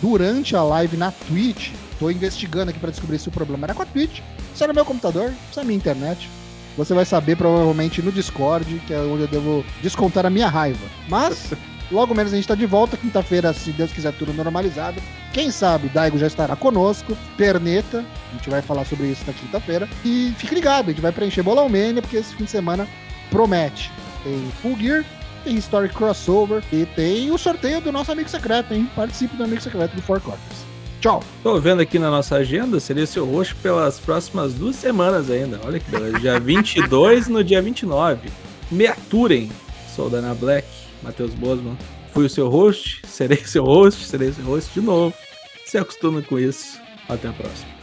durante 0.01 0.55
a 0.55 0.63
live 0.63 0.97
na 0.97 1.11
Twitch. 1.11 1.71
Tô 1.99 2.09
investigando 2.09 2.69
aqui 2.69 2.79
pra 2.79 2.91
descobrir 2.91 3.19
se 3.19 3.27
o 3.27 3.31
problema 3.31 3.65
era 3.65 3.73
com 3.73 3.81
a 3.81 3.85
Twitch, 3.85 4.21
se 4.53 4.63
era 4.63 4.73
meu 4.73 4.85
computador, 4.85 5.33
se 5.51 5.59
é 5.59 5.63
minha 5.63 5.77
internet. 5.77 6.29
Você 6.77 6.93
vai 6.93 7.05
saber 7.05 7.35
provavelmente 7.35 8.01
no 8.03 8.11
Discord, 8.11 8.81
que 8.85 8.93
é 8.93 8.99
onde 8.99 9.23
eu 9.23 9.27
devo 9.27 9.65
descontar 9.81 10.25
a 10.27 10.29
minha 10.29 10.47
raiva. 10.47 10.85
Mas, 11.09 11.51
logo 11.91 12.13
menos 12.13 12.31
a 12.31 12.35
gente 12.35 12.47
tá 12.47 12.53
de 12.53 12.67
volta, 12.67 12.95
quinta-feira, 12.95 13.51
se 13.51 13.71
Deus 13.71 13.91
quiser, 13.91 14.13
tudo 14.13 14.31
normalizado. 14.31 15.01
Quem 15.33 15.49
sabe 15.49 15.89
Daigo 15.89 16.19
já 16.19 16.27
estará 16.27 16.55
conosco, 16.55 17.17
Perneta, 17.35 18.05
a 18.31 18.33
gente 18.35 18.49
vai 18.49 18.61
falar 18.61 18.85
sobre 18.85 19.07
isso 19.07 19.23
na 19.25 19.33
quinta-feira. 19.33 19.89
E 20.05 20.33
fique 20.37 20.53
ligado, 20.53 20.89
a 20.89 20.91
gente 20.91 21.01
vai 21.01 21.11
preencher 21.11 21.41
Bolão 21.41 21.67
Mania, 21.67 22.01
porque 22.01 22.17
esse 22.17 22.35
fim 22.35 22.43
de 22.43 22.51
semana 22.51 22.87
promete. 23.31 23.91
Tem 24.23 24.51
Full 24.61 24.77
Gear, 24.77 25.05
tem 25.47 25.55
Historic 25.55 25.95
Crossover 25.95 26.61
e 26.73 26.85
tem 26.85 27.31
o 27.31 27.37
sorteio 27.37 27.79
do 27.79 27.89
nosso 27.89 28.11
amigo 28.11 28.27
secreto, 28.27 28.73
hein? 28.73 28.89
Participe 28.93 29.37
do 29.37 29.45
amigo 29.45 29.61
secreto 29.61 29.95
do 29.95 30.01
Four 30.01 30.19
Corners. 30.19 30.67
Tchau! 30.99 31.23
Tô 31.41 31.57
vendo 31.57 31.81
aqui 31.81 31.97
na 31.97 32.09
nossa 32.09 32.35
agenda, 32.35 32.81
seria 32.81 33.05
seu 33.05 33.25
rosto 33.25 33.55
pelas 33.57 33.97
próximas 33.97 34.53
duas 34.53 34.75
semanas 34.75 35.31
ainda. 35.31 35.61
Olha 35.63 35.79
que 35.79 35.89
beleza. 35.89 36.19
Dia 36.19 36.37
22 36.41 37.29
no 37.29 37.43
dia 37.45 37.61
29. 37.61 38.29
Me 38.69 38.87
aturem. 38.87 39.49
Sou 39.95 40.07
o 40.07 40.09
Dana 40.09 40.35
Black, 40.35 40.67
Matheus 41.01 41.33
Bosman. 41.33 41.77
Fui 42.11 42.25
o 42.25 42.29
seu 42.29 42.49
host, 42.49 43.01
serei 43.07 43.37
seu 43.45 43.63
host, 43.63 44.03
serei 44.03 44.33
seu 44.33 44.43
host 44.43 44.73
de 44.73 44.85
novo. 44.85 45.15
Se 45.65 45.77
acostume 45.77 46.21
com 46.23 46.37
isso. 46.37 46.77
Até 47.07 47.29
a 47.29 47.33
próxima. 47.33 47.76